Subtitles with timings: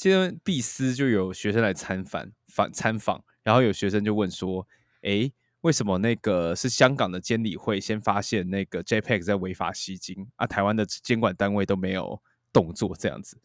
[0.00, 4.66] 今天必思就有学生来参访访参访，然后有学生就问说
[5.04, 5.30] ：“诶，
[5.60, 10.46] 为什么那个是香港的监理会先发现那个 JPEG 在违法吸金啊？
[10.46, 12.18] 台湾的监管单位都没有
[12.50, 13.36] 动作，这样子，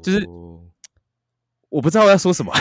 [0.00, 0.62] 就是哦
[1.70, 2.52] 我不知道要说什么。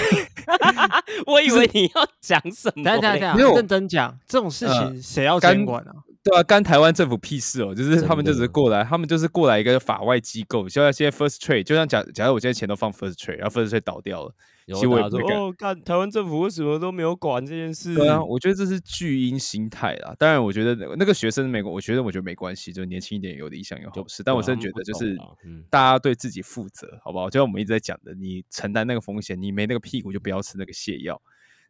[1.28, 2.84] 我以为你要讲什么嘞？
[2.84, 5.94] 等一下等等没有一下，认真讲，这种事情谁要干监管啊？
[6.26, 7.76] 对啊，干台湾政府屁事哦！
[7.76, 14.34] 就是他们就只是过来，他们就是过来一个法外机构，就像现在 First Trade，就像假假如我现在钱都放 First Trade，然后 First Trade 倒掉了，
[14.66, 17.94] 有其实我也不哦，看台湾政府为什么都没有管这件事？
[17.94, 20.16] 对啊，我觉得这是巨婴心态啦。
[20.18, 24.24] 当然，我觉得那那个学生美国，我觉得我觉得没关系，就年轻一点有理想有好事。
[24.24, 27.30] 但我真的觉得就是嗯，大家对自己负责，好不好？
[27.30, 31.22] 就像我们一直在讲的，你承担那个风险，你没那个屁股就不要吃那个泻药。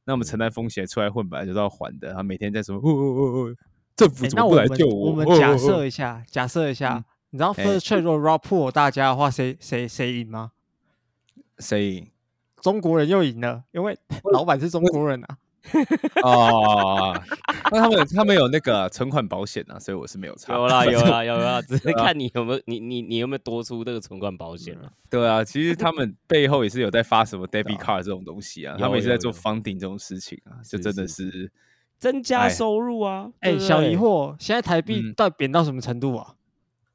[0.06, 2.08] 那我们承担风险出来混，本来就是要还的。
[2.08, 3.56] 然后每天在说，哦哦哦哦，
[3.96, 5.10] 政府诶怎么不那我们来救我？
[5.10, 10.52] 我们假哦哦哦设一下，假设一下，你知道 First Trade 如果 Rob 破大家的话，谁谁谁赢吗？
[11.60, 12.08] 谁赢？
[12.62, 13.98] 中国人又赢了，因为
[14.34, 15.38] 老板是中国人啊。
[16.22, 17.20] 哦，
[17.72, 20.54] 那他们他们有那个存款保险啊，所以我是没有差。
[20.54, 24.92] 有啦有啦 有啦，只是看你有没有你你你有没有多出这个存款保险了。
[25.10, 31.52] 对啊，其实他们背后也是有在发什么 debit card 这种东西啊，他有们也是在做 funding 这种事情啊，就真的是是
[32.06, 33.28] 增加哎收入啊！
[33.40, 36.36] 哎、小疑惑，现在台币嗯到底贬到什么程度啊？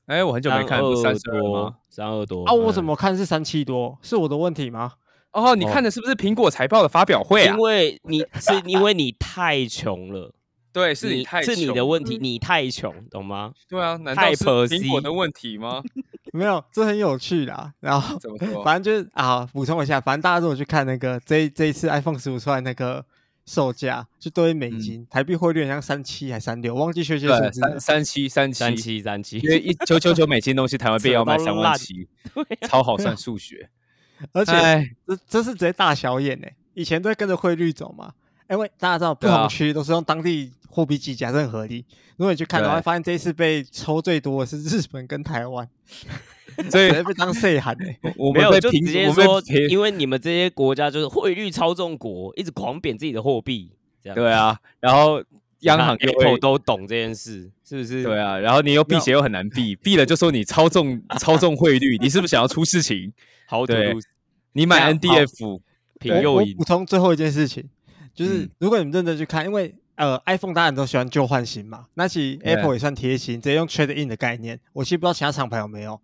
[0.06, 3.98] 哎，我很久没看，不是三十二多吗？，三二多啊，我嗯怎么看是三七多？
[4.02, 4.92] 是我的问题吗？
[5.32, 7.60] 哦，你哦看的是不是苹果财报的发表会啊因？
[7.60, 10.32] 为你是因为你太穷了，
[10.72, 13.52] 对，是你太是你的问题，你太穷，懂吗？
[13.68, 15.82] 对啊，难道苹果的问题吗？
[16.32, 17.72] 没有，这很有趣啦。
[17.80, 18.62] 然后怎么说？
[18.62, 23.04] 反正就是啊，补充一下，反正大家如果去看那个这这一次 iPhone 十五出来那个
[23.50, 27.58] 售价，就都是美金，台币汇率好像三七还三六，忘记确切数字。
[27.58, 29.38] 三三七三三七，三七。
[29.38, 31.76] 因，为一九九九美金东西，台湾币要卖三万 烂。
[31.76, 32.08] 七，
[32.68, 33.68] 超好算数学。
[34.32, 38.12] 而且哎，这这是直接大小眼呢、以前都会跟着汇率走嘛，
[38.48, 41.84] 因为大家知道不同区都是用当地货币计价，这很合理。
[42.16, 45.68] 如果你去看的话，发现这一次被抽最多的是日本跟台湾，
[46.70, 47.84] 所以被当税喊呢。
[48.16, 53.72] 我没有就们被评直接说因为你们这些国家就是汇率操纵国，一直狂贬自己的货币，
[54.02, 55.22] 这样对啊，然后
[55.60, 58.02] 央行又 Apple 会都懂这件事，是不是？
[58.02, 63.12] 对啊，然后你又避有险又很难避，避了就说你操纵 操纵汇率，你是不是想要出事情？
[63.46, 63.94] 好赌对
[64.52, 67.68] 你买 NDF，我我补，充最后一件事情，
[68.14, 74.58] 就是嗯如果你们认真去看，因为呃，iPhone 大家都喜欢旧换新嘛，那其实 Apple 也算贴心，直接用 Trade In 的概念。
[74.72, 76.00] 我其实不知道其他厂牌有没有，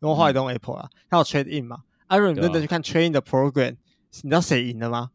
[0.00, 1.82] 因为我后来都用 Apple 啊，它有 Trade In 嘛。
[2.06, 3.76] 啊，如果你对啊认真去看 Trade In 的 program，
[4.22, 5.10] 你知道谁赢了吗？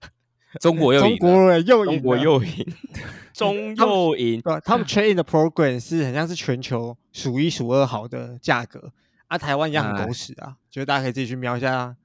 [0.60, 2.66] 中国又赢了，中国人又赢了，中国又赢，
[3.34, 4.42] 中又赢？
[4.64, 8.92] 他们 Trade In 的 program 是很像是全球数一数二好的价格，
[9.28, 11.96] 啊，台湾一样很哎狗屎啊，觉得大家可以自己去瞄一下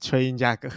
[0.00, 0.68] Trade In 价格。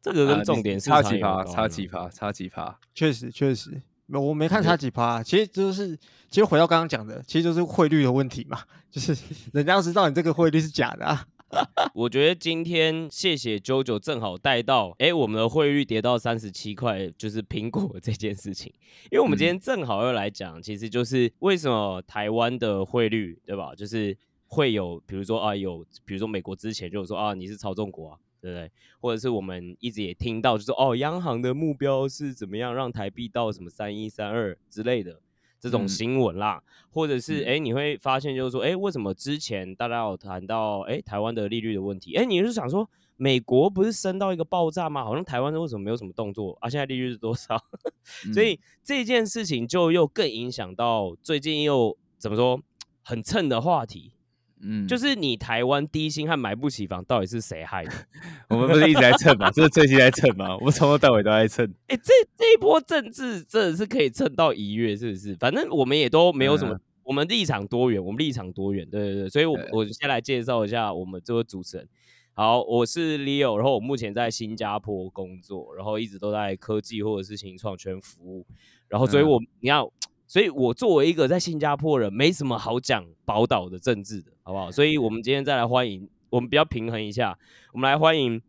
[0.00, 2.78] 这个跟重点是差几趴，差几趴，差几趴。
[2.94, 3.80] 确实，确实，没
[4.12, 5.96] 我没看差几趴、啊其实就是，
[6.30, 8.60] 其实回到刚刚讲的，其实就是汇率的问题嘛，
[8.90, 9.16] 就是
[9.52, 11.26] 人家要知道你这个汇率是假的啊。
[11.94, 18.70] 我觉得今天谢谢 JoJo 正好带到，哎，我们的汇率跌到三十七块，就是苹果这件事情。
[19.10, 23.74] 因为我们今天正好要来讲，其实就是为什么台湾的汇率，对吧？
[23.74, 24.14] 就是
[24.46, 28.70] 会有，比如说啊，有，比如说美国之前就有说啊，你是操纵国啊，对不对？
[29.00, 35.20] 或者是我们一直也听到，就是哦，央行的目标是怎么样让台币到什么三一三二之类的。
[35.60, 42.14] 这种嗯新闻啦，或者是嗯哎、诶你会发现就是说，哎，为什么之前大家有谈到哎台湾的利率的问题？
[42.14, 45.02] 哎，你是想说美国不是升到一个爆炸吗？
[45.02, 46.70] 好像台湾为什么没有什么动作啊？
[46.70, 47.60] 现在利率是多少？
[48.32, 52.62] 所以这件事情就又更影响到最近又怎么说
[53.02, 54.12] 很蹭的话题，
[54.60, 57.92] 嗯，就是你台湾低薪和买不起房到底是谁害的？
[58.50, 61.64] 我们不是一直在蹭嘛，这是最近在蹭嘛，我们从头到尾都在蹭。
[61.88, 65.36] 哎、这这一波政治真的是可以蹭到一月，是不是？
[65.36, 69.28] 反正我们也都没有什么，嗯我们立场多元，我们立场多元，对对对。
[69.30, 71.88] 所以我，对我先来介绍一下我们这位主持人。
[72.34, 78.46] 好，我是 Leo，然后我目前在新加坡工作，然后一直都在科技或者是新创圈服务。
[78.88, 79.90] 然后，所以嗯我、你要，
[80.28, 84.70] 所以我作为一个在新加坡人，没什么好讲宝岛的政治的，好不好？
[84.70, 87.38] 所以我们今天再来欢迎，我们比较平衡一下，
[87.72, 88.42] 我们来欢迎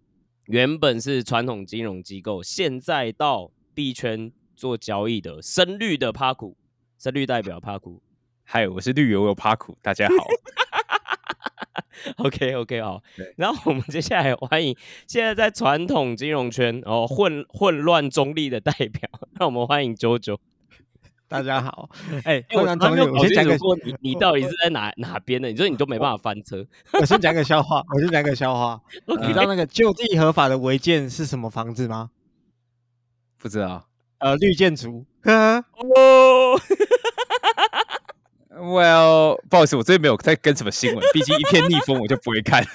[0.48, 6.58] 原本是传统金融机构，现在到币圈做交易的深绿的帕库，
[6.98, 8.02] 深绿代表帕库。
[8.44, 10.28] 嗨，我是绿油油帕库，大家好。
[12.18, 13.02] OK OK 好，
[13.38, 14.76] 然后我们接下来欢迎
[15.08, 19.10] 现在在传统金融圈哦混混乱中立的代表，
[19.40, 20.38] 让我们欢迎九九。
[21.30, 21.88] 大家好，
[22.26, 23.56] 哎，哎我先讲个，
[23.86, 25.48] 你你到底是在哪哪边的？
[25.48, 26.66] 你说你都没办法翻车。
[26.94, 28.82] 我先讲个笑话，我先讲个笑话。
[29.22, 32.10] 你知道那个就地合法的违建是什么房子吗？
[33.38, 33.86] 不知道。
[34.18, 35.06] 呃，绿建筑。
[35.24, 35.64] 哦，
[38.60, 42.66] Well，不好意思，我最近没有在跟什么新闻，毕竟一片逆风我就不会看。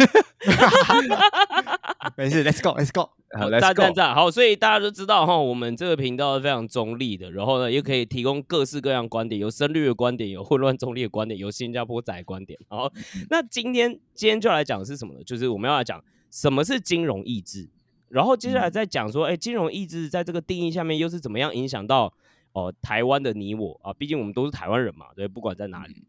[2.17, 3.11] 没事，Let's go，Let's go。
[3.37, 3.95] 好赞，Let's 赞 go。
[3.95, 4.15] 赞！
[4.15, 12.59] 好，所以大家都知道哈，我们这个频道是非常中立的，然后呢，又可以提供各式各样观点，有深绿的观点，有混乱中立的观点，有新加坡仔的观点。
[12.69, 12.91] 好，
[13.31, 15.25] 那今天今天就来讲的是什么呢？
[15.25, 17.69] 就是我们要来讲什么是金融意志，
[18.09, 22.13] 然后接下来再讲说，哎、金融意志在这个定义下面又是怎么样影响到
[22.53, 23.93] 哦、台湾的你我啊？
[23.93, 26.07] 毕竟我们都是台湾人嘛，对，不管在哪里。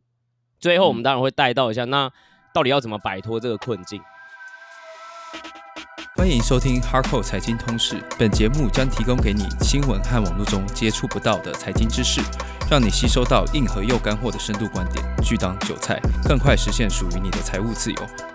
[0.60, 2.12] 最后我们当然会带到一下，那
[2.54, 4.00] 到底要怎么摆脱这个困境？
[6.18, 12.22] 欢迎收听 Hardcore 财经通识，本节目将提供给你新闻和网络中接触不到的财经知识，
[12.72, 18.35] 让你吸收到硬核又干货的深度观点，拒当韭菜，更快实现属于你的财务自由。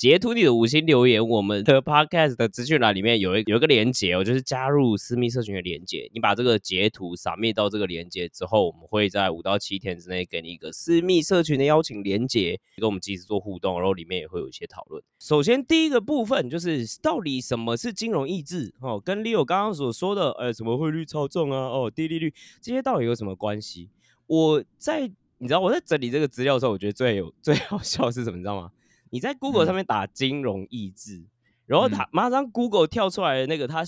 [0.00, 1.28] 截图你的五星留言。
[1.28, 6.10] 我们的 podcast 的资讯栏里面有一有一个连接哦，就是加入私密社群的连接。
[6.14, 15.02] 你把这个截图扫灭到这个连接之后，我们会在五到七天之内给你一个私密社群的邀请连接，跟我们及时做互动，然后里面也会有一些讨论。
[15.18, 22.32] 首先第一个部分就是到底什么是金融意志哦，跟 Leo 刚刚所说的，呃，什么汇率操纵啊，哦，低利率
[22.62, 23.90] 这些到底有什么关系？
[24.26, 28.38] 我在你知道我在整理这个资料的时候，我觉得最有最好笑的是什么？
[28.38, 28.70] 你知道吗？
[29.10, 31.22] 你在 Google 上面打金融意志，
[31.66, 33.84] 然后他马上 Google 跳出来的那个，他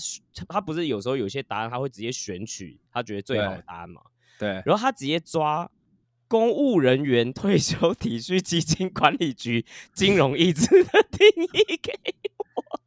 [0.47, 4.01] 他不是有时候有些答案他会直接选取他觉得最好的答案嘛？
[4.37, 5.69] 对，然后他直接抓
[6.27, 11.93] 公务人员退休 体恤基金管理局金融意志的定义给
[12.55, 12.79] 我。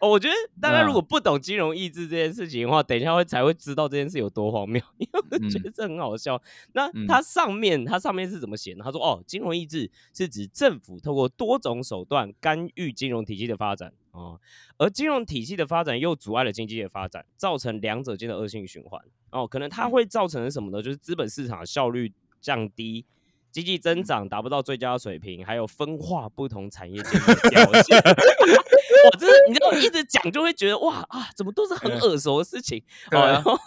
[0.00, 6.40] 哦，我觉得大家如果不懂金融意志这件事情的话，等一下会才会知道这件事有多荒谬，因为我觉得这很好笑。
[6.72, 8.84] 那嗯它上面它上面是怎么写呢？
[8.84, 14.40] 他说哦，金融意志是指政府透过多种手段干预金融体系的发展哦，
[14.78, 19.00] 而金融体系的发展又阻碍了经济的发展，造成两者间的恶性循环。
[19.30, 20.82] 哦，可能它会造成什么呢？
[20.82, 23.04] 就是资本市场效率降低，
[23.50, 27.98] 经济增长达不到最佳水平，还有分化不同产业间的 表现。
[27.98, 33.58] 我，这是你知道，一直讲就会觉得哇啊，怎么都是很耳熟的事情然后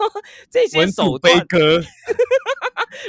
[0.50, 1.82] 这些文手段，歌，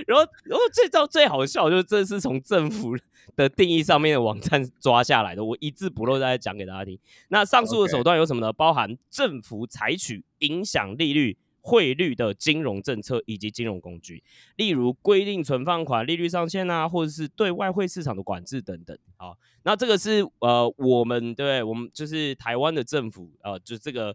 [0.07, 2.97] 然后 然后最到最好笑就是这是从政府
[3.37, 6.99] 的定义上面的网站抓下来的，我一字不漏再讲给大家听。
[7.29, 8.53] 那上述的手段有什么呢？
[8.53, 11.37] 包含政府采取影响利率。
[11.67, 14.23] 汇率的金融政策以及金融工具，
[14.57, 18.97] 例如规定存放款利率上限啊，或者是对外汇市场的管制等等。
[19.17, 24.15] 好，那这个是呃，我们对我们就是台湾的政府呃，就这个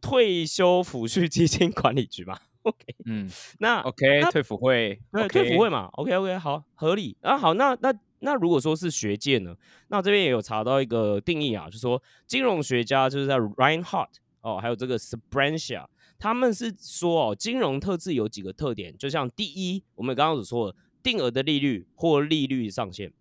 [0.00, 2.36] 退休抚恤基金管理局嘛。
[2.62, 3.30] OK，嗯
[3.60, 7.16] 那，OK，那退辅会，退辅会嘛，OK OK，好，合理。
[7.22, 9.54] 啊，好，那那那如果说是学界呢，
[9.86, 14.08] 那这边也有查到一个定义啊，就是说金融学家就是在 Reinhardt
[14.40, 15.86] 哦，还有这个 Sprancia，
[16.18, 23.12] 他们是说哦，金融特质有几个特点，就像第一，我们刚刚所说的定额的利率或利率上限。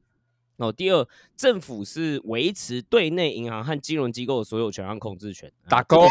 [0.57, 5.47] 哦，第二，政府是维持对内银行和金融机构的所有权和控制权。
[5.65, 6.09] 啊打勾啊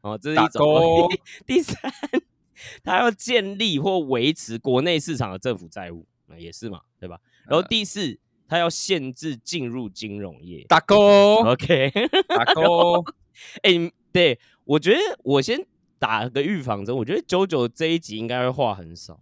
[0.00, 0.58] 哦，这是一种。
[0.58, 1.08] 勾
[1.46, 1.78] 第三，
[2.82, 7.20] 他要建立或维持国内市场的政府债务，那也是嘛，对吧？
[7.46, 8.18] 然后呃第四，
[8.48, 10.64] 他要限制进入金融业。
[10.68, 11.92] 打勾，OK，
[12.26, 13.04] 打 勾，
[13.62, 13.70] 哎、
[14.10, 15.64] 对我觉得我先
[15.98, 19.20] 打个预防针，我觉得九九这一集应该会话很少。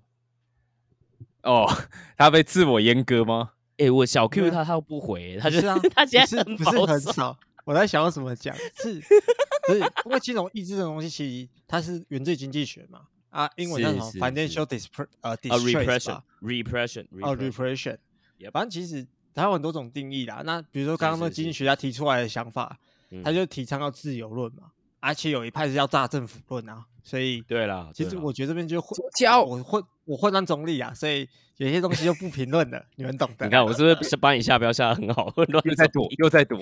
[1.42, 1.66] 哦，
[2.16, 3.52] 他被自我阉割吗？
[3.76, 6.86] 哎、我小 Q 他他他不回，他就是 他现不是在很不是。
[6.86, 7.38] 很少。
[7.64, 9.02] 我在想要怎么讲，是
[9.66, 13.00] 不是因为金融意志这种东西，其实它是源自于经济学嘛？
[13.30, 17.98] 啊，英文叫什么？financial dispre 呃啊 distress，repression 吧？repression 哦。
[18.38, 20.42] Yep 反正其实它有很多种定义啦。
[20.44, 22.78] 那比如说刚刚那经济学家提出来的想法，
[23.24, 24.70] 他嗯就提倡要自由论嘛，
[25.04, 26.86] 而且有一派是要炸政府论啊。
[27.02, 33.44] 所以对啦，其实我觉得这边就混教我混我混乱中立啊，所以有些东西就不评论了，你们懂的。
[33.44, 36.58] 你看我是不是帮你下标下的很好，混乱又在躲，又在躲，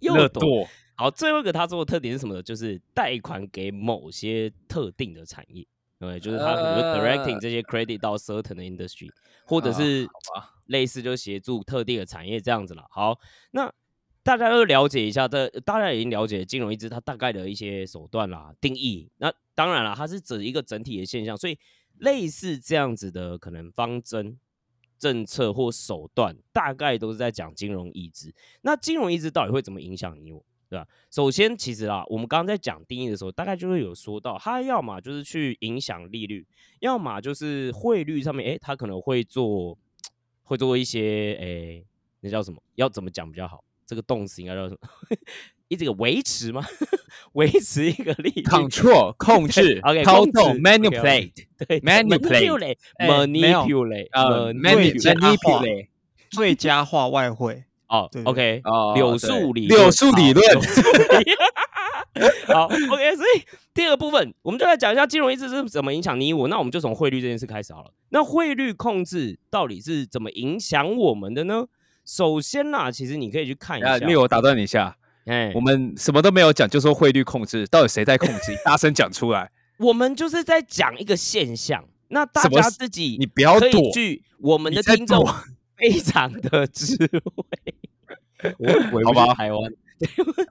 [0.00, 0.66] 又躲。
[0.94, 2.42] 好，最后一个他做的特点是什么呢？
[2.42, 5.62] 就是贷款给某些特定的产业，
[5.98, 9.10] 对，就是他可能会 directing 呃这些 credit 到 certain 的 industry，
[9.44, 10.08] 或者啊是
[10.68, 12.82] 类似就协助特定的产业这样子了。
[12.90, 13.18] 好，
[13.50, 13.70] 那
[14.26, 19.08] 大家都了解一下，这大家已经了解金融一支它大概的一些手段啦、定义。
[19.18, 21.56] 那当然了，它是指一个整体的现象，所以
[21.98, 24.36] 类似这样子的可能方针、
[24.98, 28.34] 政策或手段，大概都是在讲金融意志。
[28.62, 30.44] 那金融意志到底会怎么影响你我？
[30.68, 30.84] 对吧？
[31.12, 36.44] 首先，其实啊，我们刚刚在讲定义的时候，大概就会有说到，它要么就是去影响利率，
[36.80, 39.78] 要么就是汇率上面，诶，它可能会做，
[40.42, 41.86] 会做一些，诶，
[42.18, 42.60] 那叫什么？
[42.74, 43.62] 要怎么讲比较好？
[43.86, 44.88] 这个动词应该叫什么？
[45.68, 46.64] 一这个维持吗？
[47.32, 51.32] 维持一个利率，control 控制，OK，操控制纵，manipulate，
[51.66, 55.88] 对 manipulate manipulate，manipulate，呃 manipulate，manipulate，
[56.30, 60.44] 最佳化外汇，哦，OK，哦柳对树理柳树理论
[62.46, 63.42] 好，OK，所以
[63.74, 66.48] 第二个部分，我们就来讲一下金融意志是怎么影响你我。
[66.48, 67.90] 那我们就从汇率这件事开始好了。
[68.10, 71.66] 那汇率控制到底是怎么影响我们的呢？
[72.06, 74.96] 首先啦，其实你可以去看一啊，下，丽，我打断你一下，
[75.26, 78.56] 哎，我们什么都没有讲，就说汇率控制，到底谁在控制？
[78.64, 81.84] 大声讲出来，我们就是在讲一个现象。
[82.08, 85.26] 那大家自己你不要躲据我们的听众
[85.76, 86.96] 非常的智
[87.34, 89.72] 慧，我回不好吧去台湾。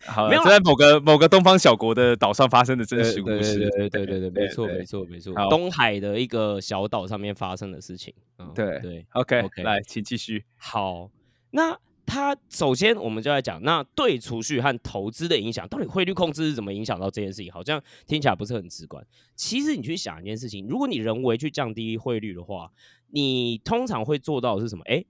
[0.06, 3.60] 好了，没有在某个某个东方小国的岛上发生的真实故事。
[3.60, 8.14] 对对对对对，没错没错没错，东海的一个小岛上面发生的事情。
[8.38, 10.44] 嗯对对，OK，OK 来，请继续。
[10.58, 11.10] 好，
[11.56, 17.50] 那它首先我们就来讲，那对储蓄和投资的影响，到底汇率控制是怎么影响到这件事情？
[17.50, 19.04] 好像听起来不是很直观。
[19.36, 22.72] 其实你去想一件事情，如果你人为去降低汇率的话，
[23.08, 24.84] 你通常会做到的是什么？
[24.86, 25.06] 哎，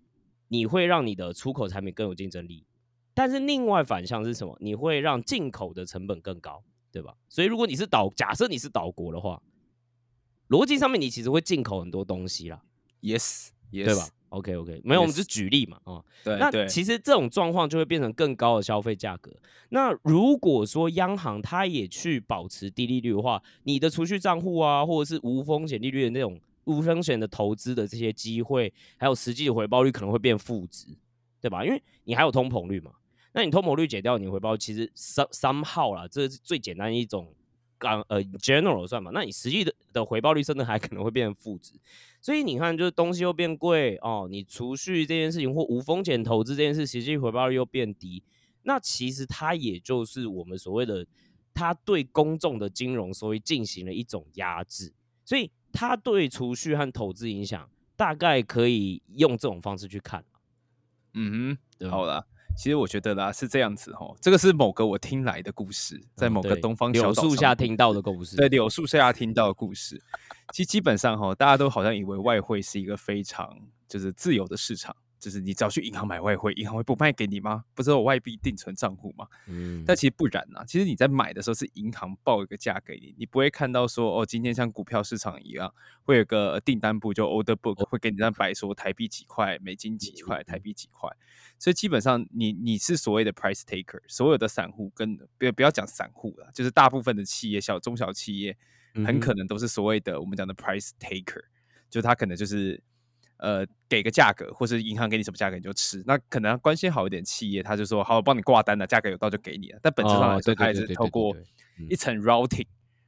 [0.50, 2.64] 你会让你的出口产品更有竞争力。
[3.16, 4.56] 但是另外反向是什么？
[4.62, 7.16] 你会让进口的成本更高，对吧？
[7.28, 9.42] 所以如果你是岛，假设你是岛国的话，
[10.50, 12.62] 逻辑上面你其实会进口很多东西啦
[13.02, 19.32] ，Yes，对吧？？OK OK，没有，我们就举例嘛，哦，那对那，其实这种状况就会变成更高的消费价格。
[19.70, 30.88] 那如果说央行它也去保持低利率的话，你的储蓄账户啊，或者是无风险利率的那种无风险的投资的这些机会，还有实际的回报率可能会变负值，
[31.42, 31.66] 对吧？
[31.66, 32.92] 因为你还有通膨率嘛。
[33.34, 37.28] 那你通膨率减掉，你回报其实 some somehow 啦，这是最简单的一种
[37.78, 39.12] 刚呃 general 算嘛。
[39.14, 41.74] 那你实际的的回报率甚至还可能会变成负值。
[42.26, 48.24] 所以你看，就是东西又变贵哦，你储蓄这件事情或无风险投资这件事，实际回报率又变低，
[48.64, 51.06] 那其实它也就是我们所谓的，
[51.54, 54.92] 它对公众的金融收益进行了一种压制，
[55.24, 60.26] 所以它对储蓄和投资影响，大概可以用这种方式去看，
[61.14, 62.26] 嗯哼，好了。
[62.58, 70.02] 其实我觉得啦是这样子哦，这个是某个我听来的故事，在嗯某个东方小树下听到的故事，对柳树下听到的故事。
[70.56, 73.60] 其实基本上哈，大家都好像以为外汇是一个非常
[73.90, 77.66] 就是自由的市场，就是你只要去银行买外汇，银行会不卖给你吗？
[77.74, 79.28] 不是有外币定存账户吗？
[79.48, 91.10] 嗯，但其实不然呐、其实你在买的时候是银行报一个价给你，你不会看到说哦，今天像股票市场一样，会有个订单簿就 order book 会给你那白说台币几块，美金几块，台币几块。
[91.60, 98.58] 所以基本上你你是所谓的 price taker，所有的散户跟不要不要讲散户了，就是大部分的企业小中小企业，
[99.04, 101.42] 很可能都是所谓的我们讲的 price taker，
[101.90, 102.82] 就他可能就是。
[103.38, 106.02] 呃，给个价格，或是银行给你什么价格你就吃。
[106.08, 109.80] 那可能关系好一点企业，他就说好，我帮你挂单了，价格有到就给你了。
[109.84, 111.36] 但本质上来说，它也是透过
[111.90, 112.66] 一层 routing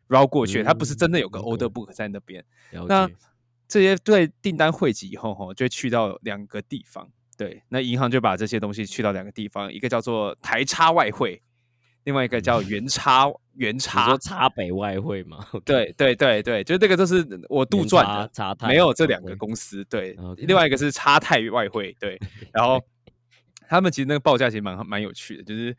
[0.08, 2.44] 绕过去，它不是真的有个嗯 order book 在那边。
[2.72, 3.10] 了那
[3.70, 7.10] 这些对订单汇集以后，哈，就会去到两个地方。
[7.38, 11.41] 对，那银行就把这些东西去到两个地方，一个叫做台差外汇，
[12.07, 14.17] 另外一个叫元差元你差说。
[14.17, 15.45] 差北外汇吗？
[15.65, 19.83] 对对对对，就这个都是我杜撰的，差差泰没有这两个公司。
[19.89, 22.17] 对另外一个是差泰外汇， 对，
[22.53, 22.81] 然后
[23.67, 25.75] 他们其实那个报价其实蛮蛮有趣的，就是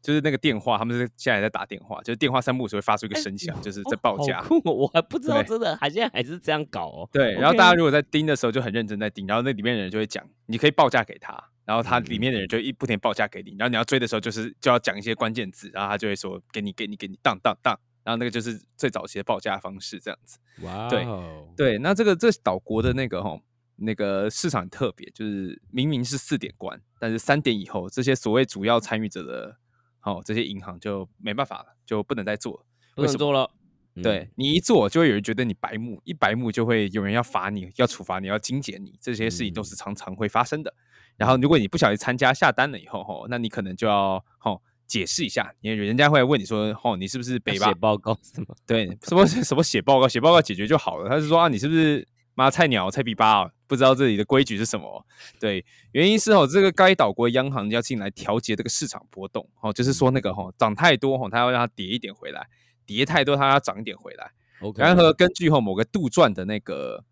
[0.00, 4.40] 就是那个电话，他们是现在在打电话，就是电话三不五时会发出一个声响，就是在报价。
[4.40, 7.08] 酷哦，我还不知道真的还现在还是这样搞哦。
[7.12, 11.38] 对，然后大家如果在盯的时候就很认真在盯，然后那里面的人就会讲，你可以报价给他，
[11.70, 20.40] 然后他嗯里面的人就一不停报价给你，然后你要追的时候就是就要讲一些关键字，然后他就会说给你给你给你当当当，然后那个就是最早期的报价方式这样子。
[20.62, 23.40] 哇对哦，对，那这个这岛国的那个哈
[23.76, 29.56] 那个市场很特别，就是明明是四点关，但是三点以后，这些所谓主要参与者的
[30.02, 32.66] 哦这些银行就没办法了，就不能再做了。
[32.96, 33.48] 不为什么能做了。
[33.94, 40.72] 嗯对你一做，就会有人觉得你白目，一白目就会有人要罚你，要处罚你，要精简你，这些事情都是常常会发生的。
[41.20, 47.78] 然后，如果你不小心参加下单了以后，吼，那你可能就要吼解释一下，因为人家会来问你说，吼，你是不是北吧要写？
[47.78, 48.46] 报告是吗？
[48.66, 51.10] 对，什么 什么写报告，写报告解决就好了。
[51.10, 53.50] 他是说啊，你是不是妈菜鸟菜逼吧？
[53.66, 55.04] 不知道这里的规矩是什么。
[55.38, 55.62] 对，
[55.92, 62.40] 原因是哦，这个该岛国央行要进来调节这个市场波动，哦，就是说那个哈涨太多哈，它要让它跌一点回来；
[62.86, 64.32] 跌太多，它要涨一点回来。
[64.62, 67.04] OK，然后根据哈某个杜撰的那个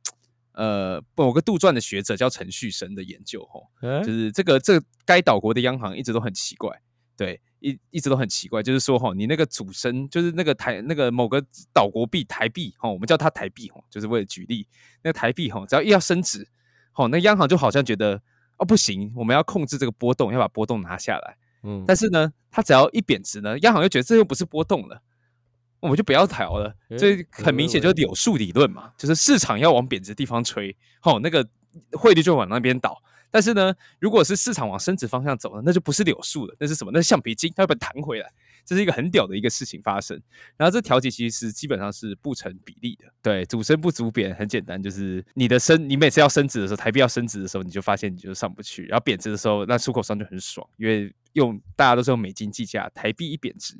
[0.59, 6.69] 呃某个杜撰的学者叫陈旭生的研究哈，嗯就是这个这个该岛国的央行一直都很奇怪，
[7.17, 11.41] 对，一一直都很奇怪，就是说哈，你那个主升就是那个台那个某个
[11.73, 14.67] 岛国币台币吼，我们叫它台币吼，就是为了举例，
[15.05, 16.49] 那个台币吼，只要一要升值，
[16.91, 18.21] 吼，那央行就好像觉得
[18.57, 25.00] 哦不行，我们要控制这个波动，要把波动拿下来，嗯但是呢，它只要一贬值呢，央行又觉得这又不是波动了。
[25.81, 31.47] 我们就不要调了，诶这很明显就是柳树理论嘛，就是市场要往贬值地方吹，吼，那个
[31.93, 33.01] 汇率就往那边倒。
[33.31, 36.91] 但是呢，如果是市场往升值方向走呢，那就不是柳树了，那是什么？
[36.95, 38.33] 那是橡皮筋，它会把它弹回来。
[38.65, 40.19] 这是一个很屌的一个事情发生。
[40.57, 53.75] 然后这调节其实基本上是不成比例的，对，主升不足贬，很简单，就是你的升，你每次要升值的时候，台币要升值的时候，你就发现你就上不去，然后贬值的时候，那出口商就很爽，因为用大家都是用美金计价，台币一贬值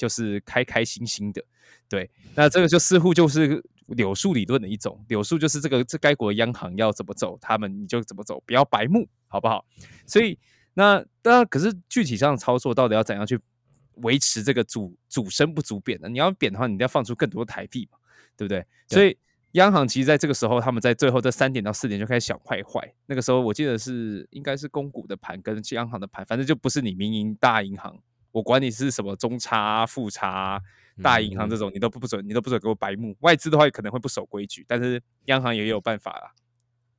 [0.00, 1.44] 就是开开心心的，
[1.86, 9.62] 对，那这个就似乎就是柳树理论的一种，柳树就是这个这该国央行要怎么走，他们你就怎么走，不要白目，好不好？
[10.06, 10.38] 所以
[10.72, 13.38] 那当然，可是具体上的操作到底要怎样去
[13.96, 16.08] 维持这个主主升不足贬呢？
[16.08, 17.98] 你要贬的话，你一定要放出更多台币嘛，
[18.38, 18.64] 对不对？
[18.88, 19.14] 所以
[19.52, 22.90] 央行其实在这个时候，他们在最后这三点到四点就开始想坏坏。
[23.04, 28.00] 那个时候我记得是应该是公股的盘跟央行的盘，反正就不是你民营大银行，
[28.32, 30.60] 我管你是什么中差啊、副差啊、
[31.02, 33.16] 大银行这种，你都不不准，你都不准给我白目。
[33.20, 36.32] 外资的话可能会不守规矩，但是央行也有办法啦。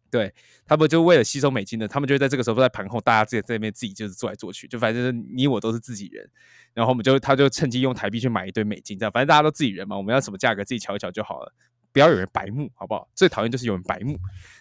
[0.10, 0.34] 对
[0.66, 6.30] 他们就为了吸收美金的，他们就会在这个时候在盘后，大家自己在那边自己就是做来做去，就反正你我都是自己人，
[6.74, 11.54] 然后我们就他就趁机用台币去买一堆美金，这样反正大家都自己人嘛，我们要什么价格自己瞧一瞧就好了，
[11.94, 13.08] 不要有人白目，好不好？
[13.16, 14.18] 最讨厌就是有人白目，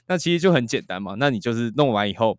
[0.07, 2.39] 那其实就很简单嘛，那你就是弄完以后。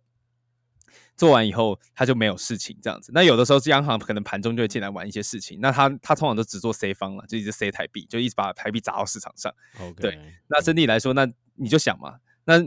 [1.16, 3.12] 做完以后，他就没有事情这样子。
[3.14, 5.58] 那有的时候，央行可能盘中就会进来玩一些事情。
[5.60, 9.52] 那他他通常都只做 C 方了，就一直 C 台币，就一直把台币砸到市场上。
[9.80, 12.60] OK，对那整体来说，那你就想嘛，那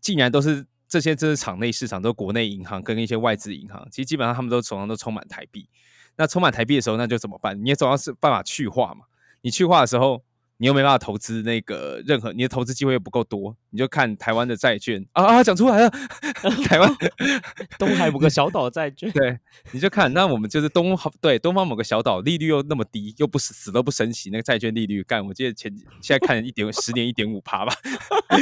[0.00, 5.68] 既然都是这些，这是场内市场，都国内银行跟一些外资银行，其实基本上他们都手上都充满台币。
[6.16, 7.60] 那充满台币的时候，那就怎么办？
[7.64, 9.06] 你也总要是办法去化嘛。
[9.40, 10.22] 你去化的时候，
[10.56, 15.90] 你又没办法投资那个任何，你的投资机会又不够多，你就看台湾的债券啊啊，讲出来了，
[16.64, 16.96] 台湾
[17.76, 19.36] 东海某个小岛债券，对，
[19.72, 27.74] 你就看，那我们就是东好对东方某个小岛，利率又那么低，又不死死都不升息，那个债券利率干，我记得前几现在看一点十年一点五趴吧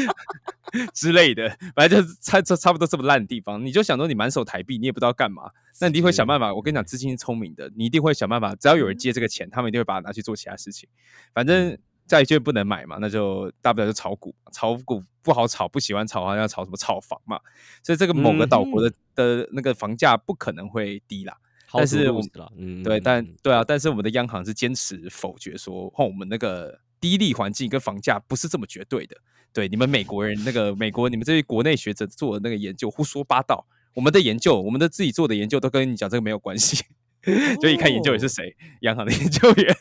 [0.92, 6.54] 之类的，反正就是差差差不多这么烂的地方，你就想说你满手台币，你也不知道干嘛，那你一定会想办法。
[6.54, 10.86] 我跟你讲，资金是聪明的，你一定会想办法，只要有人借这个钱，他们一定会把它拿去做其他事情，
[11.32, 11.78] 反正。
[12.06, 17.40] 债券不能买嘛，那就大不了就炒股，炒股不好炒，不喜欢炒，好像要炒什么炒房嘛，
[17.82, 21.36] 所以这个某个岛国的、的那个房价不可能会低啦。
[21.74, 29.16] 但是我们，嗯，对，但对啊，但是我们的央行是坚持否决说，哦，我们那个低利环境跟房价不是这么绝对的。
[29.54, 36.84] 对，你们美国人那个 美国你们这些国内学者做的那个研究胡说八道，我们的研究，我们的自己做的研究都跟你讲这个没有关系。
[37.62, 39.74] 就一看研究员是谁，央行的研究员。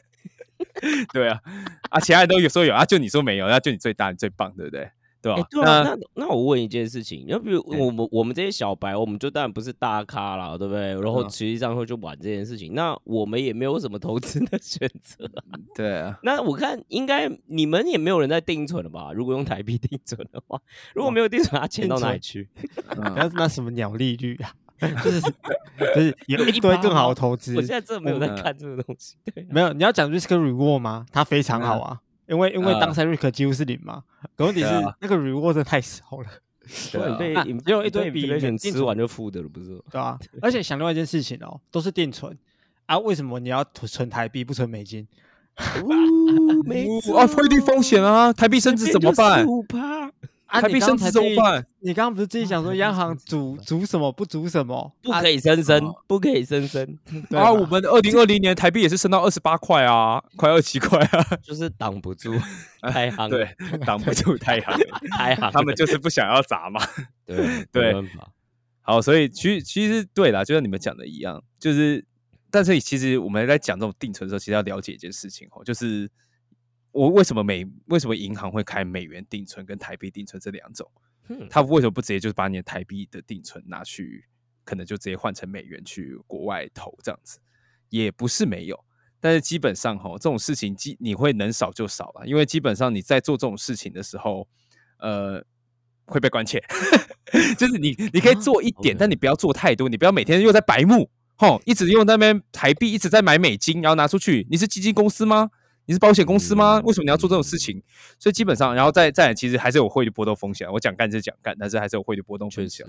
[1.13, 1.39] 对啊，
[1.89, 4.89] 啊，其他人都有说有啊，就你说没有，那就你最大，你最棒，对不对？
[5.23, 5.45] 对吧、欸？
[5.51, 10.95] 对啊，那那我问一件事情，要比如我们我们这些小白，我们就当然不是大咖啦，对不对？
[10.99, 15.29] 然后实际上会去玩这件事情，那我们也没有什么投资的选择。
[15.75, 19.11] 对啊，那我看应该你们也没有人在定存了吧？
[19.13, 20.59] 如果用台币定存的话，
[20.95, 22.49] 如果没有定存，它钱到哪里去？
[22.89, 24.51] 不要那什么鸟利率啊，
[25.03, 25.21] 就是
[25.95, 27.55] 就是有一堆更好的投资。
[27.55, 29.15] 我现在真的没有在看这个东西。
[29.33, 31.05] 对，没有你要讲 risk reward 吗？
[31.11, 31.99] 它非常好啊。
[32.27, 34.03] 因为因为当时 risk 几乎是零嘛，
[34.37, 34.69] 可问题是
[35.01, 36.27] 那个 reward 真的太少了，
[37.17, 39.77] 对啊， 只有一堆比钱吃完就负的了，不是？
[39.91, 42.37] 对啊，而且想另外一件事情哦，都是定存
[42.85, 45.05] 啊，为什么你要存台币不存美金？
[46.65, 49.45] 没啊，汇率风险啊，台币升值怎么办？
[49.45, 50.09] 五趴。
[50.51, 51.65] 啊，台币升值怎么办？
[51.79, 54.93] 你刚刚不是自己讲说央行主主什么不主什么？
[55.01, 56.99] 不可以升升，不可以升升。
[57.31, 62.33] 啊，我们二零二零年台币也是升到二十八块啊，快二七块啊， 就是挡不住
[62.81, 63.47] 太行，对，
[63.85, 64.77] 挡不住太行，
[65.17, 66.81] 太行，他们就是不想要砸嘛。
[67.25, 67.95] 对对。
[68.81, 72.05] 好，所以其实其实对啦，就像你们讲的一样，就是，
[72.51, 76.11] 但是其实我们在讲这种定存的时候，其实要了解一件事情哦，就是。
[76.91, 80.89] 我为什么美为什么银行会开美元定存跟台币定存这两种？
[81.49, 84.25] 他为什么不直接就是把你的台币的定存拿去，
[84.65, 87.39] 可能就直接换成美元去国外投这样子？
[87.89, 88.83] 也不是没有，
[89.21, 94.45] 但是基本上哈，这种事情基你会能少就少了，因为基本上你在做这种事情的时候，
[94.99, 95.41] 呃，
[96.05, 96.61] 会被关切。
[97.57, 104.45] 就是你你可以做一点，但你不要做太多，你不要每天又在白目，吼，一直用那边台币，一直在买美金，然后拿出去。
[104.49, 105.51] 你是基金公司吗？
[105.85, 106.79] 你是保险公司吗？
[106.79, 107.81] 嗯为什么你要做这种事情？
[108.19, 110.71] 所以基本上，然后再再来，其实还是有汇率波动风险。
[110.71, 112.85] 我讲干是讲干，但是还是有汇率波动风险。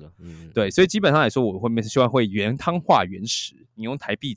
[0.55, 4.35] 对，所以基本上来说，我会面希望会原汤化原石，你用台币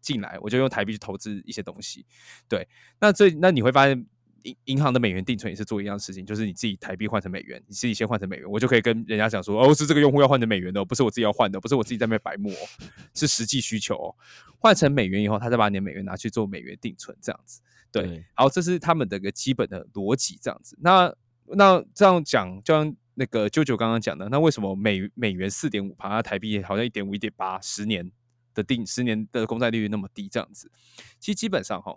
[0.00, 2.06] 进来，我就用台币去投资一些东西。
[2.48, 2.66] 对，
[3.00, 4.06] 那这那你会发现，
[4.44, 12.68] 银银行的美元定存也是做一样的事情，就是你自己台币换成美元，你自己先换成美元，我就可以跟人家讲说，哦，是这个用户要换成美元的哦，不是我自己要换的，不是我自己在那边白目哦，
[13.14, 14.14] 是实际需求哦。
[14.58, 17.60] 换成美元以后，他再把你的美元拿去做美元定存，这样子。
[17.92, 20.76] 对，对然后这是他们的一个基本的逻辑，这样子。
[20.80, 21.14] 那
[21.46, 28.10] 那这样讲，就像那个啾啾刚刚讲的，那为什么美美元四点五趴，那台币好像一点五、一点八，十年
[28.54, 30.70] 的定十年的公债利率那么低，这样子？
[31.20, 31.96] 其实基本上哈，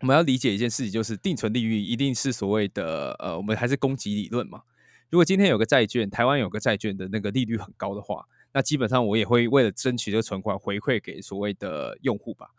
[0.00, 4.62] 我们要理解一件事情，就是定存利率一定是所谓的呃，我们还是供给理论嘛。
[5.10, 12.50] 如果今天有个债券，台湾有个债券的那个利率很高的话，那基本上我也会为了争取这个存款回馈给所谓的用户吧。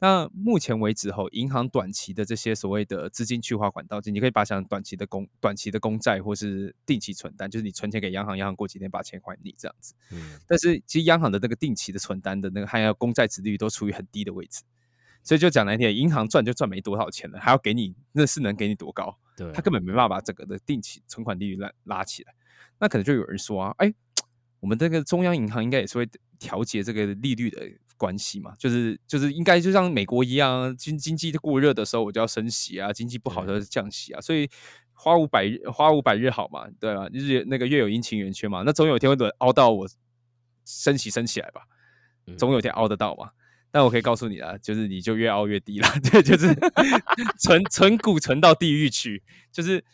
[0.00, 9.94] 那目前为止后，银行短期的这些所谓的资金去化管道，你可以把想短期的公短期的公债或是定期存单，就是你存钱给央行，央行过几天把钱还你这样子。
[10.12, 14.62] 嗯，但是其实央行的那个定期的存单的那个还有公债值率都处于很低的位置，
[15.22, 19.18] 所以就讲难听点，银行赚就赚没多少钱了，还要给你那是能给你多高？
[19.36, 22.34] 对，他根本没办法把整个的定期存款利率拉拉起来。
[22.78, 23.92] 那可能就有人说啊，哎，
[24.60, 27.60] 我们这个中央银行应该也是会调节这个利率的
[27.96, 34.48] 关系嘛，就是就是应该就像美国一样啊，经经济过热的时候我就要升息啊，经济不好的时候降息啊，所以
[34.92, 39.88] 花无百日花无百日好嘛，对吧、日那个月有阴晴圆缺嘛，那总有一天会轮凹到我
[40.64, 41.62] 升息升起来吧，
[42.36, 43.30] 总有一天凹得到嘛。
[43.70, 46.54] 但我可以告诉你啊，就是你就越凹越低啦， 对，就是
[47.38, 49.22] 存存股存到地狱去。
[49.52, 49.84] 就是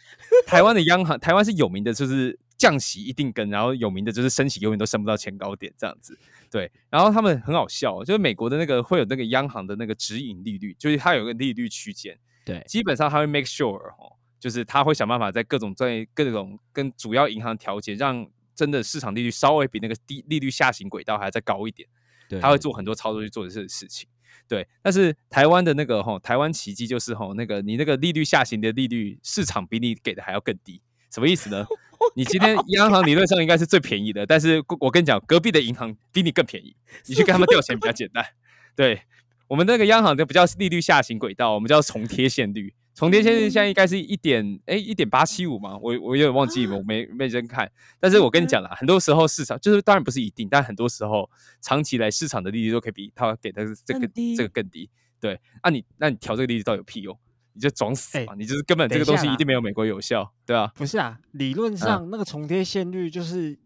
[0.46, 6.18] 台湾的央行，台湾是有名的，就是降息一定跟，然后有名的就是升息永远都升不到前高点这样子。
[6.50, 21.88] 对，然后他们很好笑哦，就是美国的那个会有那个央行的那个指引利率，就是它有个利率区间，对，基本上他会 make sure 哦，就是他会想办法在各种在各种跟主要银行调节，让真的市场利率稍微比那个低利率下行轨道还要再高一点。
[22.28, 24.08] 对，他会做很多操作去做这些事情。
[24.46, 31.66] 对，但是台湾的那个吼，台湾奇迹就是吼，那个你那个利率下行的利率，市场比你给的还要更低，什么意思呢？
[32.14, 38.24] 你今天央行理论上应该是最便宜的，但是我跟你讲，隔壁的银行比你更便宜，你去跟他们调钱比较简单。
[38.76, 39.02] 对
[39.48, 42.74] 我们那个央行就不叫利率下行轨道，我们叫重贴现率。
[42.94, 47.70] 重贴现率现在应该是一点哎一点八七五嘛，我我有点忘记，我没没认看。
[47.98, 51.28] 但是我跟你讲啦，很多时候市场就是当然不是一定，但很多时候
[51.60, 54.88] 长期来市场的利率都可以比它给的这个这个更低。
[55.20, 57.18] 对，那、你那你调这个利率到底有屁用？
[57.56, 58.34] 你就装死哎嘛！
[58.36, 63.56] 你就是根本这个东西一定没有美国有效，对啊，不是啊，理论上那个重贴现率就是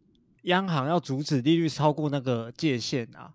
[0.42, 3.32] 央行要阻止利率超过那个界限啊，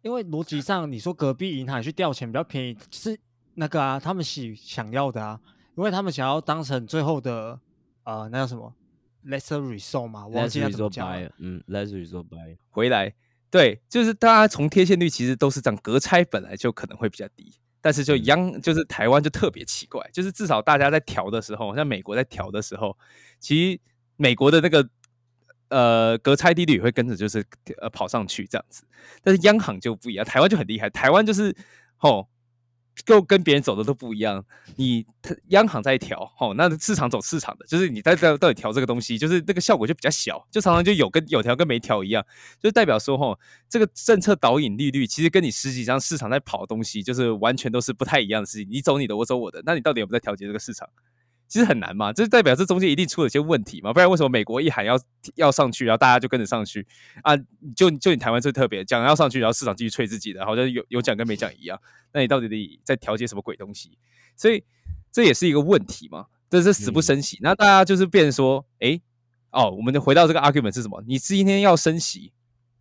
[0.00, 3.18] 因为逻辑上你说隔壁银行去调钱比较便宜，是
[3.56, 5.40] 那个啊，他们喜想要的啊，
[5.76, 7.58] 因为他们想要当成最后的
[8.04, 8.72] 呃那叫什么
[9.26, 11.32] ？Lesser result 嘛，我忘记他怎么讲了。
[11.38, 13.14] 嗯，Let's resort by，回来，
[13.50, 18.24] 对，就是大家从贴现率其实都是这样，隔差本来就可能会比较低，但是就嗯。
[18.26, 22.96] 央就是台湾就特别奇怪，就是至少大家在调的时候，像美国在调的时候，
[23.40, 23.80] 其实
[24.16, 24.88] 美国的那个
[25.70, 27.44] 呃隔差利率也会跟着就是
[27.80, 28.84] 呃跑上去这样子，
[29.22, 31.56] 但是央行就不一样，台湾就很厉害，台湾就是
[31.96, 32.28] 吼。
[33.04, 34.42] 就跟别人走的都不一样，
[34.76, 35.04] 你
[35.48, 42.24] 央行在调，吼，那市场走市场的，就是你在到到底调这个东西，就是那个效果就比较小，就常常就有跟有调跟没调一样，
[42.58, 48.66] 就代表说，吼，这个政策导引利率其实跟你实际上市场在跑的东西，就是完全都是不太一样的事情。
[48.70, 50.88] 你走你的，我走我的，那你到底有没有在调节这个市场？
[51.48, 54.98] 其实很难嘛，这代表这中间一定出了些问题嘛，不然为什么美国一喊要
[55.36, 56.86] 要上去，然后大家就跟着上去
[57.22, 57.36] 啊？
[57.76, 61.80] 就就你台湾最特别，讲要上去，然后市场继续吹自己的，好像有有讲跟没讲一样。
[62.12, 63.96] 那你到底在调节什么鬼东西？
[64.34, 64.64] 所以
[65.12, 67.38] 这也是一个问题嘛，这是死不升息。
[67.40, 69.00] 那大家就是变成说，诶，
[69.50, 71.02] 哦，我们就回到这个 argument 是什么？
[71.06, 72.32] 你今天要升息，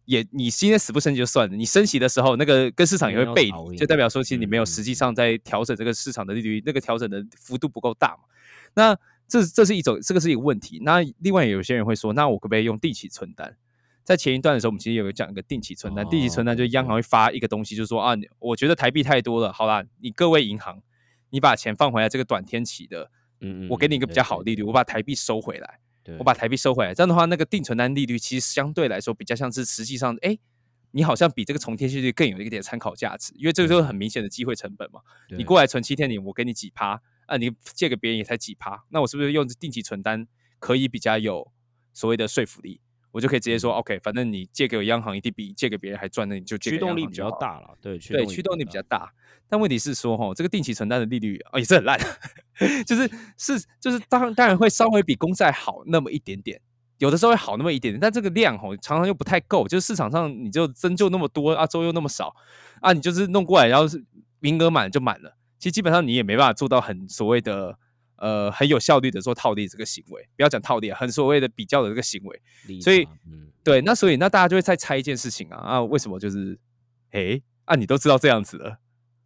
[0.06, 8.24] 也你今天死不升息就算了，你升息的时候，那个跟市场也会背离，就代表说其实你没有嗯实际上在调整这个市场的利率，那个调整的幅度不够大嘛。
[8.76, 8.96] 那
[9.28, 10.80] 这这是一种，这个是一个问题。
[10.84, 13.58] 那另外有些人会说，那我可不可以用定期存单？
[14.04, 20.80] 在前一段的时候，我们其实有讲一个定期存单，定期存单就是央行会发一个东西，就是说啊，我觉得台币太多了，好啦，你各位银行，
[21.32, 23.10] 你把钱放回来这个短天期的，
[23.40, 25.80] 嗯嗯，我给你一个比较好的利率，我把台币收回来。
[26.04, 30.38] 对我把台币收回来，这样的话，那个定存单利率其实相对来说比较像是实际上，哎，
[30.92, 35.02] 你好像比这个重贴现率更有一点参考价值，因为这个就是很明显的机会成本嘛。
[35.36, 37.38] 你过来存七天，你我给你几趴啊？
[37.38, 40.28] 你借给别人也才几趴，那我是不是用定期存单
[40.60, 41.52] 可以比较有
[41.94, 49.12] 所谓的说服力，我就可以直接说嗯，OK，反正你借给我央行一定比借给别人还赚，那你就借给驱动力比较大了，对，驱对，动驱动力比较大。
[49.48, 52.00] 但问题是说，哈，这个定期存单的利率哦也是很烂，
[52.86, 56.60] 就是是就是当然当然会稍微比公债好那么一点点，
[56.98, 62.36] 有的时候会好那么一点点，但这个量吼常常又不太够，就是市场上你就增就那么多啊，周又那么少
[62.82, 64.04] 啊，你就是弄过来，然后是
[64.40, 67.78] 名额满就满了，其实基本上你也没办法做到很所谓的
[68.18, 72.42] 呃很有效率的做套利这个行为，不要讲套利啊，很所谓的比较的这个行为。
[72.82, 76.58] 所以嗯，对，那所以那大家就会再猜一件事情啊啊，为什么就是，
[77.12, 78.80] 诶啊，你都知道这样子了，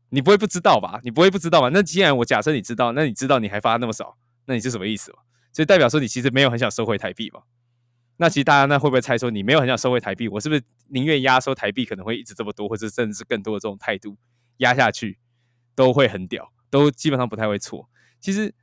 [0.10, 1.00] 你不会不知道吧？
[1.04, 1.70] 你不会不知道吧？
[1.74, 5.20] 那既然我假设你知道，那你知道你还发那么少，那你是什么意思嘛？
[5.52, 7.42] 所以代表说你其实没有很想收回台币嘛？
[8.18, 10.28] 那其实大家那会不会猜说你没有很想收回台币？
[10.28, 14.18] 我是不是宁愿压缩台币可能会一直这么多，或者甚至更多的这种态度
[14.58, 15.18] 压下去，
[15.80, 17.90] 都会很屌，都基本上不太会错。
[18.20, 18.54] 其实，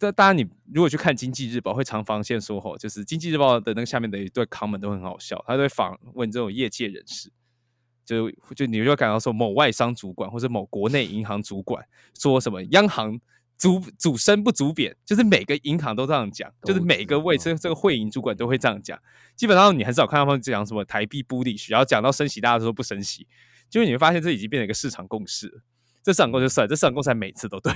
[0.00, 7.30] 这当然你如果去看《经济日报》，会常发现说，吼，就是《经济日报》的那个下面的一对 comment 都很好笑，他都会访问这种业界人士，
[8.04, 11.86] 就就你就会感到说某外商主管或者某国内银行主管
[12.18, 13.20] 说什么央行
[13.56, 18.98] 主主升不主贬，就是每个银行都这样讲，就是每个位知道这这个会银主管都会这样讲。
[19.36, 23.28] 基本上你很少看到他们讲什么台币 bullish，然后讲到升息，大家都说不升息，
[23.70, 25.62] 就是你会发现这已经变成一个市场共识了。
[26.02, 27.72] 这市场共识这市场共识还每次都对，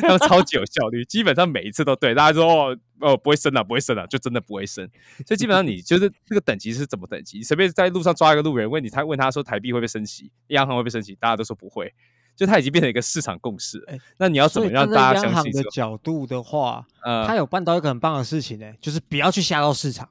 [0.00, 2.14] 他们超级有效率，基本上每一次都对。
[2.14, 4.88] 大家说哦哦不会升啊，不会升啊，就真的不会升。
[5.26, 7.38] 所以基本上你就是这个等级是怎么等级？
[7.38, 11.92] 你随便在路上抓一个路人问你，他问他说台币会不会升息，央行会不会升息，大家都说不会。
[12.36, 13.84] 就它已经变成一个市场共识了。
[13.88, 15.70] 哎那你要怎么让大家相信这个？
[15.70, 20.06] 角度的话，呃他，有办到一个很棒的事情呢、就是不要去吓到市场，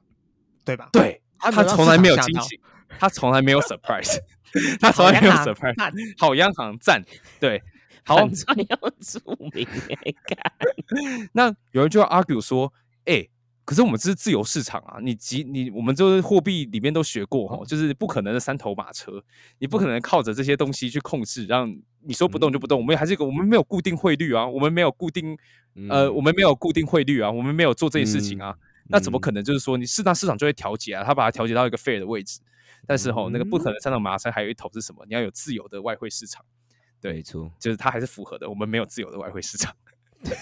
[0.64, 0.88] 对吧？
[0.92, 2.60] 对他他从来没有惊喜，
[2.98, 4.18] 他从来没有 surprise，
[4.80, 5.74] 他从来没有 surprise。
[6.18, 7.02] 好央行赞，
[7.40, 7.62] 对，
[8.04, 9.20] 好，反串要注
[9.52, 10.52] 明哎， 干
[11.32, 12.72] 那有人就要 argue 说，
[13.04, 13.26] 哎、
[13.64, 19.22] 可是我们这是自由市场啊，你集你我们就是货币里面都学过哈，就是不可能的三头马车，
[19.58, 21.68] 你不可能靠着这些东西去控制，让
[22.02, 22.78] 你说不动就不动。
[22.80, 25.36] 我们还是一个，我们没有固定汇率啊，我们没有固定
[25.90, 28.54] 呃，我们没有固定汇率啊，我们没有做这些事情啊，
[28.88, 31.04] 那怎么可能就是说你适当市场就会调节啊？
[31.04, 32.40] 他把它调节到一个 fair 的位置，
[32.86, 35.04] 但是吼，那个不可能三头马车还有一头是什么？
[35.06, 36.44] 你要有自由的外汇市场。
[37.00, 38.48] 对没错，就是它还是符合的。
[38.48, 39.74] 我们没有自由的外汇市场。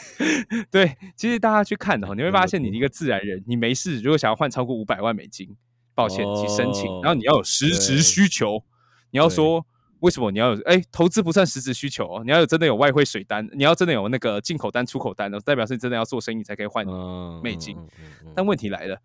[0.70, 5.54] 对，其实大家去看的话，你会发现，你一个自然人，你没事如果想要换超过五百万美金，
[5.94, 8.64] 抱歉，去申请，然后你要有实质需求，
[9.10, 9.66] 你要说
[10.04, 10.60] 为什么你要有？
[10.64, 17.74] 哎，投资不算实质需求哦，你要有真的有外汇水单，你要真的有那个进口单、出口单的，代表是你真的要做生意才可以换嗯美金。
[17.78, 19.00] 嗯嗯嗯但问题来了，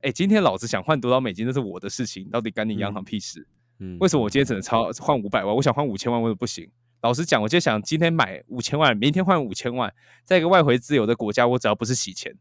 [0.00, 3.46] 哎，今天老子想换多少美金，那是我的事情，到底干你央行屁事？
[3.78, 5.54] 嗯为什么我今天只能超换五百万？
[5.54, 6.68] 我想换五千万，为什么不行？
[7.02, 9.94] 老实讲，我今天想今天买五千万，明天换五千万，
[10.24, 12.34] 在一个外汇自由的国家，我只要不是洗钱，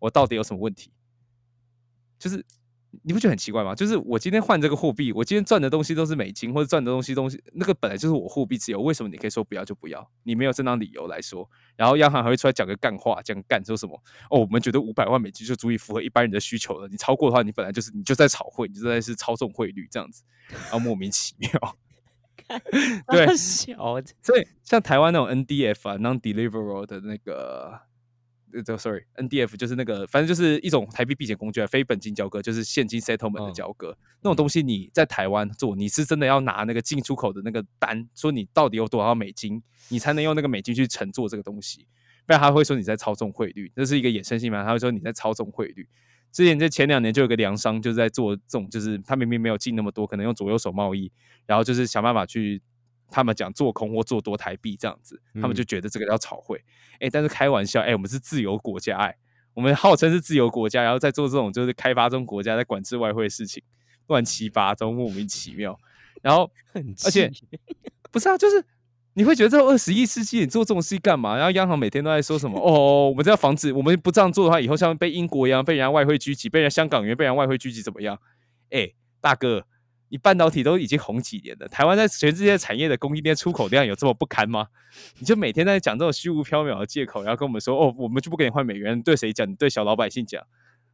[0.00, 0.90] 我到底有什么问题？
[2.18, 2.44] 就是
[3.02, 3.74] 你不觉得很奇怪吗？
[3.74, 10.10] 就是我今天换这个货币，我今天赚的东西都是美金，或者赚的东西东西，那个本来就是我货币自由，为什么你可以说不要就不要？
[10.22, 13.94] 你没有正当理由来说，然后央行还会出来讲个干话，讲干说什么？
[14.30, 21.50] 哦，我们觉得五百万美金就足以符合一般人的需求了，你超过的话，你本来就是你就在炒汇，你就在是操纵汇率这样子，然后莫名其妙。
[23.10, 23.26] 对
[24.22, 27.80] 所以像台湾那种 NDF 啊，non-deliverable 的那个，
[28.56, 33.96] 呃，这 sorry，NDF 就是那个，反正就是一种台币避险工具啊，非本金交割，就是现金 settlement 的嗯交割。
[34.22, 41.86] 那种东西你在台湾做，你是真的要拿那个进出口的那个单，说你到底有多少美金，你才能用那个美金去乘坐这个东西，
[42.26, 45.86] 不然他会说你在操纵汇率，这是一个衍生性嘛，他会说你在操纵汇率。
[46.32, 51.10] 之前在前两年就有个粮商就是在做这种，就是他明明没有进那么多，可能用左右手贸易，
[51.46, 52.60] 然后就是想办法去
[53.10, 56.62] 他们讲做空或做多台币这样子，他们就觉得这个叫炒汇。
[57.00, 59.16] 哎、但是开玩笑，哎、我们是自由国家、哎，
[59.54, 63.62] 我们号称是自由国家，然后在做这种就是开发中国家在管制外汇的事情，
[64.06, 65.78] 乱七八糟，莫名其妙。
[66.22, 66.50] 然后
[67.04, 67.30] 而且
[68.10, 68.64] 不是啊，就是
[69.12, 71.36] 你会觉得这二十一世纪你做这种事干嘛？
[71.36, 72.58] 然后央行每天都在说什么？
[72.58, 78.18] 哦，我们这要防止，我们不这样做的话，以后像被英国一样被人家外汇狙击，被人家香港人被人家外汇狙击怎么样？
[78.70, 78.90] 哎，
[79.20, 79.66] 大哥，
[80.16, 84.66] 你半导体都已经红几年了，台湾在全世界产业的供应链出口量有这么不堪吗？
[85.20, 89.46] 你就每天在讲这种虚无缥缈的借口，然后跟我们说哦，我们就不给你换美元，对谁讲？
[89.46, 90.42] 你对小老百姓讲，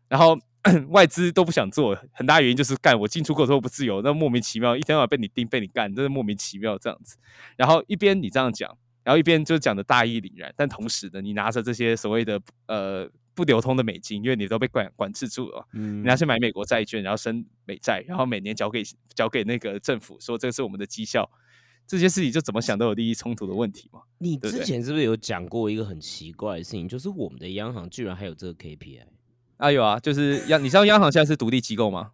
[0.08, 0.36] 然后
[0.90, 7.16] 外资都不想做，很大原因就是干我进出口之后不自由，那莫名其妙一天到晚被你盯被你干，真的莫名其妙这样子。
[7.56, 18.82] 然后一边你这样讲，然后一边就讲的大义凛然，但同时呢，你拿着这些所谓的呃不流通的美金，因为你都被管管制住了，嗯你要去买美国债券，然后升美债，然后每年交给
[19.14, 21.28] 交给那个政府，说这是我们的绩效，
[21.86, 24.00] 这些事情就怎么想都有利益冲突的问题嘛。
[24.18, 29.02] 你之前是不是有讲过一个很奇怪的事情，就是我们的央行居然还有这个 KPI？
[29.56, 32.12] 啊有啊，就是央，你知道央行现在是独立机构吗？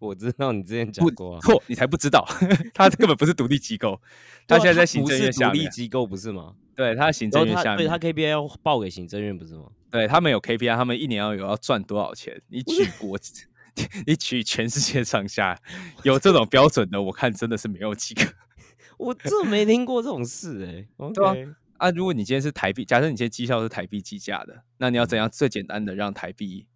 [0.00, 2.26] 我知道你之前讲过，错，你才不知道，
[2.74, 4.00] 他根本不是独立机构，
[4.48, 5.56] 他现在在行政院下面。
[5.56, 6.54] 独立机构不是吗？
[6.74, 9.66] 对，他行政院下面，对，他 KPI 要报给行政院不是吗？
[9.90, 12.40] 对他们有 KPI，他们一年要有要赚多少钱？
[12.48, 13.18] 你举国，
[14.06, 15.60] 你举全世界上下
[16.02, 18.22] 有这种标准的，我看真的是没有几个。
[18.96, 21.10] 我这没听过这种事哎。
[21.12, 21.34] 对啊，
[21.76, 26.66] 啊，如果你今天是台币，假设你今天绩效是台币计价的，那你要怎样最简单的让台币？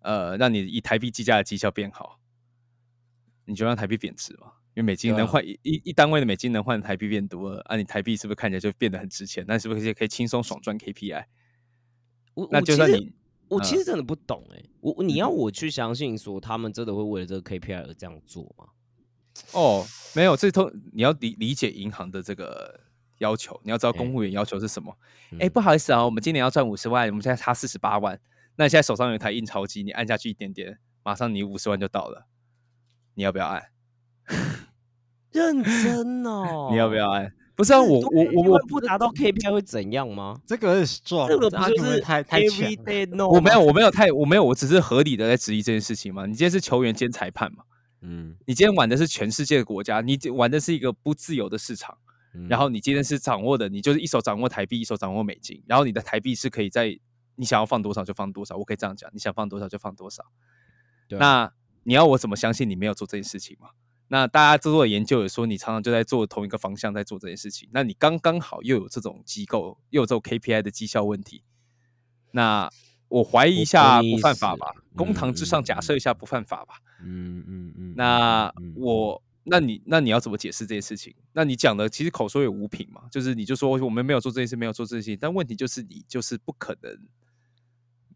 [0.00, 2.20] 呃，让你以台币计价的绩效变好，
[3.44, 4.52] 你就让台币贬值嘛？
[4.74, 9.44] 因为美金能换一一单位的美金能换台币变多了，啊，你台币是不是看起来就变得很值钱？
[9.48, 11.24] 那是不是可以轻松爽赚 KPI？
[12.34, 13.12] 我那就算你，
[13.48, 18.66] 我其实真的不懂哎，我你要我去相信说他们真的会为了这个 KPI 而这样做吗？
[19.52, 19.84] 哦，
[20.14, 22.80] 没有，这通你要理理解银行的这个
[23.18, 24.96] 要求，你要知道公务员要求是什么。
[25.40, 28.20] 哎，不好意思啊，我们今年要赚五十万，我们现在差四十八万。
[28.58, 32.26] 那你现在手上有一台印钞机，你按下去一点点，马上你五十万就到了，
[33.14, 33.62] 你要不要按？
[35.30, 37.32] 认真哦，你要不要按？
[37.54, 40.40] 不是啊，我我我我不达到 KPI 会怎样吗？
[40.44, 42.68] 这个是壮，这个不就是太太强？
[43.30, 46.26] 我没有，我没有太，我没有，我只是合理的在质疑这件事情嘛。
[46.26, 47.62] 你今天是球员兼裁判嘛？
[48.00, 51.96] 嗯，你今天玩的是全世界的国家，你玩的是一个不自由的市场，
[52.48, 56.98] 然后你今天是掌握的，你就是一手掌握台币，一手掌握美金，然后你的台币是可以在。
[57.38, 60.24] 你想要放多少就放多少，我可以这样讲，你想放多少就放多少。
[61.10, 61.50] 那
[61.84, 63.70] 你要我怎么相信你没有做这件事情嘛？
[64.08, 67.68] 那大家做的研究也说，你常常就在做同一个方向在做这件事情。
[67.72, 71.44] 那你刚刚好又有这种机构，又有这种 KPI 的绩效问题，
[72.32, 72.68] 那
[73.08, 74.66] 我怀疑一下不犯法吧？
[74.96, 76.74] 公堂之上假设一下不犯法吧？
[77.02, 77.94] 嗯嗯嗯。
[77.96, 79.22] 那我。
[79.50, 81.14] 那你那你要怎么解释这件事情？
[81.32, 86.92] 那你讲的其实口说有无凭嘛，就是你就说我们没有做这件事，没有做这件事情，但问题就是你就是不可能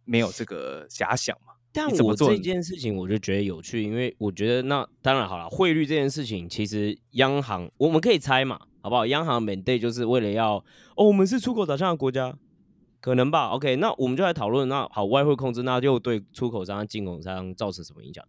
[0.04, 1.52] 没有这个假想嘛。
[1.74, 9.06] 但我这件事情我就觉得有趣，因为我觉得那当然好了，汇率这件事情其实央行我们可以猜嘛，好不好？
[9.06, 10.56] 央行每 day 就是为了要
[10.96, 12.36] 哦，我们是出口导向的国家，
[13.00, 18.22] 可能吧？OK，那我们就来讨论，那好，外汇控制那又对出口商、进口商造成什么影响？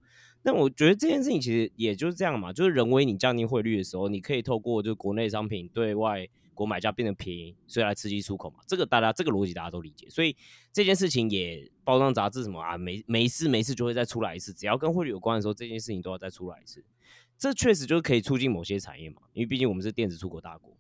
[0.44, 8.60] 那我觉得这件事情其实也就是这样嘛，就是人为你降低汇率的时候，你可以透过就国内商品对外国买家变得便宜，所以来刺激出口嘛。
[8.68, 10.36] 这个大家这个逻辑大家都理解，所以
[10.72, 16.84] 这件事情也包装杂志什么啊，没没事没事就会再出来一次，只要跟汇率有关的时候，这件事情都要再出来一次。
[17.38, 20.78] 这确实就是可以促进某些产业嘛，因为毕竟我们是电子出口大国。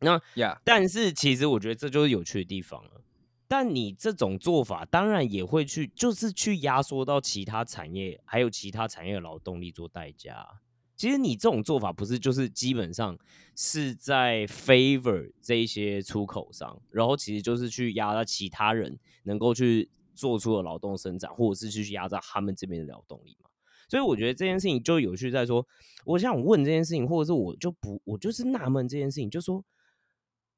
[0.00, 3.02] 那呀，但是其实我觉得这就是有趣的地方了。
[3.48, 10.60] 但你这种做法当然也会去，就是去压缩到其他产业，还有其他产业的劳动力做代价。
[11.00, 13.18] 其实你这种做法不是就是基本上
[13.56, 23.48] 是在 favor 这一些出口商，然后其实就是去压到其他人能够去做出的劳动生产，或者是去压榨他们这边的劳动力嘛。
[23.88, 25.66] 所以我觉得这件事情就有趣在说，
[26.04, 29.64] 我想问这件事情，或者是我就不，我就是纳闷这件事情，就说。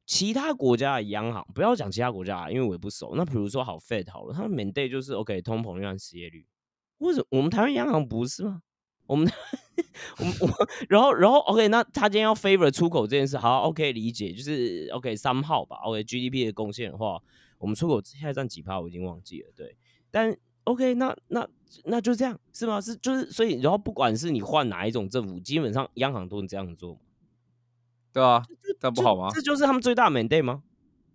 [0.04, 3.14] 其他国家的央行不要讲其他国家，因为我也不熟。
[3.14, 6.44] 那比如说好 Fed 好了，他们每 day 就是 OK 通膨率、失业率，
[6.98, 8.62] 为什么我们台湾央行不是吗？
[9.12, 9.30] 我们
[10.18, 10.48] 我们我
[10.88, 15.76] 然后然后 OK，那他今天要 favor 出口这件事，好 OK 理解，就是 OK 三号吧。
[15.84, 17.20] OK GDP 的贡献的话，
[17.58, 19.50] 我们出口现在占几趴，我已经忘记了。
[19.54, 19.76] 对，
[20.10, 21.46] 但 OK 那那
[21.84, 22.80] 那就这样是吗？
[22.80, 26.98] 是就是所以然后不管是你换哪一种政府，基本上央行都能这样做。
[28.14, 28.42] 对啊，
[28.80, 29.28] 这不好吗？
[29.34, 30.62] 这就是他们最大 mandate 吗？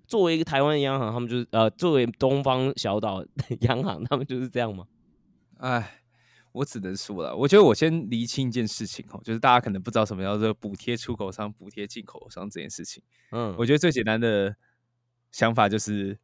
[0.07, 3.25] 作为一个台湾央行，他们就是呃，作为东方小岛
[3.62, 4.86] 央行，他们就是这样吗？
[5.57, 5.96] 哎，
[6.58, 13.04] 我只能说了，我觉得我先厘清一件事情哦，就是大家可能不知道什么叫做补贴出口商、补贴进口商这件事情。
[13.32, 14.56] 嗯，我觉得最简单的
[15.32, 16.17] 想法就是，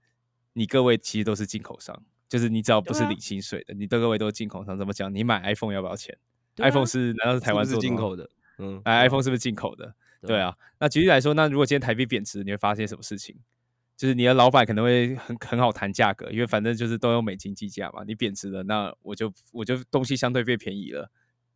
[0.53, 4.75] 你各位其实都是进口商，就是你只要不是领薪水的，你各位都是进口商。
[4.77, 5.13] 怎么讲？
[5.13, 6.17] 你买 iPhone 要不要钱
[6.57, 8.29] ？iPhone 是难道是台湾是进口的？
[8.57, 9.93] 嗯，哎，iPhone 是不是进口的？
[10.25, 13.35] 对啊，那举例来说，那如果今天台币贬值，你会发现什么事情？
[13.95, 18.03] 就是你的老板可能会很很好谈价格，因为反正就是都用美金计价嘛。
[18.05, 21.09] 你贬值了，那我就我就东西相对变便宜了，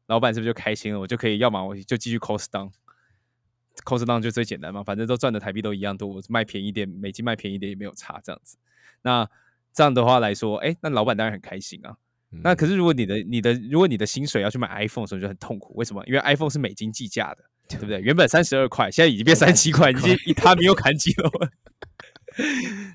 [0.06, 1.00] 老板是不是就开心了？
[1.00, 8.58] 我就可以要么我就继续 cost down，cost down 就最简单嘛，反正都赚的台币都一样多，我卖便宜点，美金卖便宜点也没有差，这样子。
[9.02, 9.28] 那
[9.74, 11.98] 这样的话来说，哎，那老板当然很开心啊。
[12.44, 16.04] 那可是如果你的你的如果你的薪水要去买 iPhone 的时候就很痛苦，为什么？
[16.06, 17.44] 因为 iPhone 是美金计价的。
[17.70, 18.00] 对不对？
[18.00, 21.30] 原本三十二块，现在已经变三七块，已经 一他没有 砍几了。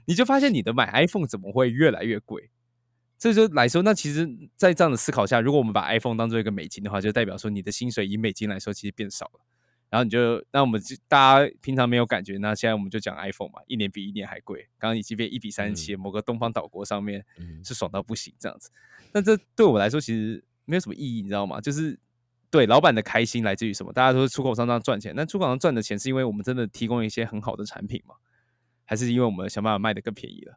[0.07, 2.51] 你就发现你的买 iPhone 怎么会越来越贵？
[3.19, 9.41] 这就来说，那其实，在这样的思考下，如果我们把 iPhone 当做一个美金的话，就代表说你的薪水以美金来说，其实变少了。
[9.91, 18.71] 然后你就那我们就大家平常没有感觉，那现在我们就讲 iPhone 嘛，一年比一年还贵，刚刚已经变一比三十七，某个东方岛国上面嗯是爽到不行这样子。
[19.13, 21.61] 那这对我来说其实没有什么意义，你知道吗？
[21.61, 21.97] 就是
[22.51, 23.93] 对老板的开心来自于什么？
[23.93, 28.17] 大家都是出口商这样赚钱，那出口商赚的钱是因为我们真的提供一些很好的产品吗？
[28.93, 30.55] 还是因为我们想办法卖的更便宜了，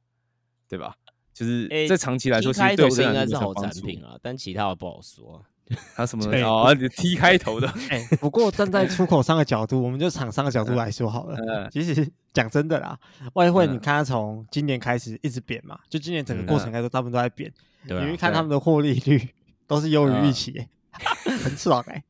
[0.67, 0.93] 对吧？
[1.33, 5.39] 就是诶在长期来说，其实开头的应该是好产品啊，但其他的不好说啊。
[5.95, 11.35] 还有什么 对哦你 T 开头的， 哎、不过站在出口商的角度，我们就厂商的角度来说好了。
[11.37, 12.99] 嗯其实讲真的啦，
[13.35, 17.49] 外汇你嗯看它从今年开始一直贬嘛，就今年整个嗯过程应该都大部分都在贬。
[17.87, 19.29] 对啊你去，看他们的获利率
[19.65, 20.69] 都是优于嗯预期、欸，
[21.43, 22.03] 很爽哎、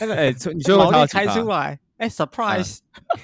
[0.00, 2.82] 那个哎，你就问毛利开他出出来，哎、s u r p r i s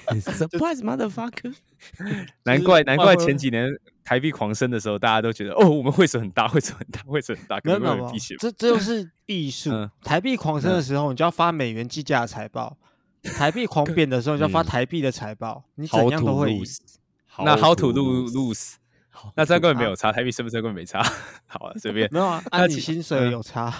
[0.09, 1.53] e surprise motherfucker，
[2.43, 3.67] 难怪难怪前几年
[4.03, 8.11] 台币狂升的时候，大家都觉得哦，我们汇损很大，汇损很大，汇损很大，可没有没有。
[8.37, 9.71] 这这就是艺术。
[9.71, 12.77] 嗯台币狂升的时候，你就要发美元计价的财报；
[13.23, 15.63] 台币狂贬的时候，你就要发嗯台币的财报。
[15.75, 16.63] 你好怎样都土会赢。
[17.39, 18.73] 那 how to 土 lose lose，
[19.35, 21.01] 那这样根本没有差，台币升不升根本没差。
[21.47, 22.07] 好啊，随便。
[22.11, 23.73] 没有啊， 按你薪水嗯有差。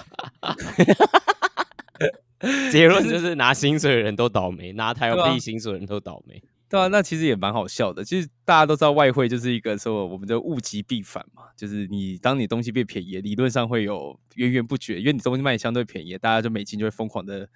[2.70, 6.42] 结论就是拿薪水的人都倒霉，拿台对啊币薪水的人都倒霉。
[6.68, 8.04] 对啊，那其实也蛮好笑的。
[8.04, 17.48] 其实大家都知道外汇就是一个说我们的物极必反嘛，就是你当你东西变便宜，理论上会有源源不绝，因为你东西卖相对便宜，大家就美金就会疯狂的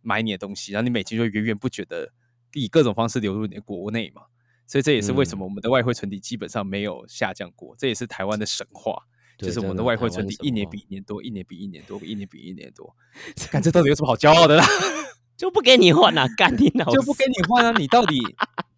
[0.00, 2.10] 买你的东西，然后你美金就会源源不绝的
[2.54, 4.22] 以各种方式流入你的国内嘛。
[4.66, 9.02] 所以这也是为什么我们的外汇存底基本上没有下降过，这也是台湾的神话。
[9.38, 12.94] 就是我们的外汇存底一年比一年多，一年比一年多，一年比一年多。
[13.50, 14.64] 看这到底有什么好骄傲的啦？
[15.38, 17.72] 就不给你换了、干你老 就不给你换啊！
[17.78, 18.18] 你到底，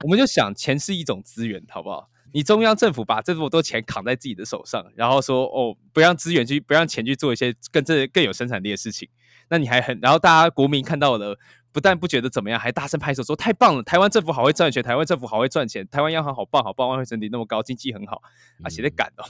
[0.05, 2.11] 我们就想钱是一种资源，好不好？
[2.33, 9.09] 你中央政府把这么多钱扛在自己的手上，然后说哦，不让资源去，不让钱去做一些更这更有生产力的事情，
[9.49, 11.39] 那你还很，然后大家国民看到了，
[11.73, 18.21] 不但不觉得怎么样，还大声拍手说太棒了，台湾政府好会赚钱，台湾政府好会赚钱，台湾央行好棒好棒，外汇存底那么高，经济很好
[18.63, 19.25] 啊，写的赶哦。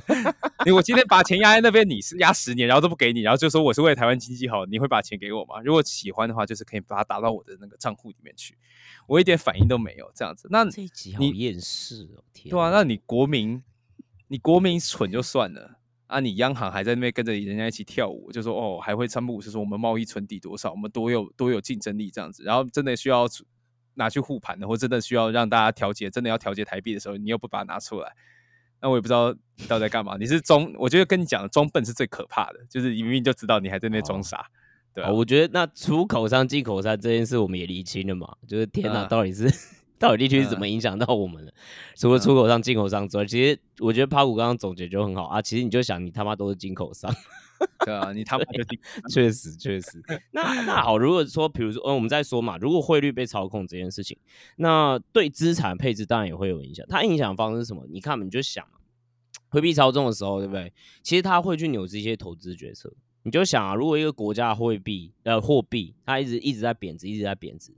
[0.66, 5.60] 如果今天把钱压在那边，你是压十年，然后都不给你，然后就说我是为了台湾经济好，你会把钱给我吗？
[5.64, 8.56] 如果喜欢的话，就是可以把它打到我的那个账户里面去，
[9.06, 10.48] 我一点反应都没有，这样子。
[10.50, 12.22] 那这一集好你厌世哦！
[12.34, 13.62] 天，对啊，那你国民，
[14.28, 15.78] 你国民蠢就算了
[16.12, 23.44] 啊，你央行还在那边跟着人家一起跳舞，就说哦，还会三不五时说我们贸易存底多少，我们多有多有竞争力这样子，然后真的需要出
[23.94, 28.12] 拿去护盘的，或真的需要让大家调节，真的要调节台币的时候，你又不把它拿出来，
[28.80, 30.16] 那我也不知道你到底在干嘛。
[30.18, 34.46] 你是装，我觉得跟你讲的装笨是最可怕的，就是你明明就知道，你还在那边装哦傻，
[34.94, 39.08] 对我觉得那出口商、进口商这件事我们也厘清了嘛，就是天哪，嗯。
[39.08, 39.50] 到底是
[40.02, 41.54] 到底利率是怎么影响到我们的？
[41.94, 45.40] 除了出口商、进口商之外，其实我觉得帕古刚刚总结就很好啊。
[45.40, 47.08] 其实你就想，你他妈都是进口商，
[47.86, 48.64] 对啊，你他妈就
[49.08, 50.02] 确实确实。
[50.32, 54.18] 那那好，如果说比如说，嗯，我们在说嘛，如果汇率被操控这件事情，
[54.56, 56.84] 那对资产配置当然也会有影响。
[56.88, 57.86] 它影响方式是什么？
[57.88, 58.80] 你看嘛，你就想嘛，
[59.50, 60.72] 汇币操纵的时候，对不对？
[61.04, 62.92] 其实它会去扭制一些投资决策。
[63.22, 67.72] 你就想啊，如果一个国家的汇币呃货币它一直一直在贬值，一直在贬值，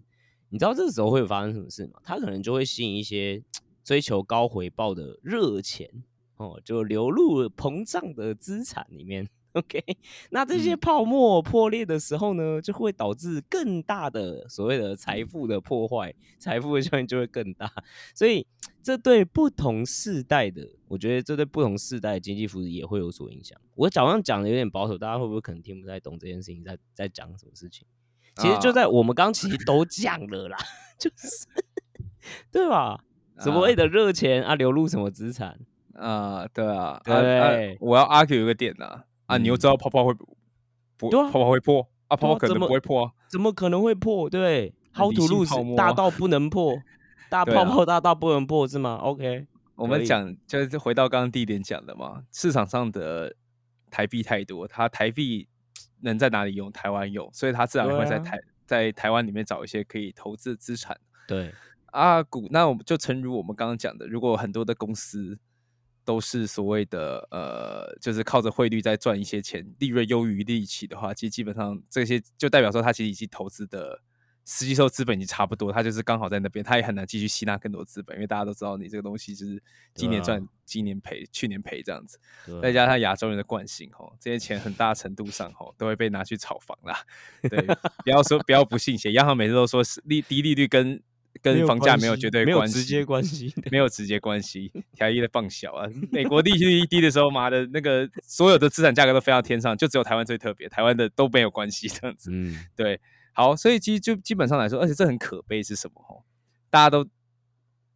[0.55, 1.95] 你知道这个时候会有发生什么事吗？
[2.05, 3.43] 它可能就会吸引一些
[3.83, 5.91] 追求高回报的热钱
[6.37, 9.29] 哦，就流入膨胀的资产里面。
[9.55, 9.83] OK，
[10.31, 17.69] 那这些嗯泡沫破裂的时候呢，就会导致更大的所谓的财富的破坏，财富的效应就会更大。
[18.15, 18.47] 所以
[18.81, 23.61] 这对不同世代的，我觉得这对不同世代的经济福祉也会有所影响。
[23.75, 27.85] 我早上讲的有点保守，大家会不会可能听不太懂这件事情在在讲什么事情？
[28.37, 30.57] 其实就啊在我们刚其实都讲了啦，
[30.99, 31.47] 就是
[32.51, 32.99] 对吧？
[33.39, 35.59] 所谓的热钱啊，流入什么资产？
[35.95, 40.13] 啊，对啊，啊对啊我要 argue 一个点呐，啊，你又嗯知道泡泡会
[40.97, 44.29] 不对啊泡泡会破啊，泡泡可能不会破啊，怎么可能会破？
[44.31, 46.77] 对，How 理 to lose 大到不能破，
[47.31, 53.35] 大泡泡大到不能破是吗？OK，我们讲就是回到刚刚第一点讲的嘛，市场上的
[53.91, 55.49] 台币太多，它台币
[56.05, 56.71] 能在哪里用？
[56.71, 60.97] 台湾用，所以他自然会在台、在台湾里面找一些可以投资的资产
[61.27, 61.53] 对，
[61.87, 62.23] 啊。
[62.23, 65.39] 股那我们就诚如我们刚刚讲的，如果很多的公司
[66.05, 74.01] 都是所谓的呃，就是靠着汇率在赚一些钱，利润优于利息的话，其实基本上这些就代表说他其实已经投资的。
[74.45, 79.63] 实际收资本已经差不多，它就是刚好在那边，它也很难继续吸纳更多资本，因为大家都知道你这个东西就是
[79.95, 86.99] 今年赚、今年赔、去年赔这样子，对再加上亚洲人的惯性吼，这些钱很大程度上吼都会被拿去炒房啦。
[87.49, 87.59] 对，
[88.05, 91.01] 不要说不要不信邪，央行每次都说是利低利率跟
[91.43, 93.69] 跟房价没有系绝对关系，没有直接关系的。
[93.73, 95.89] 没有直接关系，条一的放小啊！
[96.13, 102.31] 美国利率一低的时候，妈的那个所有的资产价格都飞到天上，就只有台湾最特别，台湾的都没有关系这样子。
[102.33, 103.01] 嗯，对，
[103.35, 106.01] 好，所以其实就基本上来说，而且这很可悲是什么？
[106.03, 106.25] 吼，
[106.71, 107.07] 大家都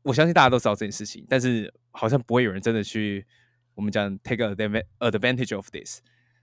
[0.03, 3.26] 我相信大家都知道这件事情，但是好像不会有人真的去
[3.74, 6.01] 我们讲 take advan- advantage of this。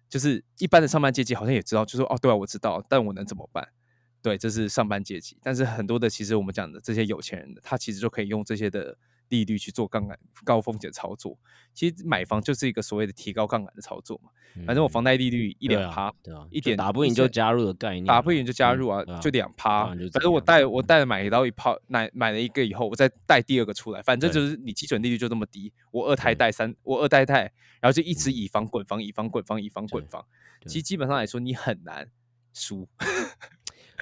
[0.08, 3.68] 就是一般的上班阶级好像也知道，就说哦，对啊，我知道，但我能怎么办？
[4.22, 5.38] 对，这是上班阶级。
[5.42, 8.98] 但是很多的其实我们讲的这些有钱人的，他其实就可以用这些的
[9.30, 11.38] 利率去做杠杆、高风险操作。
[11.74, 14.30] 其实买房就是一个所谓的提高杠杆的操作嘛。
[14.66, 19.88] 反正我房贷利率一两趴，对啊，一点打不赢就加入的概念啊，打不赢就加入啊，就两趴。
[19.88, 27.52] 反正我样贷我贷了买到一泡，买买了一个以后，我再贷第二个出来，反正就是你基准利率就这么低，我二胎对贷三，我二胎贷，
[27.82, 30.26] 然后就一直嗯以房滚房，以房滚房，以房滚房。
[30.66, 32.10] 其实基本上来说，你很难
[32.54, 32.88] 输。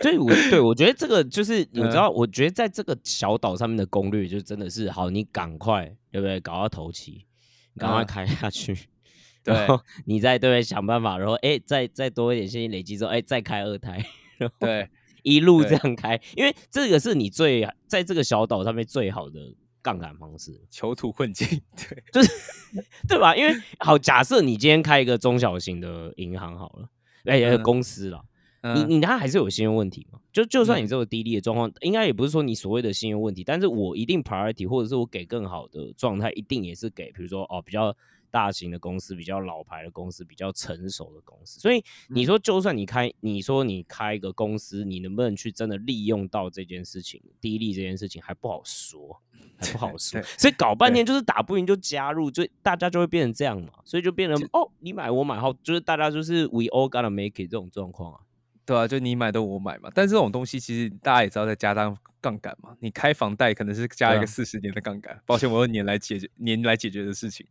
[0.01, 1.89] 所以我对我觉得这个就是你嗯。
[1.89, 6.39] 知道，我觉得在这个小岛上面的攻略就真的是好，你赶快对不对？
[6.39, 7.25] 搞到头期，
[7.73, 8.05] 你赶快嗯。
[8.05, 8.75] 开下去，
[9.43, 14.03] 对然后你再对想办法，然后哎再再多一点现金累积之后，哎再开二胎，
[14.37, 14.89] 然后对
[15.21, 19.39] 一路这样开，因为这个是你最在这个小岛上面最好的
[19.81, 22.31] 杠杆方式，囚徒困境，对，就是
[23.07, 23.35] 对吧？
[23.35, 26.89] 因为好，假设你今天开一个中小型的银行好了，
[27.25, 28.32] 哎、公司啦，你
[28.63, 30.19] 嗯你他还是有信用问题嘛？
[30.31, 37.95] 就就算你嗯这个低利的状况，应该也不是说你所谓的信用问题，但是我一定 priority 或者是我给更好的状态，一定也是给比如说哦比较
[38.31, 41.59] 大型的公司、比较老牌的公司、比较成熟的公司。
[41.59, 49.21] 所以嗯你说，就算你开，你说你开一个公司，你能不能去真的利用到这件事情，低利这件事情还不好说，
[49.57, 50.19] 还不好说。
[50.37, 58.21] 所以搞半天就是打不赢就加入，就大家就会变成这样嘛，所以就变成哦你买我买，好就是大家就是 we all gotta make it 这种状况啊。
[58.65, 59.89] 对啊，就你买的我买嘛。
[59.93, 62.75] 但这种东西其实大家也知道，在加大杠杆嘛。
[62.79, 67.45] 你开房贷可能是加一个四十年的杠杆，抱歉，我用年来解决年来解决的事情。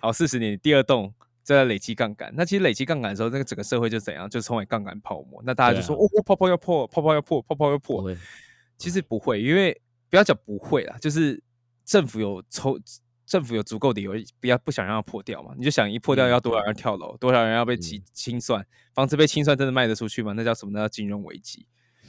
[0.00, 1.12] 好，四十年第二栋
[1.42, 5.42] 在累积杠杆，那其实累积杠杆的时候，那个整个社会就怎样，就成为杠杆泡沫。
[5.46, 8.14] 那大家就说，啊哦，泡泡要破，泡泡要破，泡泡要破。
[8.76, 11.42] 其实不会，因为不要讲不会啦，就是
[11.84, 12.78] 政府有抽，
[13.28, 15.52] 政府有足够的理由，不要不想让它破掉嘛。
[15.58, 20.32] 你就想一破掉嗯要多少人跳楼，多少人要被清嗯清算，房子被清算真的卖得出去吗？
[20.32, 20.72] 那叫什么？
[20.72, 21.66] 那叫金融危机。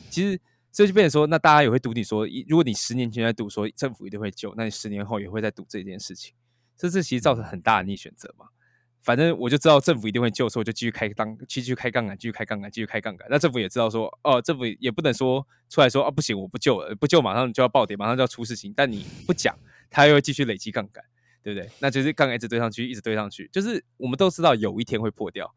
[0.10, 0.40] 其实
[0.72, 6.34] 这就变成说，那大家也会赌你说，一如果你十年前在赌说政府一定会救，那你十年后也会在赌这件事情。
[6.78, 8.46] 这这其实造成很大的逆选择嘛。
[9.02, 13.28] 反正我就知道政府一定会救，所以我就继续开当继续开杠杆，继续开杠杆，继续开杠杆。
[13.30, 18.74] 那政府也知道说，哦，政府也不能说出来说，啊，不行，我不救了，不救马上就要暴跌，马上就要出事情。
[18.76, 19.58] 但你不讲，
[19.90, 21.04] 它又会继续累积杠杆，
[21.44, 21.70] 对不对？
[21.80, 25.54] 那就是杠杆一直堆上去，一直堆上去，就是我们都知道有一天会破掉，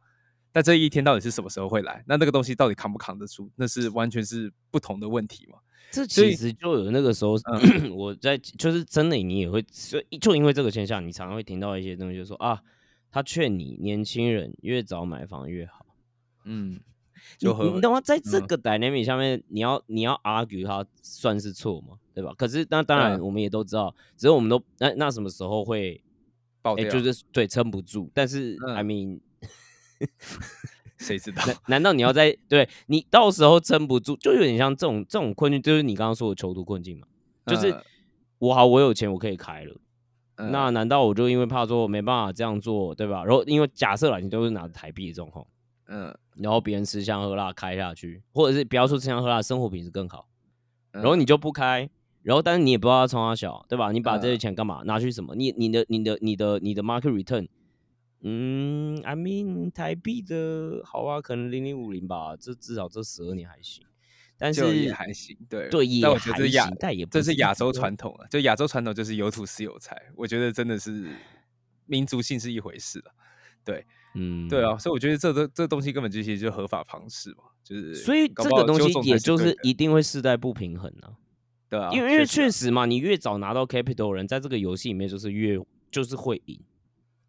[0.52, 2.02] 但这一天到底是什么时候会来？
[2.06, 3.50] 那那个东西到底扛不扛得住？
[3.56, 5.58] 那是完全是不同的问题嘛。
[5.90, 12.58] 这其实就有那个时候，嗯 我在就是真的，你也会，所以就因为这个现象，你常常会听到一些东西，就说啊，
[13.10, 15.84] 他劝你年轻人越早买房越好。
[16.44, 16.80] 嗯，你
[17.38, 18.00] 就和你懂吗？
[18.00, 21.98] 在这嗯个 dynamic 下面，你要你要 argue 它算是错吗？
[22.14, 22.32] 对吧？
[22.36, 26.02] 可是那当然嗯我们也都知道，只是我们都那那什么时候会哎、
[26.62, 28.10] 爆掉，就是对撑不住。
[28.14, 29.20] 但是、嗯 I mean，
[30.98, 31.42] 谁知 道？
[31.46, 37.06] 难难道你要在对你到时候撑不住，就有点像这种这种困境，就是你刚刚说的囚徒困境嘛？
[37.46, 37.82] 就是嗯
[38.38, 39.74] 我好，我有钱，我可以开了。
[40.36, 43.24] 嗯那难道我就因为怕说我没办法这样做，对吧？
[43.24, 45.46] 然后因为假设啦，你都是拿着台币的状况，
[45.86, 50.28] 嗯，然后别人吃香喝辣开下去，或者是不要说吃香喝辣，生活品质更好，
[50.90, 51.88] 然然后你就不开，
[52.22, 53.92] 然后但是你也不知道他冲他小，对吧？
[53.92, 54.82] 你把这些嗯钱干嘛？
[54.84, 55.34] 拿去什么？
[55.34, 57.48] 你你的你的你的你的 market return，
[58.20, 63.84] 嗯，I mean 台币的好啊，可能零零五零吧，这至少这十二年还行，
[64.38, 71.08] 但就也是还行，对对也但我觉得还这是亚行，但这是亚洲传统啊，就亚洲传统就是有土是有财，我觉得真的是
[71.86, 73.12] 民族性是一回事了。
[73.64, 74.48] 对嗯。
[74.48, 81.16] 对啊，所以我觉得这这这东西根本就其实就合法方式嘛，就是所以这个东西也就是一定会世代不平衡啊，
[81.68, 85.58] 对啊，因为因为确实嘛，你越早拿到 capital 的人，在这个游戏里面就是越
[85.90, 86.60] 就是会赢，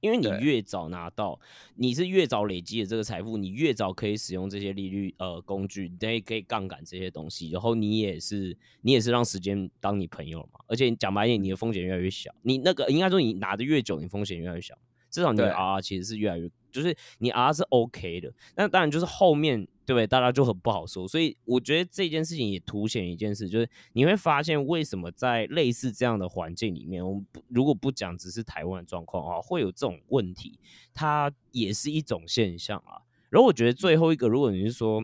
[0.01, 1.39] 因为你越早拿到，
[1.75, 14.77] 你是越早累积的这个财富，你越早可以使用这些利率呃工具，你可以可以杠杆这些东西，然后你也是你也是让时间当你朋友嘛，而且讲白一点，你的风险越来越小，你那个应该说你拿的越久，你风险越来越小，
[15.09, 20.07] 至少你的 R 其实是越来越，就是你 R 是 OK 的，那当然就是后面对不对？
[20.07, 30.59] 大家就很不好说，所以我觉得这件事情也凸显一件事，就是你会发现为什么在类似这样的环境里面，我们不如果不讲只是台湾的状况啊，会有这种问题，
[30.93, 33.01] 它也是一种现象啊。
[33.29, 35.03] 然后我觉得最后一个，如果你是说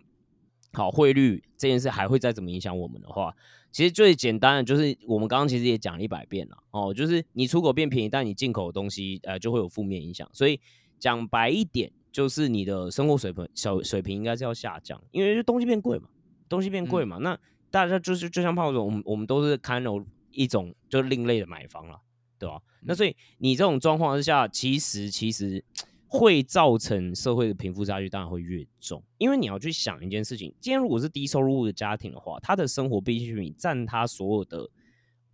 [0.74, 3.36] 好汇率这件事还会再怎么影响我们的话，
[3.72, 10.30] 其实最简单的就是我们刚刚其实也讲了一百遍了哦，就是你出口变便宜，但你进口的东西呃就会有负面影响。
[10.32, 10.60] 所以
[11.00, 16.10] 讲白一点，就是你的生活水平小水平应该是要下降，因为东西变贵嘛。
[16.50, 17.38] 东西变贵嘛，那
[17.70, 22.02] 大家就是就像炮总，我们我们都是看有一种就另类的买房了，
[22.40, 22.60] 对吧？
[22.82, 25.64] 那所以你这种状况之下，其实其实
[26.08, 34.68] 会造成社会的贫富差距当然会越重，因为你要去想一件事情，今天如果是低收入的家庭的话，他的生活必需品占他所有的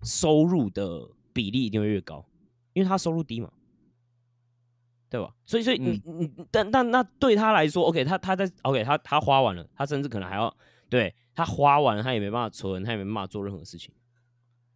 [0.03, 2.26] 收入的比例一定会越高，
[2.74, 3.49] 因为他收入低嘛。
[5.10, 5.34] 对吧？
[5.45, 10.56] 所以，所以你你但但那对他来说，OK，他他在 OK，他他花完了，他甚至可能还要
[10.89, 13.93] 对他花完了，他也没办法存，他也没办法做任何事情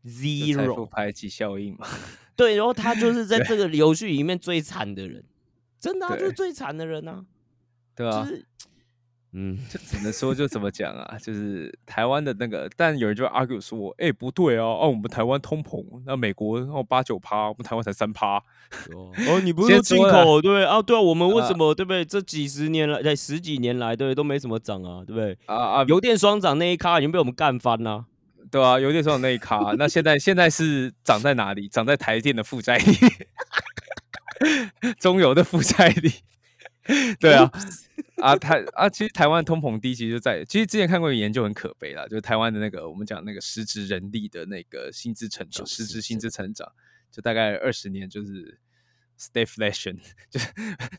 [0.06, 1.88] ，zero 排挤效应嘛。
[2.36, 5.24] 对，然后他就是在这个游戏里面最惨的人，
[5.80, 7.26] 真的就是最惨的人啊，
[7.96, 8.26] 对吧？
[9.32, 18.38] 嗯，就只能说就怎么讲啊，就是台湾的那个，但有人就 argue 说，哎，不对啊，哦，我们台湾通膨，那美国哦八九趴，我们台湾才三趴。
[18.38, 20.82] 哦，你不是说进口对啊？
[20.82, 22.04] 对啊，我们为什么对不对？
[22.04, 25.38] 这几十年来，在十几年来，对都没怎么涨啊，对不对？
[25.46, 28.06] 啊啊，油电双涨那一卡已经被我们干翻了，
[28.50, 31.68] 对啊，油电双涨那一卡，那现在现在是涨在哪里？
[31.68, 32.94] 涨在台电的负债里，
[35.00, 36.12] 中油的负债里。
[37.20, 37.52] 对啊，
[38.18, 46.72] 啊台啊，其实台湾通膨低，其实就在其实之前看过一个研究，很可悲啦，就是台湾的那个我们讲那个实质人力的那个薪资成长，实质薪资成长，
[47.12, 48.58] 就大概二十年就是
[49.20, 49.98] stagflation，
[50.32, 50.48] 就是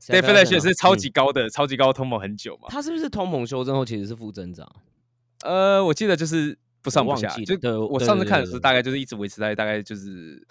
[0.00, 2.68] stagflation 是超级高的，超级高通膨很久嘛。
[2.70, 4.70] 它是不是通膨修正后其实是负增长？
[5.42, 10.46] 呃，我记得就是不上不下，就我上次看的时候，大概就是一直维持在大概就是。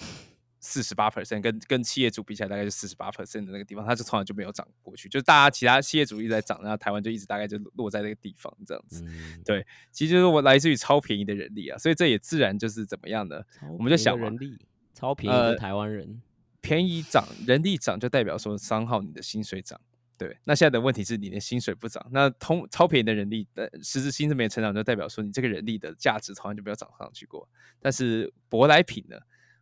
[0.70, 5.10] 四十八 percent 跟跟企业主比起来，大概就四十八 percent 的那个地方，它就从来就没有涨过去。
[5.10, 9.04] 就是大家其他企业主一直在涨，然后台湾就一直大概就落在那个地方这样子。
[9.44, 13.42] 对，其实就是我来自于超便宜的人力啊，所以这也自然就是怎么样呢？
[13.80, 14.60] 我们就想人力
[14.94, 16.22] 超便宜的台湾人，
[16.62, 19.82] 便宜涨，人力涨就代表说三号你的薪水涨。
[20.20, 27.48] 对，那现在的问题是你的薪水不涨，那通超便宜的人力的实质薪资没成长，就代表说你这个人力的价值从来就没有涨上去过。
[27.82, 29.16] 但是舶来品呢？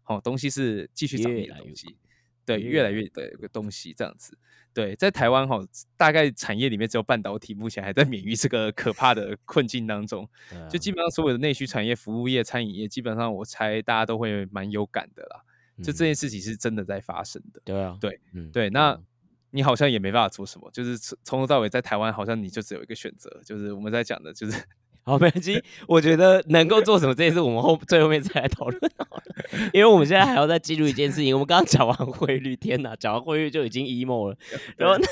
[0.08, 1.96] 哦，东西是继续涨的东西，
[2.46, 4.38] 对，越来越的一个东西这样子。
[4.74, 5.60] 对，在台湾哈，
[5.98, 10.30] 大概产业里面只有半导体目前还在免于这个可怕的困境当中。
[10.70, 15.44] 就基本上所有的内需产业、服务业、餐饮业，基本上我猜大家都会蛮有感的啦。
[15.84, 17.62] 就这件事情是真的在发生的。
[17.66, 18.20] 对啊，对，
[18.54, 18.70] 对。
[18.70, 19.00] 那
[19.50, 24.64] 你好像也没办法做什么，就是从从头到尾在台湾，好像你就只有一个选择，就是我们在讲的，就是。
[25.08, 25.64] 好，没关系。
[25.88, 28.92] 我觉得能够做什么这件事，我们后最后面再来讨论。
[29.74, 31.34] 因为我们现在还要再记录一件事情。
[31.34, 34.38] 我们刚刚讲完汇率，天哪，讲完汇率就已经 emo 了。
[34.76, 35.08] 然后那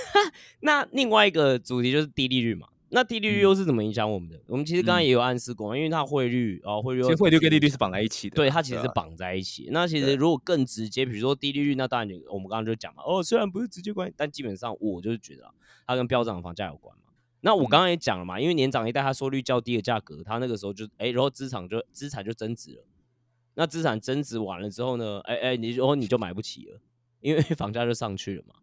[0.59, 2.67] 那另外一个主题就是低利率嘛。
[2.89, 4.37] 那低利率又是怎么影响我们的？
[4.47, 8.35] 我们其实刚刚也有暗示过，因为它汇率哦，汇率其实汇率跟利率是绑在一起的。
[8.35, 9.69] 对，它其实是绑在一起。
[9.71, 13.01] 那其实如果更直接，比如说低利率，那当然就我们刚刚就讲嘛。
[13.05, 15.43] 哦，虽然不是直接关系，但基本上我就是觉得
[15.87, 16.93] 它跟飙涨房价有关。
[17.45, 22.83] 那我刚刚也讲了嘛，因为年长一代他收率较低的价格，他那个时候就哎，然后资产就资产就增值了。
[23.53, 26.81] 那资产增值完了之后呢，哎哎，你然后你就买不起了，
[27.21, 28.55] 因为 房价就上去了嘛。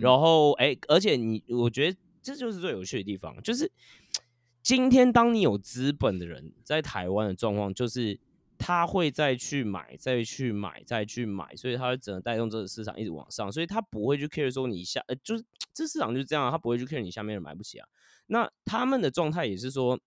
[0.00, 3.70] 然后哎，而且你我觉得这就是最有趣的地方，就是
[4.62, 8.18] 今天当你有资本的人在台湾的状况，就是
[8.56, 17.86] 他会再去买，再去买，再去买，所以他只能带动这个市场一直往上，所以他不会去 care 说你下，呃，就是这市场就是这样，他不会去 care 你下面人买不起啊。
[18.32, 19.98] 那他们的状态也是说，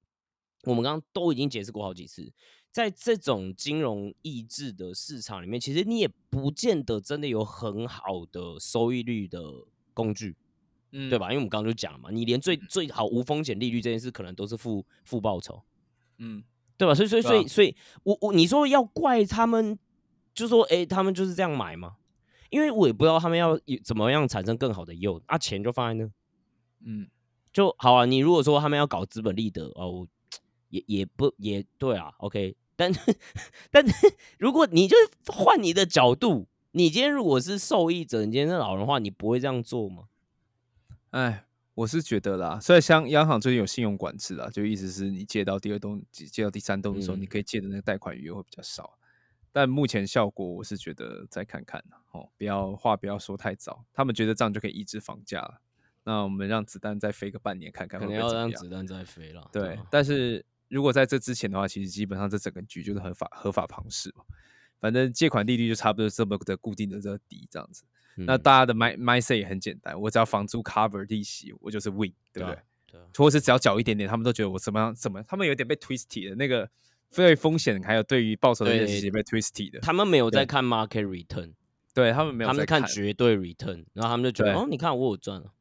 [0.64, 2.32] 我们刚刚都已经解释过好几次，
[2.72, 9.42] 在这种金融抑制的市场里面，其实你也不见得真的有很好的收益率的
[9.94, 10.38] 工具，
[10.92, 11.26] 嗯，对吧？
[11.28, 15.62] 因为我们刚刚就讲了嘛，你连最最好无风险利率这件事，可能都是负负报酬，
[16.20, 16.42] 嗯，
[16.78, 16.96] 对吧？
[16.96, 19.78] 所以所以所以所以，我我你说要怪他们，
[20.34, 21.98] 就说哎，他们就是这样买吗？
[22.50, 26.10] 因为我也不知道他们要怎么样产生更好的诱，啊，钱就放在那，
[26.86, 27.10] 嗯。
[27.54, 30.08] 就好啊，你如果说他们要搞资本利得哦，
[30.70, 32.92] 也也不也对啊，OK，但
[33.70, 33.86] 但
[34.40, 34.98] 如果你就
[35.28, 40.06] 换你的角度，你今天如果是受益者，你今天是老人的话，你不会这样做吗？
[41.12, 41.46] 哎，
[41.76, 48.98] 我是觉得啦，所以像央行最近有信用管制啊，就意思是你借到第二栋、借到第三栋的时候，你可以借的那个贷款余额会比较少。
[49.52, 51.84] 但目前效果，我是觉得再看看
[52.14, 55.62] 哦，不要话不要说太早，他们觉得这样就可以抑制房价了。
[56.04, 59.50] 那我们让子弹再飞个半年看看，可能要让子弹再飞了。
[59.52, 64.24] 对，但是如果在这之前的话，其实基本上这整个局就是合法合法庞氏嘛。
[64.80, 67.84] 反正借款利率就差不多这么的固定的这个底这样子。
[68.16, 72.60] 那大家的 my my say 也很简单，我只要房租 cover 利息，我就是 win，对不对？
[72.92, 73.02] 对。
[73.16, 76.70] 或者是只要缴一点点，他们都觉得我怎么样怎么，他们有点被 twisted 的那个
[77.16, 79.80] 对风险还有对于报酬的认识被 twisty 的。
[79.80, 81.54] 他们没有在看 market return，
[81.94, 85.52] 对他们没有，他们看绝对 return，然后他们就觉得哦，你看我有赚了。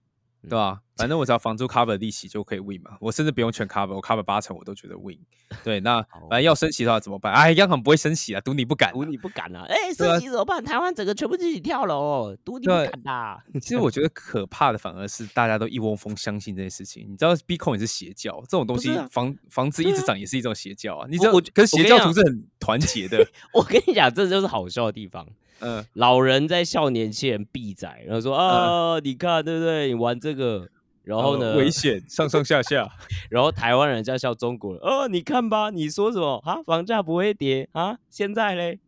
[0.43, 0.81] 对吧？
[0.97, 5.19] 反正我只要房租 cover 利息就可以 win 嘛，我甚至不用全 cover，我 cover 八成我都觉得 win。
[5.65, 7.33] 对，那反正要升息的话怎么办？
[7.33, 8.93] 哎，央行不会升息啊，赌你不敢啊。
[8.93, 9.65] 赌你不敢啊！
[9.69, 10.63] 哎，升息怎么办？
[10.65, 13.61] 台湾整个全部一起跳楼，赌你不对敢的。
[13.61, 17.07] 其实我觉得可怕的反而是大家都一窝蜂相信这件事情。
[17.11, 21.07] 你知道 Bitcoin 也是邪教，这种东西房房子一直涨也是一种邪教啊。
[21.11, 23.27] 你知道，我我可是邪我跟你讲教徒是很团结的。
[23.53, 25.27] 我跟你讲，这就是好笑的地方。
[25.61, 29.89] 嗯，老人在笑年轻人闭仔，然后说啊，你看对不对？
[29.89, 30.69] 你玩这个，
[31.05, 32.89] 然后呢，呃危险，上上下下。
[33.31, 36.63] 然后台湾人在笑中国人，哦，你看吧，你说什么啊？
[36.63, 37.99] 房价不会跌啊？
[38.11, 38.79] 现在嘞？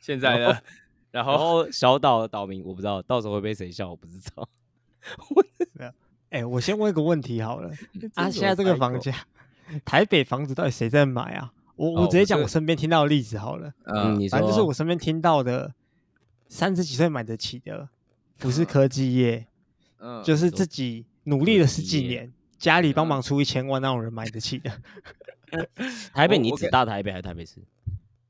[0.00, 0.62] 现在呢，然
[1.10, 4.48] 然后后小岛的岛民我不知道，到时候会被谁笑我不知道。
[6.30, 7.70] 哎、我先问一个问题好了，
[8.14, 9.14] 啊，现在这个房价，
[9.84, 11.52] 台北房子到底谁在买啊？
[11.78, 15.72] 我我哦直接讲我身边听到的例子好了，嗯，嗯，你反正就是我身边听到的，
[16.48, 17.88] 三十几岁买得起的，
[18.36, 19.46] 不是科技业，
[19.98, 24.70] 嗯就是自己努力了十几年，家里帮嗯忙出一千万那种人买得起的。
[26.12, 27.62] 台北，你指大台北还是台北市？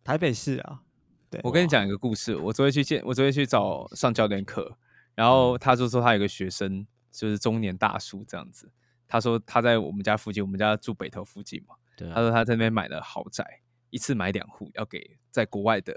[0.04, 0.82] 台北市啊，
[1.28, 4.76] 对，我跟你讲一个故事，我昨天去见，我昨天去找上教练课，
[5.14, 8.70] 然后他就说他有个学生就是中年大叔这样子，
[9.08, 13.44] 他说他在我们家附近，我们家住北投附近嘛，对啊他，说他在那边买了豪宅，
[13.90, 15.92] 一次买两户，要给在国外的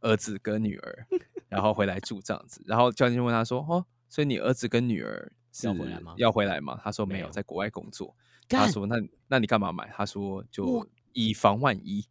[0.00, 1.06] 儿子跟女儿，
[1.48, 2.60] 然后回来住这样子。
[2.66, 8.14] 然后教练就问他说：“哦，所以你儿子跟女儿是要回来吗要回来吗？”他说：“没有，在国外工作。”
[8.48, 8.96] 他干说：“那
[9.28, 12.04] 那你干嘛买？”他说：“就以防万一。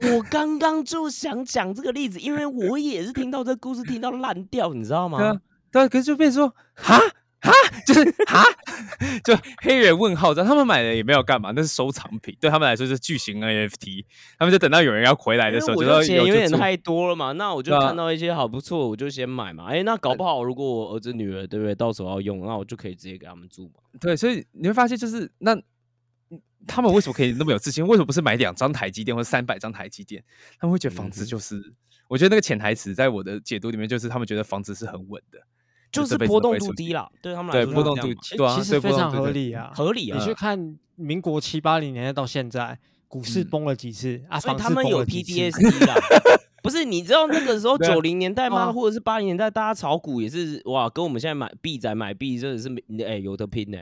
[0.00, 5.18] 我刚刚就想讲这个例子，因为我也是听到这个故事听到烂掉，你知道”吗？
[5.18, 6.98] 对啊，对啊，可是就变成哈，
[7.86, 8.44] 就是哈，
[9.24, 14.04] 就黑人问号，他们买的也没有干嘛，那是收藏品，对他们来说是巨型 NFT，
[14.38, 19.66] 他们就等到有人要回来的时候，我就要就钱有点太多了嘛，那我就看到一些好不错，我就先买嘛。
[19.66, 23.74] 哎，那搞不好如果我儿子女儿对不对，到时候要用，那我就可以直接给他们住嘛。
[24.00, 25.54] 对，所以你会发现，就是那
[26.30, 27.86] 嗯他们为什么可以那么有自信？
[27.86, 30.24] 为什么不是买两张台积电或者三百张台积电？
[30.58, 31.62] 他们会觉得房子就是，
[32.08, 35.38] 我觉得那个潜台词在我的解读里面，就是他们觉得房子是很稳的，
[36.02, 36.72] 就是波动度。
[36.74, 40.24] 低啦，对他们来对，说波动度就是这样嘛其对啊，其实非常合理啊，合理啊你。
[40.24, 42.78] 去看民国七八零年代到现在，
[43.08, 44.38] 股市嗯崩了几次啊？
[44.40, 45.94] 所以他们有了几次 PTSD 啦。
[46.62, 48.62] 不是，你知道那个时候 九零年代吗？
[48.62, 53.78] 啊或者是八零年代，大家炒股也是哇，跟我们现在买币仔买币真的是没哎、有的拼呢、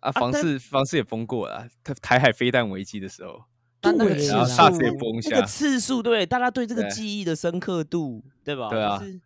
[0.00, 3.40] 啊，房但市房市也崩过了啊，台台海飞弹危机的时候，
[3.80, 8.68] 但那个对次崩一那个下，次数，对大家对这个对记忆的深刻度，对吧？
[8.68, 9.20] 对啊就是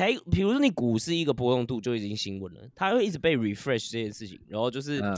[0.00, 5.14] 台，比如说你股市一个波动度就已经新闻了，它会一直被 refresh 这件事情，然后就是、嗯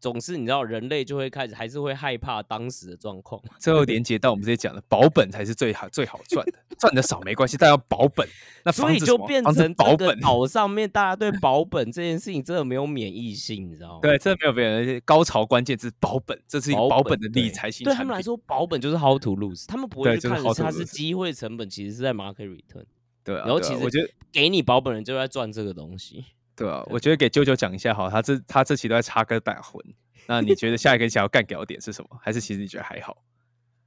[0.00, 3.42] 总是你知道人类就会开始还是会害怕当时的状况。
[3.58, 8.24] 最后连接到我们之前讲的保本才是最好最好赚的，赚的少没关系，但要保本。
[8.64, 13.98] 那所以就变成保本，岛上面大家对保本这件事情真的没有免疫性，你知道吗？
[14.00, 17.96] 对，真的没有别人高潮关键字保本，这是一个保本的理对财型产品。
[17.96, 22.84] 对他们来说，保本就是 how to lose，他们不会去看是它是机会成本，其实是在 market return。
[23.28, 26.24] 对啊，然后其实我觉得给你保本人就在赚这个东西。
[26.56, 29.78] 对啊，我觉得给舅舅讲一下好，他这他这期都在插科打诨。
[30.26, 32.18] 那你觉得下一个想要干掉的点是什么？
[32.22, 33.22] 还是其实你觉得还好？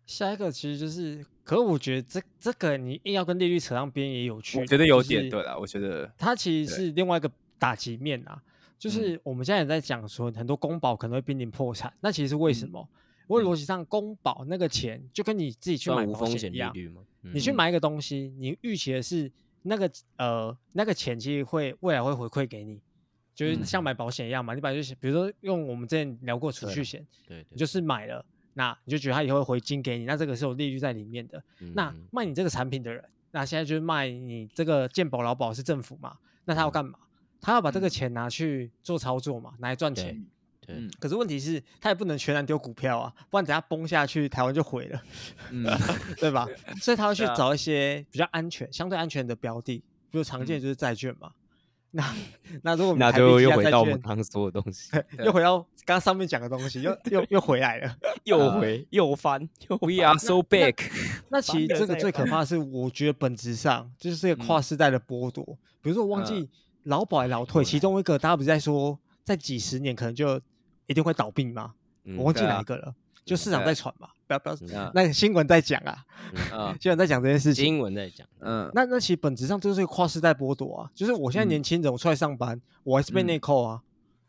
[0.06, 8.40] 下一个其实就是，可我觉得这这个你硬要跟利率扯上边也有趣，我觉得有就是点对啦，我觉得它其实是另外一个打击面啊，
[8.78, 12.90] 就是我们现在也在讲说很多公保可能会濒临破产，那其实为什嗯么？
[13.28, 17.02] 因为逻辑上公保那个钱就跟你自己去买保算无风险一样，险利率吗？
[17.24, 19.32] 嗯你去买一个东西，你预期的是
[19.64, 22.82] 那个呃那个钱其实会未来会回馈给你，
[23.36, 31.44] 就是嗯像买保险一样嘛，你本来就是比如说用我们之前聊过储蓄险，对就是买了，那你就觉得它以后会回金给你，那这个是有利率在里面的。
[31.76, 36.18] 那嗯卖你这个产品的人，那现在就是卖你这个健保劳保是政府嘛？
[36.46, 36.98] 那他要嗯干嘛？
[37.40, 40.26] 他要把这个嗯钱拿去做操作嘛，拿来赚对钱。
[40.66, 40.76] 对。
[40.76, 40.90] 嗯。
[41.00, 45.02] 可是问题是，他也不能全然丢股票啊，不然等下崩下去，台湾就毁了，
[45.52, 45.66] 嗯，
[46.18, 46.48] 对吧？
[46.82, 50.62] 所以他会去找一些比较安全、相对安全的标的，比如常见嗯。
[50.62, 51.32] 就是债券嘛。
[51.94, 52.16] 那
[52.64, 54.90] 那如果我们那就又回到我们刚刚说的东西，
[55.26, 57.98] 又回到刚刚上面讲的东西，又又又回来了。
[58.24, 60.76] 又回又翻又 We are so big。
[61.30, 64.64] 那其实这个最可怕的是，我觉得本质上就是一个跨嗯。
[64.64, 65.44] 世代的剥夺。
[65.82, 66.26] 比如说，我忘嗯。
[66.26, 66.50] 记
[66.84, 70.40] 劳保还劳退，其中一个大家不是在说，在几十年可能就
[70.92, 71.74] 一定会倒闭吗？
[72.04, 76.04] 嗯我忘记哪一个了，就市场在传嘛，不要不要，嗯那个新闻在讲啊，
[76.52, 77.64] 嗯 新闻在讲这件事情。
[77.66, 81.50] 新闻在讲，嗯，那那其实本质上就是一个跨世代剥夺啊，就是我现在嗯。
[81.50, 83.28] 年轻人，我出来上班，我还是被嗯。
[83.28, 83.82] 内扣啊。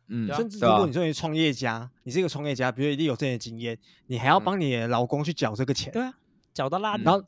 [0.09, 4.45] 嗯，甚至如果你作为创业家，你是一个创业家，比如一定有这些经验，你还要嗯。
[4.45, 6.13] 帮你的老公去缴这个钱，对啊，
[6.53, 7.05] 缴到烂嗯。
[7.05, 7.25] 然后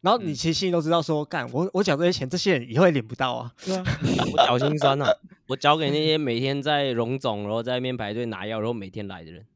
[0.00, 3.52] 然后你嗯其实心里都知道说，干我我缴这些钱，这些人以后也领不到啊。
[4.32, 5.06] 我脚心酸呐、
[5.48, 9.42] 我交给那 些每天在荣总，然后在那边排队拿药，然后每天来的人。
[9.42, 9.46] 啊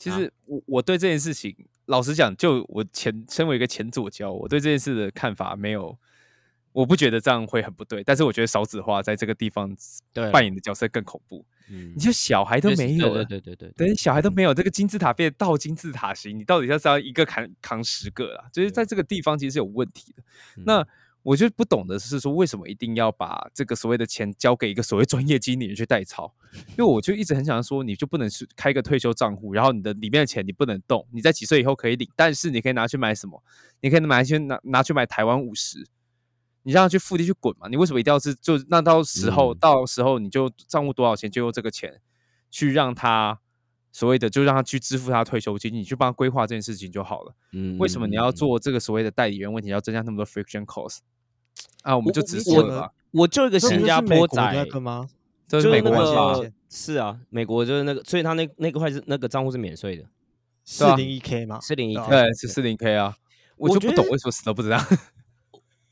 [0.00, 5.98] 其实我我对这件事情，老实讲，就我前身为一个前左交，我对这件事的看法没有，
[6.72, 9.76] 我不觉得这样会很不对，但是我觉得少子化在这个地方
[10.32, 11.44] 扮演的角色更恐怖。
[11.70, 18.44] 嗯你就小孩都没有了，对对对对对，等小孩都没有，这个金字塔变倒金字塔型，你到底要是要一个扛扛十个啦？
[18.52, 20.22] 就是在这个地方其实是有问题的。
[20.56, 20.86] 嗯那
[21.22, 26.32] 我就不懂的是说，为什么一定要把这个所谓的钱交给一个所谓专业经理人去代操？
[26.68, 33.42] 因为我就一直很想说，你就不能是开个退休账户，然后你的里面的钱你不能动，你在几岁以后可以领，但是你可以拿去买什么？
[33.82, 35.86] 你可以拿去拿拿去买台湾五十，
[36.62, 37.68] 你让他去复地去滚嘛？
[37.68, 42.00] 你为什么一定要是就那到时候、嗯到时候你就账户多少钱就用这个钱
[42.50, 43.38] 去让他
[43.92, 47.34] 所谓的就让他去支付他退休金，你去帮他规划这件事情就好了。
[47.52, 48.30] 嗯为什么你要？
[48.30, 50.98] 做这个所谓的代理人问题，要增加那么多 friction cost
[51.82, 51.96] 啊？
[51.96, 55.08] 我们就直我说了吧，我就一个新加坡仔那，个吗？
[55.48, 60.04] 这就是是美国是啊，美国就是那个，所以他那那个块是那个账户是免税的，
[60.64, 62.22] 四啊零一 k 吗，四零一对啊 K。
[62.22, 63.16] 对，是四零 K 啊，
[63.56, 64.78] 我就不懂为什么死都不知道。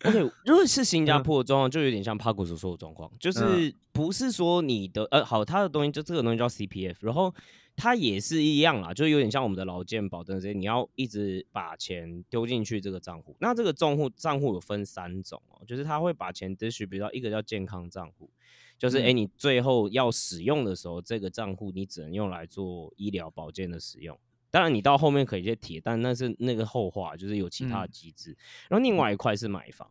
[0.05, 7.35] OK， 如果是新加嗯坡的状况，就有点像帕古所说的状况，就是嗯不是说你的呃好，他的东西就这个东西叫 CPF，然后
[7.75, 13.37] 它也是一样啦，就有点像我们的劳健保等等这些，你要一直把钱丢进去这个账户。
[13.41, 18.31] 那这个账户账户有分三种哦，就是他会把钱 distribute 到一个叫健康账户，
[18.79, 24.19] 就是哎、诶嗯你最后要使用的时候，这个账户你只能用来做医疗保健的使用。
[24.51, 27.91] 当然，你到后面可以去提，但那是那个后话，就是有其他的嗯。
[27.91, 28.37] 机制。
[28.69, 29.89] 然后另外一块是买房，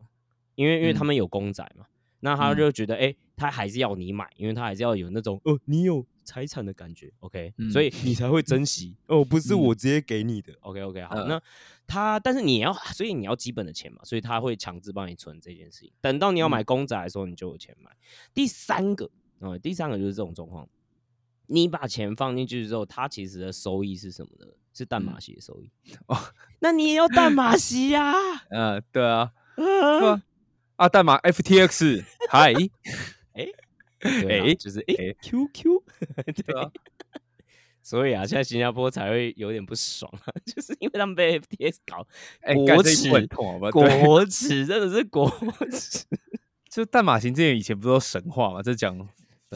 [0.56, 1.06] 因为因为他嗯。
[1.06, 1.86] 们有公仔嘛，
[2.20, 2.56] 那他嗯。
[2.56, 9.60] 就觉得哎、诶他还是要你买，因为他还是要有那种呃你有财产的感觉，OK，、嗯所以你才会珍惜 哦，不是嗯。
[9.60, 11.28] 我直接给你的，OK OK 好，嗯。
[11.28, 11.42] 那
[11.86, 17.90] 他但是你要，所以你要基本的钱嘛，所以他会强制帮你存这件事情，等到你要买嗯公仔的时候，你就有钱买。
[18.34, 20.68] 第三个，哦、第三个就是这种状况。
[21.48, 24.46] 你把钱放进去之后，它其实的收益是什么呢？
[24.72, 25.68] 是淡马锡的收益。
[26.06, 26.16] 哦
[26.60, 28.12] 那你也要淡马锡呀、
[28.50, 30.22] 嗯，对啊，对啊啊，
[30.76, 32.52] 啊， 代码 FTX，嗨，
[34.00, 35.82] 对啊诶就是哎、诶 QQ，
[36.46, 36.70] 对啊
[37.82, 42.06] 所以啊，现在新加坡才会有点不爽啊，就是因为他们被 FTX 搞
[42.42, 43.10] 哎，国耻
[43.72, 45.28] 国耻，真的是国
[45.72, 46.04] 耻。
[46.68, 48.62] 就淡马型这些以前不都神话嘛？
[48.62, 48.96] 这讲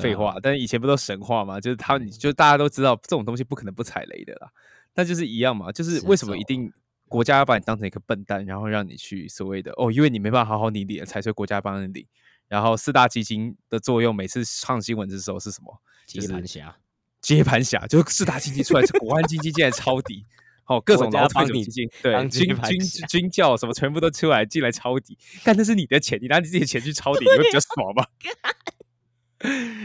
[0.00, 1.60] 废话，但是以前不都神话嘛？
[1.60, 4.48] 就是他，你就大家都知道这种东西不可能不踩雷的啦。
[4.94, 6.72] 但就是一样嘛，就是是为什么一定
[7.08, 12.08] 国家要把你当成一个笨蛋，然后让你去所谓的哦，因为你没办法好好理理财，所以国家帮你理。
[12.48, 15.80] 然后四大基金的作用，每次上新闻的时候是什么？
[16.06, 16.76] 接盘侠，
[17.20, 20.26] 接盘侠，就是四大基金出来，是国安基金竟然抄底，
[20.64, 28.04] 好、各种国家劳退帮你基金，对军军军教什么全部都出来进来抄底，但那是你的钱，你拿你自己的钱去抄底，你会比较爽吗？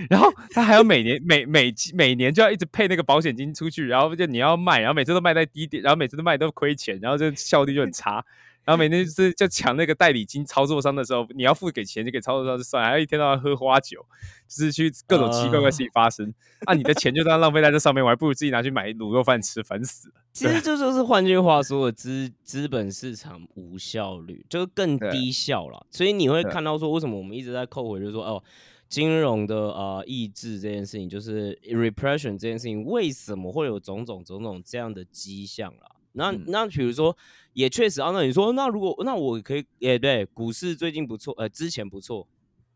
[0.10, 8.24] 然后他还要每年每每每年就要一直配那个保险金出去，然后就你要卖，然后每次都卖在低点，然后每次都卖都亏钱，然后就效率就很差。
[8.64, 14.06] 然后每天就是就抢那个代理金操作商的时候，你要付给钱就给操作商就算了，还要一天到晚喝花酒，
[14.46, 16.34] 就是去各种奇奇怪怪的事情发生。
[16.66, 20.16] 啊，你的钱就这样浪费在这上面，我还不如自己拿去买卤肉饭吃，烦死了。
[20.34, 25.88] 其实这就是换句话说，资资本市场无效率，就是更低效了。
[25.90, 28.44] 所以你会看到说，为什么我们一直在扣回，就是说哦。
[28.90, 35.96] 金融的呃抑制这件事情，就是 repression 这件事情，为什么会有种种种种这样的迹象啦？
[36.14, 37.16] 那、嗯那比如说，
[37.54, 42.28] 也确实啊，那你说，那如果那我可以，也对，股市最近不错，呃，之前不错，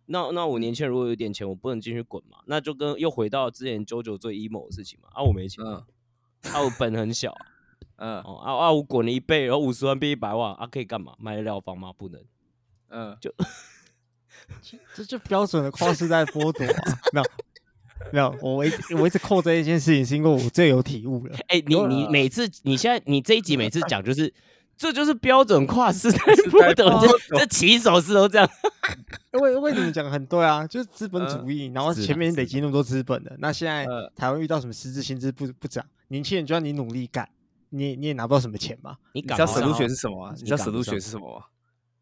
[0.06, 2.38] 那那我年轻人如果有点钱，我不能进去滚嘛？
[2.46, 5.10] 那就跟又回到之前九九最 emo 的事情嘛？
[5.14, 5.74] 啊，我没钱，嗯
[6.52, 7.46] 啊，我本很小啊，
[7.98, 11.16] 嗯哦啊啊，我滚了一倍，然后五十万变一百万啊，可以干嘛？
[11.18, 11.92] 买得了房吗？
[11.92, 12.22] 不能。
[12.90, 13.18] 嗯，
[14.96, 17.00] 这就标准的跨世代剥夺啊！
[17.14, 17.26] 没有
[18.12, 21.36] 没有，我一直我一直扣这一件事情，是因为我最有体悟了。
[21.48, 24.34] 哎、你你每次你现在你这一集每次讲就是。
[24.78, 28.50] 这就是标准跨世代代剥夺，剥这这起手是都这样。
[29.34, 37.30] 为为什么讲很对啊，就是资本主义，然后前面是累积那么多资本的，那现在呃台湾遇到什么实质薪资不不涨，年轻人就要你努力干，
[37.70, 38.98] 你也你也拿不到什么钱嘛。
[39.14, 40.34] 你你知道赶不上 solution 是什么吗？
[40.36, 41.46] 你你知道赶不 solution 上是什么吗？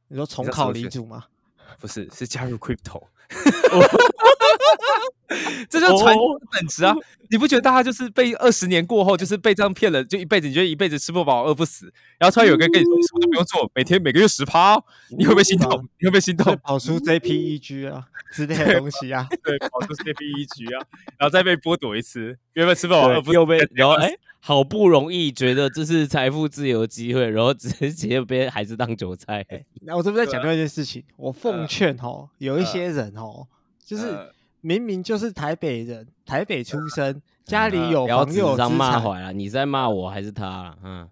[0.08, 1.26] 你说重知道考理组吗？
[1.80, 3.04] 不是，是加入 crypto。
[5.70, 6.96] 这就是传哦本质啊！
[7.30, 14.84] 你不觉得大家就是被二十年过后，就是被这样骗了，就一辈子，你觉得一辈子吃不饱饿不死，然后突然有个人跟你说，你什么都不用做，每天每个月十趴、哦，
[15.16, 15.88] 你会不会心痛？
[16.00, 16.60] 你会不会心会痛？
[16.64, 18.04] 跑出 JPEG 啊
[18.34, 19.28] 之类的东西啊。
[19.44, 20.82] 对，跑出 CPE 局啊，
[21.20, 29.46] 然后再被剥夺一次，原本吃不饱饿不死，又被然后哎、好不容易觉得这是财富自由机会，然后直接被孩子当韭菜。
[29.82, 33.46] 那我这边在讲另外一件事情，我奉呃劝哦，有一呃些人哦，
[33.86, 34.32] 就是呃
[34.62, 39.32] 明明就是台北人，台北出生，家里有不要房又有资产，啊！
[39.32, 40.78] 你在骂我还是他啊？
[40.84, 41.10] 嗯，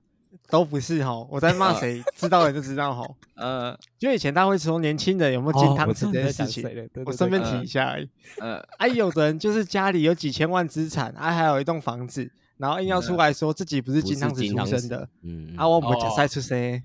[0.50, 1.26] 都不是哈。
[1.30, 3.06] 我在骂谁，知道的就知道哈。
[3.36, 8.10] 呃就以前大家会说年轻人有没有金汤匙这件事情，我顺便提一下而已。
[8.40, 16.84] 呃，啊，有的人就是家里有几千万资产，啊，还有一栋房子，然后硬要出来说自己不是金汤匙出生的，嗯，啊，我们假赛出生，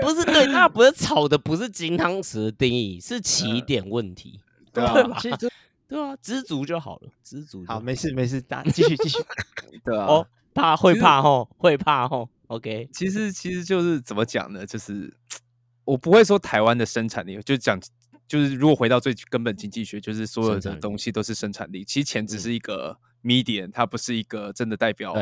[0.00, 4.40] 不是对， 那不是炒的，不是金汤匙的定义，是起点问题。
[4.72, 5.48] 对啊啊，其实这
[5.86, 9.18] 对啊，知足就好了，知足就好，没事没事，打继续继续。
[9.84, 10.06] 对啊。
[10.06, 12.28] 哦，怕会怕吼，会怕吼。
[12.48, 14.66] OK，其实其实就是怎么讲呢？
[14.66, 15.12] 就是
[15.84, 17.80] 我不会说台湾的生产力，就讲
[18.26, 21.84] 就是如果回到最根本经济学，就是所有的东西都是生产力。
[21.84, 25.14] 其实钱只嗯是一个 medium，它不是一个真的代表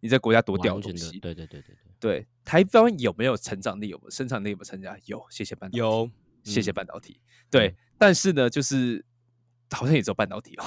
[0.00, 1.18] 你在国家多屌的，东西。
[1.18, 3.88] 对对对对对，对，台湾有没有成长力？
[3.88, 4.50] 有没有生产力？
[4.50, 4.96] 有没有增加？
[5.04, 6.10] 有，谢谢半导体，有
[6.42, 7.20] 谢谢嗯半导体。
[7.50, 9.04] 对，但是呢，就是
[9.70, 10.64] 好像也只有半导体哦。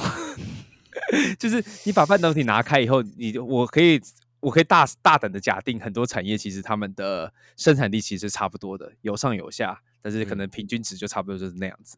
[1.39, 3.99] 就是你把半导体拿开以后，你我可以
[4.39, 11.97] 我可以大大胆的假定，很多产业其实他们的生产力其实差不多的，有上有下，但是可嗯能平均值就差不多就是那样子。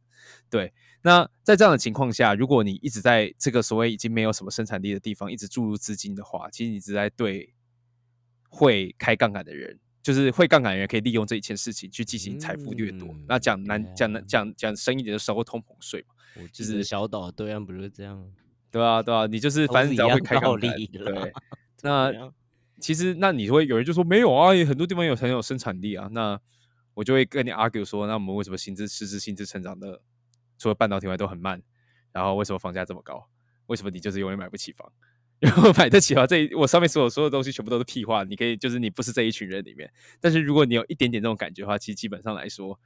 [0.50, 7.54] 对，那在这样的情况下，如果你一直在这个所谓已经没有什么生产力的地方一直注入资金的话，其实你只在对
[8.48, 9.78] 会开杠杆的人。
[10.04, 13.08] 就是会杠杆的人可以利用这一件事情去进行财富掠夺。
[13.12, 16.14] 嗯那讲难讲难讲讲深一点，就收通膨税嘛。
[16.54, 18.24] 就是小岛对岸不是这样，
[18.70, 21.34] 对啊，对啊，你就是反正你只要会开杠杆，对。
[21.82, 22.32] 那
[22.80, 26.08] 其实那你会有人就说没有啊，很多地方有很有生产力啊。
[26.12, 26.40] 那
[26.96, 30.02] 我就会跟你 argue 说，那我们为什么薪资实质薪资成长的
[30.58, 31.62] 除了半导体外都很慢？
[32.12, 33.30] 然后为什么房价这么高？
[33.68, 34.92] 为什么你就是永远买不起房？
[35.40, 38.24] 然后买得起的话，这一我上面所有所有东西全部都是屁话。
[38.24, 39.92] 你可以就是你不是这一群人里面，
[40.22, 42.80] 但是如果你有一点点这种感觉的话，其实基本上来说，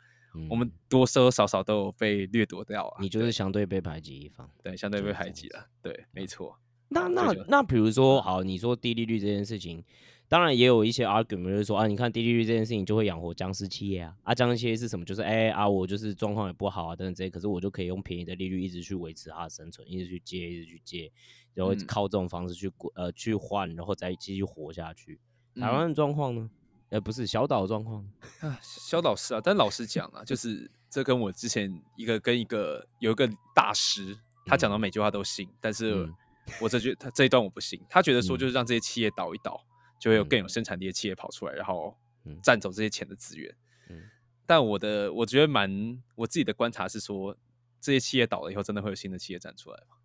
[0.50, 2.98] 我们嗯多多少少都有被掠夺掉啊。
[3.00, 4.50] 你就是相对被排挤一方。
[4.64, 6.58] 对相对被排挤了，对，没错。
[6.88, 9.86] 那那那，比如说，好，你说低利率这件事情，
[10.30, 15.04] 当然也有一些 argument 就是说啊，你看低利率这件事情就会养活僵尸企业啊，啊，僵尸企业是什么？
[15.04, 21.12] 就是哎、啊，我就是状况也不好啊，等等这些，可是我就可以用便宜的利率一直去维持它的生存，一直去借，一直去借，
[21.56, 21.86] 然后嗯。
[21.88, 25.16] 靠这种方式去过呃去换，然后再继续活下去。
[25.56, 25.74] 台嗯。
[25.74, 26.48] 湾的状况呢？
[26.90, 28.08] 呃，不是小岛的状况，
[28.42, 34.16] 啊，小岛是啊，但老实讲啊，就是这跟我之前一个跟一个有一个大师，
[34.46, 34.82] 他讲到嗯。
[34.82, 36.14] 每句话都信，但是嗯。
[36.62, 38.40] 我这句他这一段我不信，他觉得说嗯。
[38.40, 39.64] 就是让这些企业倒一倒，
[40.00, 43.54] 就会有嗯更有生产力的企业跑出来，然后嗯占走这些钱的资源。
[43.90, 44.02] 嗯
[44.48, 47.38] 但我的我觉得蛮我自己的观察是说，
[47.80, 49.98] 这些企业倒了以后，真的会有新的企业站出来吗？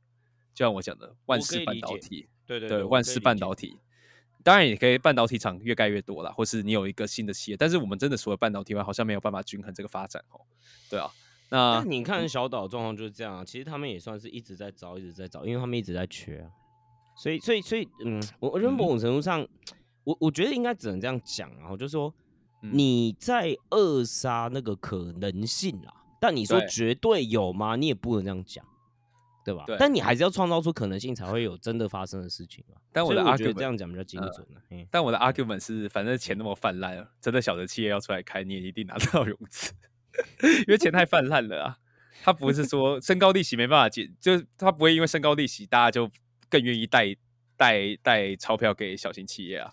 [0.52, 3.80] 就像我讲的，万我可世半导体，对对对，万事半导体，
[4.42, 10.40] 当然也可以半导体厂越盖越多啦，或是你有一个新的企业，但是我们真的除了半导体外，好像没有办法均衡这个发展哦。
[10.90, 11.10] 对啊，
[11.48, 16.50] 那那你看小岛状况就是这样啊，其实他们也算是一直在找，一直在找，因为他们一直在缺啊。
[17.16, 19.46] 所以，所以，所以，嗯，我我觉得某种程度上，
[20.04, 22.14] 我我觉得应该只能这样讲啊，就是说
[22.62, 27.76] 嗯你在扼杀那个可能性啦，但你说对绝对有吗？
[27.76, 28.64] 你也不能这样讲，
[29.44, 29.64] 对吧？
[29.66, 32.76] 对但你还是要创造出可能性，才会有真的发生的事情嘛。
[32.92, 34.62] 但我的 argument- 这样讲比较精呃准啊。
[34.70, 39.72] 嗯但我的 argument 是，反正钱那么泛滥了，真的小的企业要出来开，你也一定拿得到融资，
[40.42, 41.78] 因为钱太泛滥了啊。
[42.22, 46.10] 他不是说升高利息没办法解，就是他不会因为升高利息，大家就
[46.48, 47.14] 更愿意贷
[47.56, 49.70] 贷贷钞票给小型企业啊，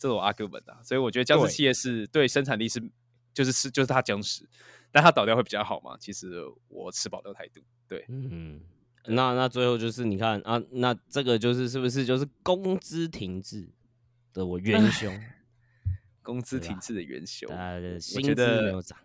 [0.00, 0.80] 这是我 argument 啊。
[0.82, 2.82] 所以我觉得僵尸企业是对生产力是
[3.32, 4.44] 就是是就是它僵尸，
[4.90, 5.96] 但它倒掉会比较好嘛？
[6.00, 8.60] 其实我持保留态度，对，嗯，
[9.04, 13.68] 那那最后就是你看啊，那这个就是是不是就是工资停滞
[14.32, 15.16] 的我元 凶？
[16.22, 18.98] 工资停滞的元凶，大家的我薪资觉得没有涨，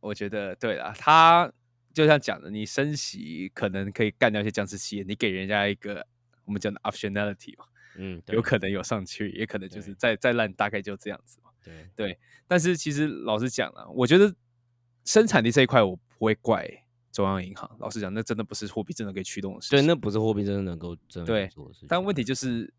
[0.00, 1.50] 我觉得对啦，他
[1.94, 6.06] 就像讲的，你升息可能可以干掉一些僵尸企业，你给人家一个
[6.44, 7.64] 我们讲的 optionality 嘛，
[7.96, 11.50] 嗯，有可能有上去，也可能就是再再烂，大概就这样子嘛。
[11.62, 12.18] 对，对，
[12.48, 14.34] 但是其实老实讲啊，我觉得
[15.04, 16.68] 生产力这一块我不会怪
[17.12, 17.70] 中央银行。
[17.78, 21.88] 老实讲，那真的不是货币真的可以驱动的事对，那不是货币真的能够真的对做的事情。
[21.88, 22.72] 但问题就是，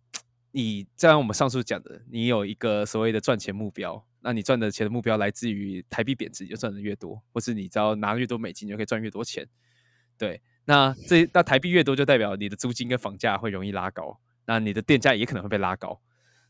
[0.51, 9.47] 你就像我们上述讲的，你有一个所谓的赚钱目标，那你赚的钱的目标来自于台币贬值，你就赚的越多，或是你只要拿越多美金，你就可以赚越多钱。
[10.17, 16.01] 对，那这那台币越多，就代表你的租金跟房价会容易拉高，那你的电价也可能会被拉高。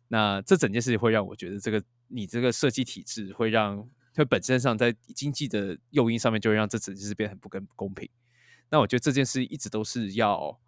[0.07, 8.09] 那这整件事情会让我觉得，这个你这个设计体制会让，它本身上在经济的诱因上面，就会让这整件事变得很不公公平。
[8.69, 10.59] 那我觉得这件事一直都是要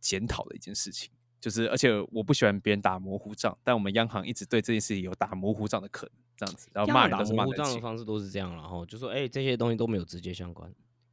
[0.00, 1.10] 检讨的一件事情，
[1.40, 10.68] 就就是而且我不喜欢别人打模糊仗，但我们央行一直对这件事情有打模糊仗的可能，这样子，然后骂人打都是骂人模糊仗的，方式都是这样，然后就说哎、这些东西都没有直接相关，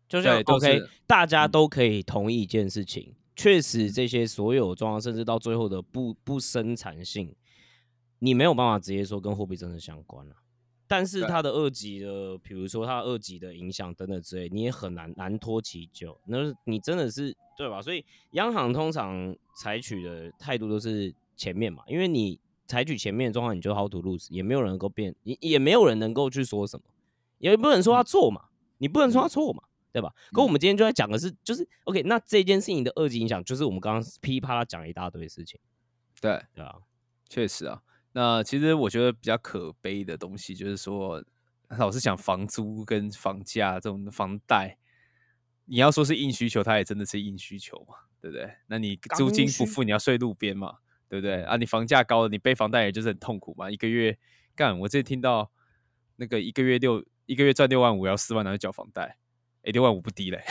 [0.09, 7.36] 就是 OK，大家嗯都可以同意一件事情，确实这些所有状况，甚至到最后的不不生产性，
[8.20, 10.36] 你没有办法直接说跟货币政策相关了、
[10.88, 16.16] 但是它的二级的，比如说它二级的影响等等之类，你也很难难脱其咎。
[16.28, 17.82] 那是你真的是对吧？
[17.82, 26.86] 所以央行通常采取的态度都是前面嘛，因为你采取前面的状况，你就 how to lose，也没有人能够变，也也没有人能够去说什么，
[27.40, 28.46] 也不能说他错嘛，
[28.78, 29.64] 你不能说他错嘛。
[29.94, 30.12] 对吧？
[30.34, 35.60] 可我们今天就在讲的是，就是 OK，那这件事情的二级影响，就是我们刚刚噼里啪啦讲了一大堆事情，
[36.20, 36.76] 对，对啊？
[37.30, 37.82] 确实啊。
[38.16, 41.24] 那其实我觉得比较可悲的东西，就是说，
[41.78, 44.78] 老是讲房租跟房价这种房贷，
[45.66, 48.54] 你要说是硬需求，它也真的是硬需求嘛，对不对？
[48.68, 50.78] 那你租金不付，你要睡路边嘛，
[51.10, 51.41] 对不对？
[51.44, 53.72] 啊，你房价高了，你背房贷也就是很痛苦嘛。
[53.72, 54.16] 一个月
[54.56, 55.52] 干，我之前听到
[56.18, 59.18] 那个一个月六一个月赚六万五，要四万拿去缴房贷，
[59.64, 60.43] 诶，六万五不低嘞，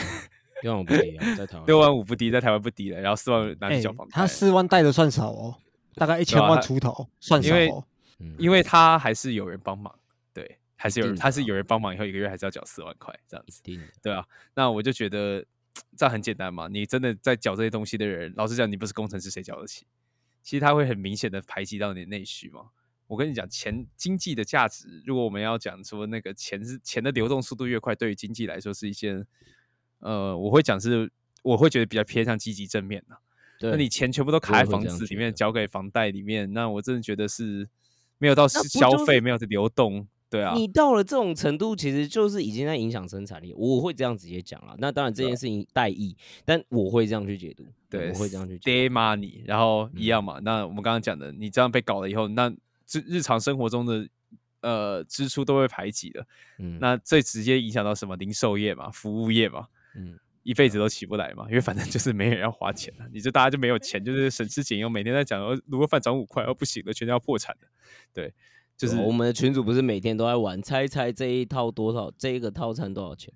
[0.61, 5.55] 六万五不低啊，在台湾六万五不低，在台湾不低嘞，然后四万拿去哎缴房贷，他四万贷的算少哦，
[5.95, 7.83] 大概一千万出头算少因为
[8.37, 9.93] 因为他还是有人帮忙，
[10.33, 13.61] 对，还是有人，他是啊有人帮忙以后，一个月还是要缴四万块这样子，
[14.01, 14.25] 对啊。
[14.55, 15.45] 那我就觉得
[15.97, 19.85] 这样很简单嘛，你真的在缴这些东西的人，老实讲，你不是工程师，谁缴得起？
[20.41, 22.65] 其实他会很明显的排挤到你的内需嘛。
[23.07, 29.25] 我跟你讲，钱经济的价值，如果我们要讲说那个钱是钱的流动速度越快，对于经济来说是一件，
[29.99, 31.11] 呃，我会讲是，
[31.43, 33.17] 我会觉得比较偏向积极正面的。
[33.59, 37.67] 对，那你钱全部都卡在房子里面，交给房贷里面，那我真的觉得是
[38.17, 43.53] 没有到消费，没有流动，对啊，你到了这种程度，其实就是已经在影响生产力。
[43.55, 44.75] 我会这样直接讲了。
[44.79, 47.65] 那当然这件事情代议，但我会这样去解读。
[47.89, 50.39] 对，我会这样去解 day money，然后一嗯样嘛。
[50.41, 52.51] 那我们刚刚讲的，你这样被搞了以后，那
[52.91, 54.07] 日日常生活中的
[54.61, 56.25] 呃支出都会排挤的，
[56.59, 58.15] 嗯，那最直接影响到什么？
[58.15, 67.67] 零售业嘛，服务业嘛，嗯，一辈子都起不来嘛，因为反正就是没人要花钱了，你就大家就没有钱，就是省吃俭用，每天在讲哦，卤肉饭涨五块，哦不行了，全家要破产了，
[68.13, 68.33] 对，
[68.77, 73.33] 就是我们的群主不是每天都在玩，猜猜这一套多少，这一个套餐多少钱？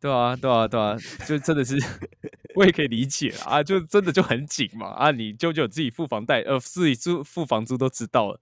[0.00, 0.96] 对啊，对啊，对啊，
[1.28, 1.76] 就真的是
[2.56, 8.40] 我也可以理解啊，就真的就很紧嘛啊，你舅舅自己付房贷，呃，自己租付房租都知道了，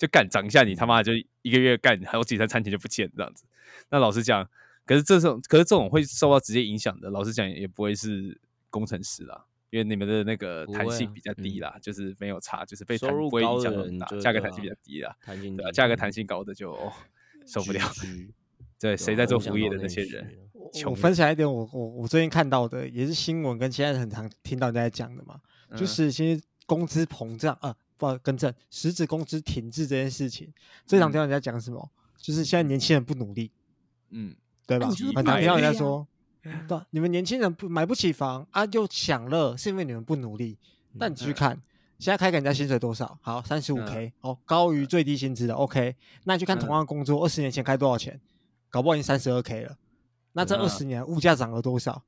[0.00, 3.44] 就干涨一下，你他妈就一个月干好几餐餐钱就不见这样子。
[3.90, 4.48] 那老实讲，
[4.86, 8.40] 可是这种可是这种会受到直接影响的，老实讲也不会是
[8.70, 9.44] 工程师啦。
[9.68, 16.92] 因为你们的那个弹性比较低嗯啦，就是没有差，就是被收弹不会影入高的响很大，人价格弹性比啊较低啦，弹性对啊，价格弹性高的就、 哦
[17.46, 17.80] 受不了。
[18.80, 20.26] 对，谁在做服务业的那些人，
[20.86, 25.38] 我分享一点我我我最近看到的，也是新闻跟现在很常听到人家在讲的嘛，
[25.76, 30.50] 就嗯是其实工资膨胀啊，不更正，实质工资停滞这件事情，
[30.86, 31.90] 最常嗯听到人家讲什么？
[32.16, 33.52] 就是现在年轻人不努力，
[34.08, 34.34] 嗯，
[34.66, 34.88] 对吧？
[35.14, 36.06] 很常听到人家说，
[36.42, 40.58] 对啊，你们年轻人不买不起房啊，又享乐，是因为你们不努力。
[40.98, 41.62] 但你去嗯看，
[41.98, 43.18] 现在开给人家薪水多少？
[43.22, 45.94] 好，三十五 K，哦，高于最低薪资的，OK。
[46.24, 48.20] 那你去看同嗯样工作，二十年前开多少钱？
[48.70, 49.76] 搞不好已经三十二 K 了。
[50.32, 52.02] 那这嗯二十年物价涨了多少？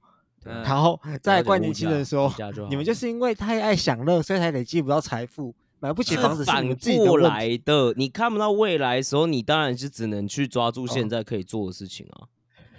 [0.45, 2.33] 然后再怪年轻人说
[2.69, 7.19] 你们就是因为太爱享乐，所以才累积不到财富，买不起房子是反是你自己的过。
[7.19, 7.93] 来的。
[7.97, 12.29] 你看不到未来的时候，你当然是只能去抓住现哦在可以做的事情啊，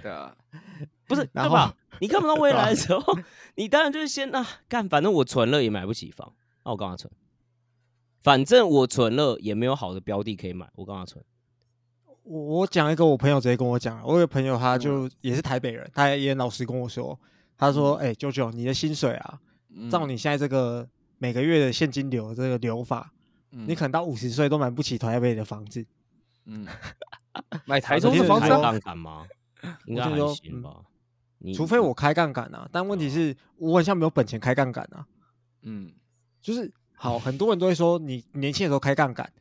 [0.01, 0.33] 对啊，
[1.05, 1.75] 不是然对吧？
[1.99, 3.19] 你看不到未来的时候，
[3.55, 6.33] 你当然就是先啊干，反正我存了也买不起房，
[6.63, 7.11] 那我干嘛存？
[8.21, 11.21] 反正我存了也没有好的标的可以买，我干嘛存？
[12.23, 17.19] 我我讲一个我朋友直接跟我讲，我有朋友嗯他就也是台北人，他也老实跟我说，
[17.57, 19.39] 他说：“哎、舅舅，你的薪水啊，
[19.91, 20.87] 照嗯你现在这个
[21.24, 23.14] 每个月的现金流这个流法，
[23.52, 25.85] 你嗯可能到五十岁都买不起台北的房子。
[26.43, 26.68] 嗯，
[27.64, 29.26] 买台中的房子啊听人说开杠杆吗？
[29.88, 30.76] 应该还我听说嗯行吧。
[31.56, 35.07] 除非我开杠杆啊，但问题是我好像没有本钱开杠杆啊。
[35.61, 35.93] 嗯，
[36.41, 39.31] 就是好，很多人都会说你年轻的时候开杠杆，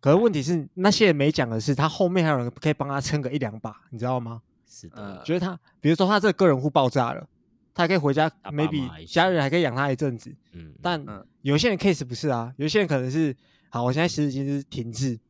[0.00, 4.40] 可是问题是那些人没讲的是，他后面还有人可以帮他撑个一两把，你知道吗？
[4.66, 7.28] 是的觉得他，比如说他这个个人户爆炸了，
[7.76, 10.34] 他还可以回家爸妈还，maybe 行家人还可以养他一阵子。
[10.52, 13.36] 嗯，但嗯有些人 case 不是啊，有些人可能是
[13.68, 15.20] 好，我现在实已经是停滞，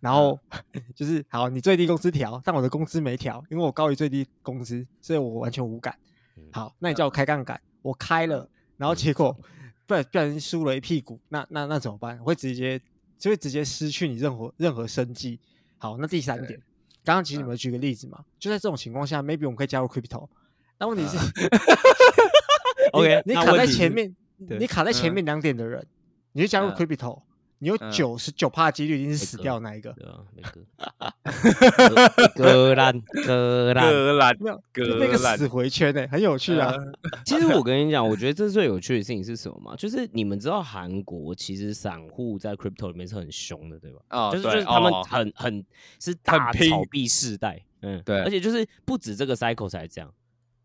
[0.00, 0.38] 然后
[0.96, 5.94] 就是好，你最低工资调，但我的工资没调，因为我高于最低工资，所以我完全无感。
[6.38, 8.48] 嗯好，那你叫我开杠杆，我开了，
[8.78, 9.38] 然后结果
[9.86, 12.16] 不然不小心输了一屁股，那那那怎么办？
[12.20, 12.80] 会直接
[13.18, 15.38] 就会直接失去你任何任何生计。
[15.76, 16.62] 好，那第三对点，
[17.04, 20.26] 刚刚其实你嗯们举个例子嘛，就在这种情况下，maybe 我们可以加入 crypto，
[20.82, 21.16] 但问题是
[22.92, 24.12] OK，你卡在前面，
[24.58, 25.14] 你卡在前嗯。
[25.14, 25.86] 面两点的人，
[26.32, 26.74] 你就加入嗯。
[26.74, 27.22] Crypto，
[27.60, 27.88] 你有嗯。
[27.92, 29.92] 九十九趴几率一定是死掉那一个。
[29.92, 30.60] 对啊，没割，
[32.34, 32.74] 割。
[32.74, 33.88] 烂割烂。
[33.88, 36.72] 格兰没有，格就那个死回圈呢、很有趣啊。
[36.72, 36.92] 呃
[37.24, 39.76] 其实我跟你讲，我觉得这最有趣的事情是什么吗？
[39.76, 44.00] 就是你们知道韩国其实散户在 crypto 里面是很凶的，对吧？
[44.10, 45.06] 哦就是就是他们哦。
[45.08, 45.64] 很很
[46.00, 46.68] 是大拼。
[46.68, 48.20] 炒币世代，嗯，对。
[48.22, 50.12] 而且就是不止这个 cycle 才这样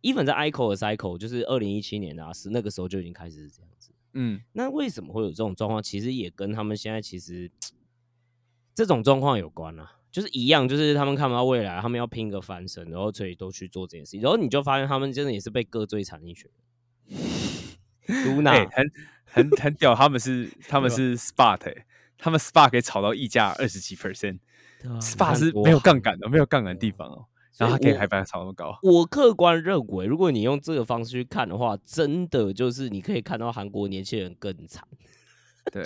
[0.01, 3.91] ，even 在 ICO 的 cycle，就是二零一七年啊，是那个时候就已经开始是这样子。
[4.13, 4.41] 嗯。
[4.53, 5.81] 那为什么会有这种状况？
[5.81, 7.51] 其实也跟他们现在其实
[8.73, 16.49] 这种状况有关啊，就是一样，就是他们看不到未来，他们要拼个翻身，然后所以都去做这件事情，然后你就发现他们真的也是被割最惨一群
[18.71, 18.89] 很
[19.25, 21.85] 很很屌，他们是 他们是 spot，、欸、
[22.17, 24.39] 他们 spot 可以炒到溢价二十几你
[25.01, 27.25] SPA 是没有杠杆的，没有杠杆的地方哦，
[27.57, 34.83] 然后他可以我还把它炒那么高，我客观认为，如果你用这个方式去看的话，真的就是你可以看到韩国年轻人更惨。
[35.71, 35.83] 对，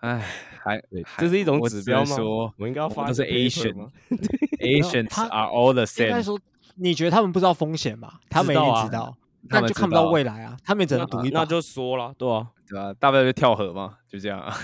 [0.00, 0.18] 哎，
[0.62, 0.82] 还
[1.16, 2.16] 这是一种指标吗？
[2.58, 3.88] 我应该要发都是 Asian 吗
[4.60, 6.38] Asians 他 are all the same，说，
[6.74, 8.20] 你觉得他们不知道风险吧？
[8.28, 9.16] 他们一知道啊定知道，
[9.48, 10.56] 他们知但就看不到未来啊。
[10.64, 11.40] 他们也只能那赌一把。
[11.40, 14.54] 那就说了，对啊，对啊、大不了就跳河嘛，就这样啊。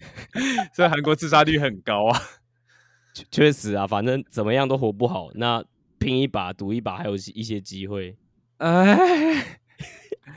[0.74, 2.20] 所以韩国自杀率很高啊。
[3.12, 5.64] 确确实啊，反正怎么样都活不好，那
[5.98, 8.16] 拼一把赌一把，还有一些机会。
[8.58, 9.58] 哎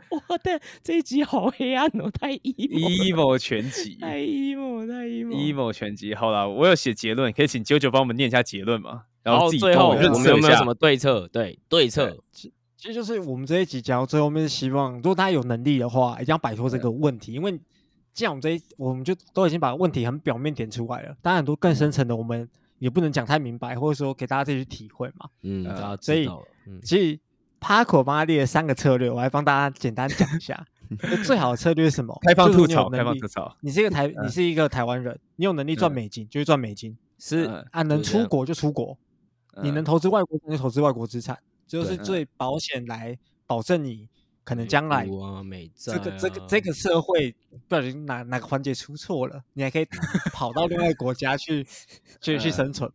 [0.30, 5.36] 我的这一集好黑暗哦，太 emo，，emo 全集太 emo，太 emo。
[5.36, 6.16] ，emo 全集。
[6.16, 9.04] 好了，我有写结论，可以请九九帮我们念一下结论吗？
[9.24, 10.64] 然然后最后我们有没有什。
[10.64, 11.28] 么对策？
[11.30, 17.60] 对对策，其实就是我们这一集讲到最后面，是希望如果大家有能力的话，一定要摆脱这个问题，因为
[18.14, 22.48] 既然我们这一我们就都已经把问题很表面点出来了，当然很多更深层的我们
[22.84, 25.30] 也不能讲太明白，或者说给大家自己去体会嘛。
[25.42, 25.66] 嗯，
[26.02, 26.28] 所以
[26.68, 27.18] 嗯，其实
[27.62, 30.66] Paco 帮他列了三个策略，我来帮大家简单讲一下。
[31.02, 32.14] 那最好的策略是什么？
[32.24, 33.56] 开放就是吐槽，开放吐槽。
[33.62, 38.98] 你是一个台， 你是一个台湾人，你有能力赚嗯美金就去赚美金，是嗯啊，能出国就出国，
[39.64, 44.10] 你能嗯投资外国就投资外国资产，就是最保险来保证你
[44.44, 47.36] 可能将来股啊，美债这个这个这啊个社会
[47.68, 49.86] 不小心哪哪个环节出错了，你还可以
[50.34, 51.64] 跑到另外一个国家去
[52.22, 52.92] 去去嗯生存。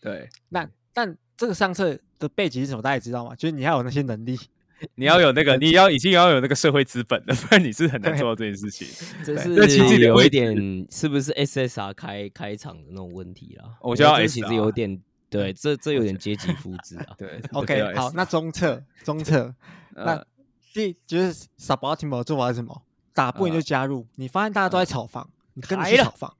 [0.00, 2.82] 对，那但这个上策的背景是什么？
[2.82, 4.38] 大家也知道嘛，就是你要有那些能力。
[4.94, 8.86] 你要有那个，你要已经要有那个社会资本了，不然你是很难做到这件事情。
[9.24, 10.54] 这是其实是有一点
[10.90, 13.78] 是不是 SSR 开开场的那种问题啦？
[13.80, 15.00] 我觉得这其实有点
[15.30, 17.06] 对，这这有点阶级复制啊。
[17.16, 19.54] 对 OK，好，那中策中策，
[19.94, 20.26] 那呃
[20.76, 22.82] 第就是 suboptimal 的做法是什么？
[23.14, 24.06] 打不赢就加入。
[24.16, 26.36] 你发现大家都在炒房，你跟着去炒房，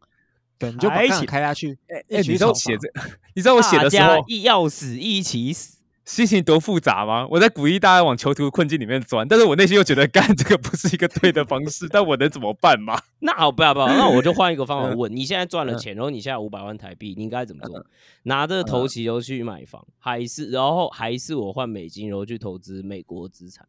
[0.59, 1.79] 对，你就把杠杆开起开下去。
[1.89, 2.87] 哎，一 你知道我写这，
[3.35, 7.27] 你知道我写的时候要死一起死，心情多复杂吗？
[7.31, 13.01] 我在鼓励大家往囚徒困境里面钻，但是我内心又觉得，干这个不是一个对的方式， 但我能怎么办嘛？
[13.21, 17.83] 那好，不要不要，那我就换一个方法嗯问：你现在赚了嗯钱，然后你现在五百万台币，你应该怎么做？
[18.25, 23.67] 拿着头期都去买房，还是然后还是我换美金，然后去投资美国资产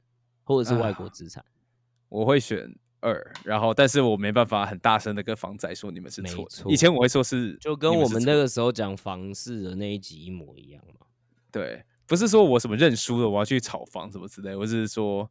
[0.48, 1.44] 或者是外国资产？
[2.08, 6.72] 我会选二，然后但是我没办法很大声的跟房仔说你们是没错的。
[6.72, 11.06] 以前我会说是，就跟我们那个时候讲房市的那一集一模一样嘛。
[11.52, 15.30] 对，不是说我什么认输了，我要去炒房什么之类，我只是说，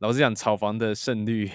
[0.00, 1.50] 老实讲，炒房的胜率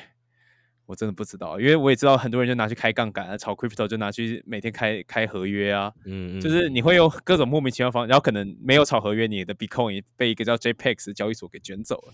[0.87, 12.13] 我真的不知道，因为我也知道很多人就拿去开杠杆啊，炒 crypto 就拿去每天开开合约啊，嗯，就是你会有各种莫名其妙方，然后可能没有炒合约，你的 Bitcoin 被一个叫 JPEX 的交易所给卷走了。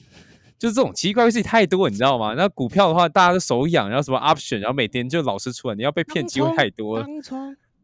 [0.58, 2.34] 就是这种奇怪的事情太多，你知道吗？
[2.36, 7.00] 那股票的话，大家都手痒，然后什么 option，然后每天就老是出来，你要被骗机会太多。
[7.00, 7.06] 了。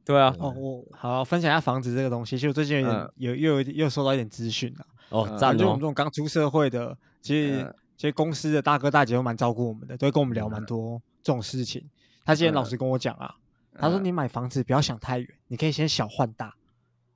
[0.03, 2.31] 对啊，哦，我好分享一下房子这个东西。
[2.35, 3.11] 其实我最近有点、嗯。
[3.17, 5.37] 有又有又收到一点资讯啊，哦，嗯。
[5.37, 5.57] 赞哦。
[5.57, 7.75] 就我们这，种刚出社会的，其实、嗯。
[7.97, 11.87] 其实公司的大哥大姐都蛮照顾我们的，都会跟我们聊蛮多这种事情。
[12.25, 13.35] 他今天老嗯实跟我讲啊，
[13.77, 14.05] 他说嗯。
[14.05, 16.55] 你买房子不要想太远，你可以先小换大，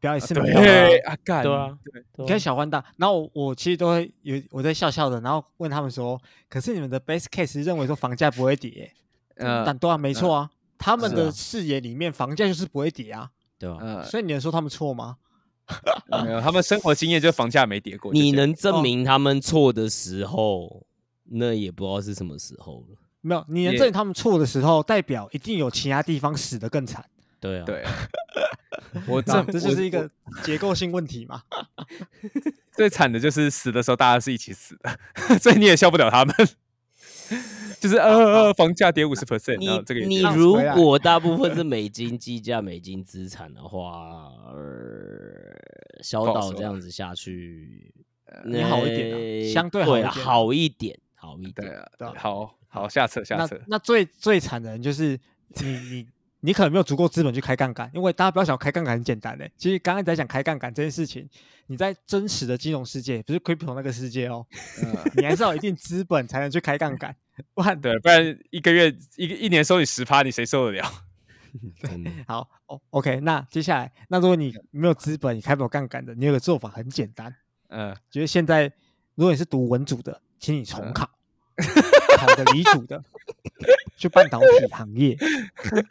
[0.05, 0.61] 不要一次买到大。
[0.61, 1.77] 对啊，干对啊，
[2.17, 8.91] 你可以小欢大，然后我我其实都会有我在笑笑的，然后问他们说，可是你们的 base case 认为说房价不会跌，
[9.37, 13.27] 嗯但对啊，没错啊，他们的视野里面房价就是不会跌啊，
[13.57, 13.77] 对吧？
[13.81, 15.17] 嗯，所以你能说他们错吗？
[16.23, 18.13] 没有，他们生活经验就是房价没跌过。
[18.13, 20.85] 你能哦证明他们错的时候，
[21.23, 22.97] 那也不知道是什么时候了。
[23.21, 27.03] 没有，你能也证明他们错的时候，代表一定有其他地方死得更惨。
[27.45, 27.83] 对啊，对，
[29.07, 31.43] 我这这这就是一个我结构性问题嘛。
[32.73, 34.99] 最惨的就是死的时候大家是一起死的，
[35.39, 36.35] 所以你也笑不了他们。
[37.79, 47.93] 就是呃呃，房价跌五十 percent，你然后这个也你如果大部分是美金计价、美金资产的话，呃，小岛这样子下去，
[48.45, 51.53] 你好一点相对好好一点，好一点。
[51.53, 53.61] 对啊，对啊好好下策下那策。
[53.67, 55.19] 那最最惨的人就是
[55.61, 56.07] 你你
[56.45, 61.27] 你可能没有足够资本去开杠杆，因为大家不要想开杠杆很简单的、其实刚刚在讲开杠杆这件事情，
[61.65, 64.45] 你在真实的金融世界，不是 crypto 那个世界哦，
[64.83, 67.15] 嗯， 你还是要有一定资本才能去开杠杆，
[67.55, 70.83] 不然对，不然一个月一个一年收你十趴，你谁受得了？
[72.27, 77.33] 好哦，OK，那接下来，那如果你没有资本，你开不了杠杆的，你有个做法很简单，
[77.69, 78.71] 嗯，就是现在
[79.15, 80.93] 如果你是读文组的，请你重嗯
[82.17, 83.01] 考，考个理组的，
[83.97, 85.17] 去半导体行业。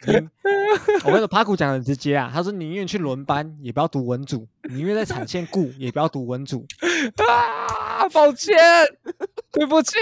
[0.07, 0.13] 你
[1.03, 6.65] 我跟你说，帕古讲的很直接啊，他说宁愿去轮班，也不要读文组；宁愿在产线雇， 也不要读文组。
[7.27, 8.55] 啊，抱歉，
[9.51, 9.95] 对不起。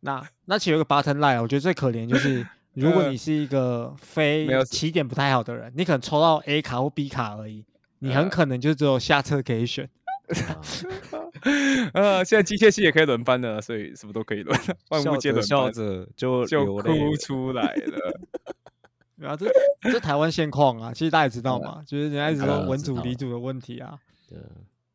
[0.00, 7.64] 那那其实有个 button line，我觉得最可怜就是，如果你是一个非起点不太好的人，你可能抽到 A 卡或 B 卡而已，
[8.00, 9.88] 你很呃可能就只有下车可以选。
[11.10, 11.21] 呃，
[12.24, 14.58] 现在机械系也可以轮班了，所以什么都可以轮，
[14.90, 18.20] 万物笑着笑皆轮班，着就就哭出来了。
[19.18, 19.46] 对啊，这
[19.82, 23.98] 这台湾现况啊，其实大家也知道嘛，就是人家一直说文组理组的问题啊。
[24.28, 24.38] 对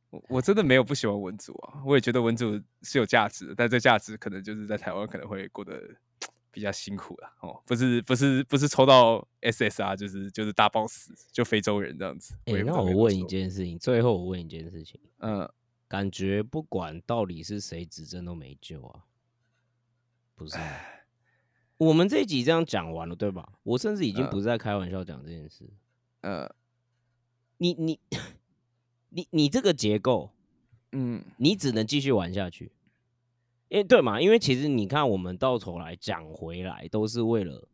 [0.09, 5.81] 我我真的没有不喜欢文组啊，我也觉得文组是有价值的，但这价值可能就是在台湾可能会过得
[6.51, 12.33] 比较辛苦了哦，不是不是不是抽到 SSR 就是就是大 boss 就非洲人这样子。
[12.45, 15.47] 哎、也不知那我问一件事情，最后我问一件事情，嗯，
[15.87, 19.05] 感觉不管到底是谁执政都没救啊，
[20.35, 20.57] 不是？
[21.77, 23.53] 我们这一集这样讲完了，对吧？
[23.63, 25.69] 我甚至已经嗯不是在开玩笑讲这件事。
[26.21, 26.53] 呃
[27.57, 27.99] 你你
[29.09, 30.31] 你你这个结构，
[30.91, 32.71] 嗯你只能继续玩下去。
[33.69, 34.21] 因为对嘛？
[34.21, 37.67] 因为其实你看，我们到头来讲回来，都是为了，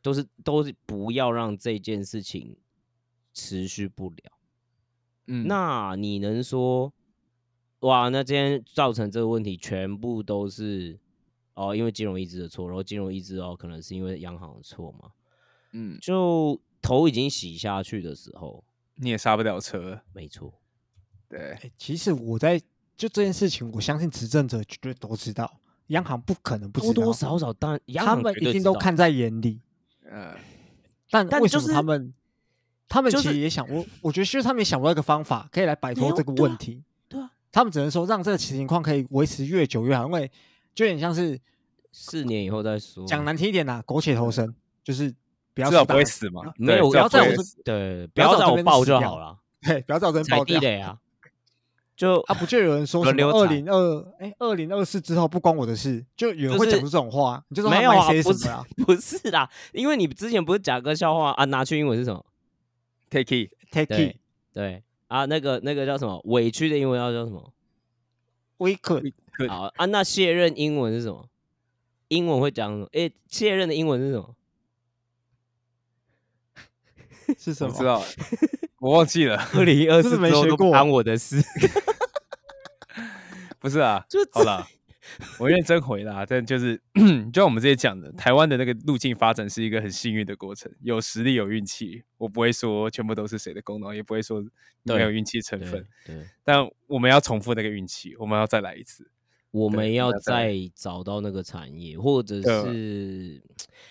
[0.00, 2.56] 都是都是不要让这件事情
[3.34, 4.32] 持续不了。
[5.26, 6.92] 嗯，那你能说，
[7.82, 10.98] 哇，那今天造成这个问题全部都是
[11.54, 15.10] 哦，因为金融意志的错，然后金融意志哦，可能是因为央行的错嘛？
[15.72, 18.62] 嗯就头已经洗下去的时候，
[18.96, 20.52] 你也刹不了车，没错，
[21.28, 22.58] 对，哎，其实我在
[22.96, 29.60] 就这件事情，我相信执政者绝对都知道，央行不可能不知道，多多少少当然他们一定都看在眼里。
[30.08, 30.36] 呃
[31.10, 32.14] 但为什么但就是他们
[32.88, 36.84] 他们其实也想，我我觉得其实他们也想不到一个方法可以来摆脱这个问题。
[37.52, 40.30] 他们只能说让这个情况可以维持越久越好，因为
[40.74, 41.38] 就有点像是
[41.92, 43.06] 四年以后再说。
[43.06, 44.52] 讲难听一点呐、苟且偷生，
[44.82, 45.14] 就是
[45.52, 47.26] 不要至少不会死嘛，没有，不要在我
[47.62, 49.00] 对，不不要要在我爆死掉。
[49.00, 50.58] 就好了，对，不要在我这边踩爆掉。
[50.58, 50.98] 地雷啊，
[51.94, 58.64] 就啊，不就有人说什么二零二哎二零二四之后不关我的事，就有人就是会讲出这种话，你就说他没有啊，不是什么啊？
[58.86, 62.24] 不是啦，因为你之前不是讲个笑话啊，拿去英文是什么
[63.10, 64.16] ？take it，，take it
[64.54, 66.18] 对啊，那个那个叫什么？
[66.24, 67.52] 委屈的英文要叫什么
[68.56, 69.12] ？we could
[69.46, 71.28] 好啊，那卸任英文是什么？
[72.08, 72.86] 英文会讲什么？
[72.92, 74.34] 诶，卸任的英文是什么？
[77.38, 77.74] 是什么？
[77.74, 78.06] 我知道了，
[78.80, 81.42] 我忘记了， 二零二四没学过关我的事，
[83.60, 84.66] 不是啊，就好了，
[85.38, 86.80] 我认真回答，但就是
[87.32, 94.40] 就像我们之前讲的，台湾的那个路径发展是一个很幸运的过程，有实力有运气，我不会说全部都是谁的功劳，也不会说
[94.82, 99.10] 没有对运气成对分，对，但我们要重复那个运气，我们要再来一次。
[99.50, 103.42] 我们要再再找到那个产业，或者是，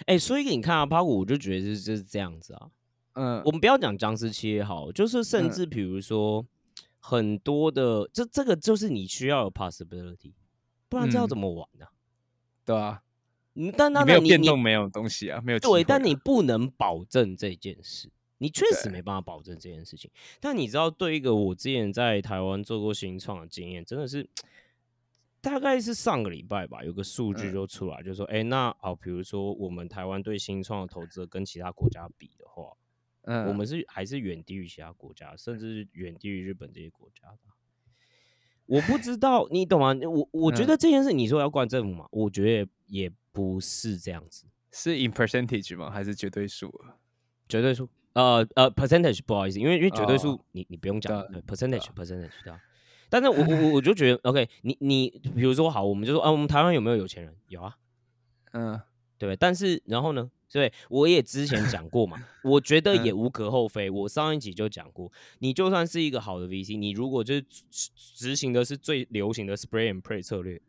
[0.08, 2.68] 哎、所以你看啊，趴股我就觉得是就是这样子啊。
[3.14, 6.44] 嗯，我们不要讲僵尸期也好，就是甚嗯至比如说
[6.98, 10.34] 很多的，这这个就是你需要有 possibility，
[10.92, 11.30] 不然这要嗯。
[11.30, 11.86] 怎么玩呢、
[12.66, 13.02] 对啊，
[13.54, 20.12] 嗯，但那你没有变动，没有东西啊，没有机对，但你啊不能保证这件事，你确实没办法保证这件事情。
[20.42, 24.30] 但你知道，对一个我之前在台湾做过新创的经验，真的是
[25.40, 27.54] 大概是上个礼拜吧，有个数据嗯。
[27.54, 32.74] 就出来，就说，哎、那好，比如说我们台湾对新创的投资跟其他国家比的话，
[33.22, 37.38] 嗯，我们是还是远低于其他国家，甚至是远低于日本这些国家的。
[38.72, 39.94] 我不知道，你懂吗？
[40.08, 42.06] 我我觉嗯得这件事，你说要怪政府嘛？
[42.10, 44.46] 我觉得也不是这样子。
[44.72, 45.92] 是 in percentage 吗？
[45.92, 46.96] 还是绝对数啊？
[47.50, 52.62] 绝对数，呃呃，percentage 不好意思，因为因为绝对数、哦你你不用讲，percentage percentage 对啊。
[53.10, 57.36] 但是我我我我就觉得，OK，你你比如说好，我们就说啊，我们台湾有没有有钱人？
[57.50, 57.76] 有啊，
[58.54, 58.80] 嗯
[59.28, 59.36] 对？
[59.36, 60.30] 但是然后呢？
[60.48, 63.90] 所以，我也之前讲过嘛， 我觉得也嗯无可厚非。
[63.90, 70.62] 我上一集就讲过，你就算是一个好的 VC，你如果就是执执行的是最流行的 spray and pray 策略，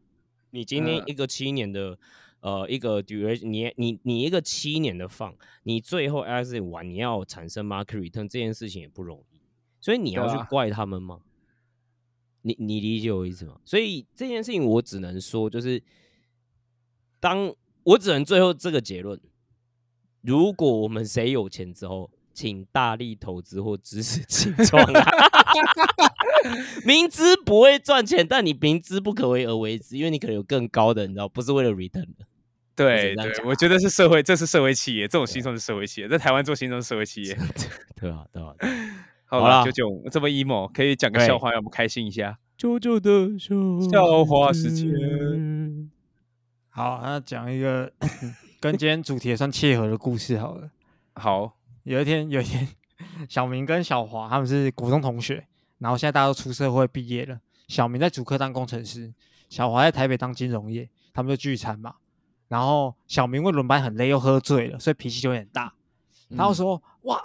[0.50, 1.98] 你今天嗯一个七年的、
[2.42, 5.34] 呃一个 duration，你你你一个七年的放，
[5.64, 9.40] 你最后 exit 完你要产生 market return 这件事情也不容易，
[9.80, 11.22] 所以你要去怪他们吗？
[12.42, 13.60] 你你理解我意思吗？
[13.64, 15.82] 所以这件事情我只能说，就是
[17.18, 17.52] 当
[17.84, 19.18] 我只能最后这个结论：
[20.20, 25.10] 如果我们谁有钱之后，请大力投资或支持 青创啊！
[26.84, 32.26] 明知不会赚钱，但你明知不可为而为之，因为你可能有更高的，你知道，不是为了 return 的。
[32.74, 33.14] 对
[33.44, 37.36] 我觉得是社会，这是社会企业，这种新创是社会企业，在台湾做新创是社会企业。
[38.00, 38.24] 对啊？
[38.32, 38.54] 对啊？
[39.26, 42.38] 好了，九九这么 emo，可以讲个笑话，让我们开心一下。
[42.56, 43.54] 九九的笑
[43.90, 45.51] 笑话时间间。
[46.74, 47.92] 好，那讲一个
[48.58, 50.70] 跟今天主题也算切合的故事好了。
[51.14, 52.66] 好，有一天，有一天，
[53.28, 55.46] 小明跟小华他们是国中同学，
[55.80, 57.38] 然后现在大家都出社会毕业了。
[57.68, 59.12] 小明在主科当工程师，
[59.50, 61.96] 小华在台北当金融业，他们就聚餐嘛。
[62.48, 65.74] 然后小明因为轮班很累，又喝醉了，所以脾气就有点大。
[66.28, 67.22] 然后说：“哇，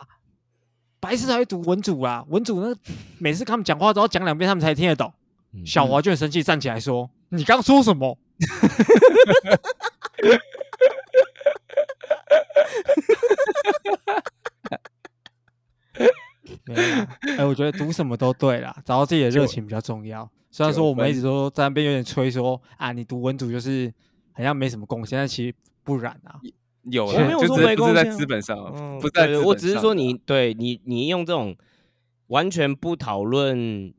[1.00, 2.76] 白痴才会读文组啊，文组那
[3.18, 5.14] 每次他们讲话都要讲两遍，他们才听得懂。”
[5.56, 8.18] 嗯小华就很生气，站起来说：“你刚说什么？”
[16.66, 20.30] 没有啦，哎、我觉得读什么都对啦，找到自己的热情比较重要。
[20.52, 23.92] 虽然说我们一直都在那边有点吹说啊，你读文组就是
[24.34, 26.40] 好像没什么贡献，但其实不然啊。
[26.90, 31.54] 有没有说没贡献在资本上，嗯不是在我只是说的你对你你用这种
[32.28, 33.94] 完全不讨论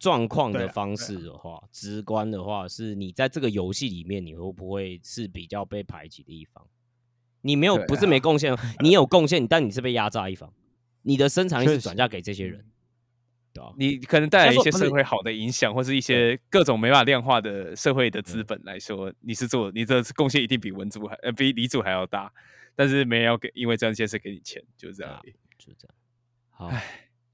[0.00, 6.66] 状况的方式的话，直观的话，是你在这个游戏里面，你会不会是比较被排挤的一方？
[7.42, 10.52] 你没有对不是没贡献， 你有贡献，但你是被压榨一方，
[11.02, 12.64] 你的生产力是转嫁给这些人，
[13.52, 13.72] 对吧？
[13.76, 22.32] 你可能带来一些社会好的影响，或是一些各种没法量化的社会的资本来说，你是做你的贡献一定比文主还呃比李主还要大，
[22.74, 25.20] 但是没人要给因为这件事给你钱，就是这样。
[25.58, 25.94] 就这样。
[26.48, 26.72] 好，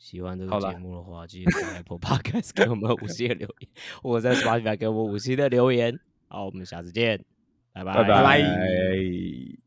[0.06, 3.68] 喜欢这个节目的话，记得在 Apple Podcast 给我们五星的留言，
[4.00, 5.98] 或者在 Spotify 给我们五星的留言。
[6.28, 7.24] 好，我们下次见，
[7.72, 9.65] 拜拜拜拜拜。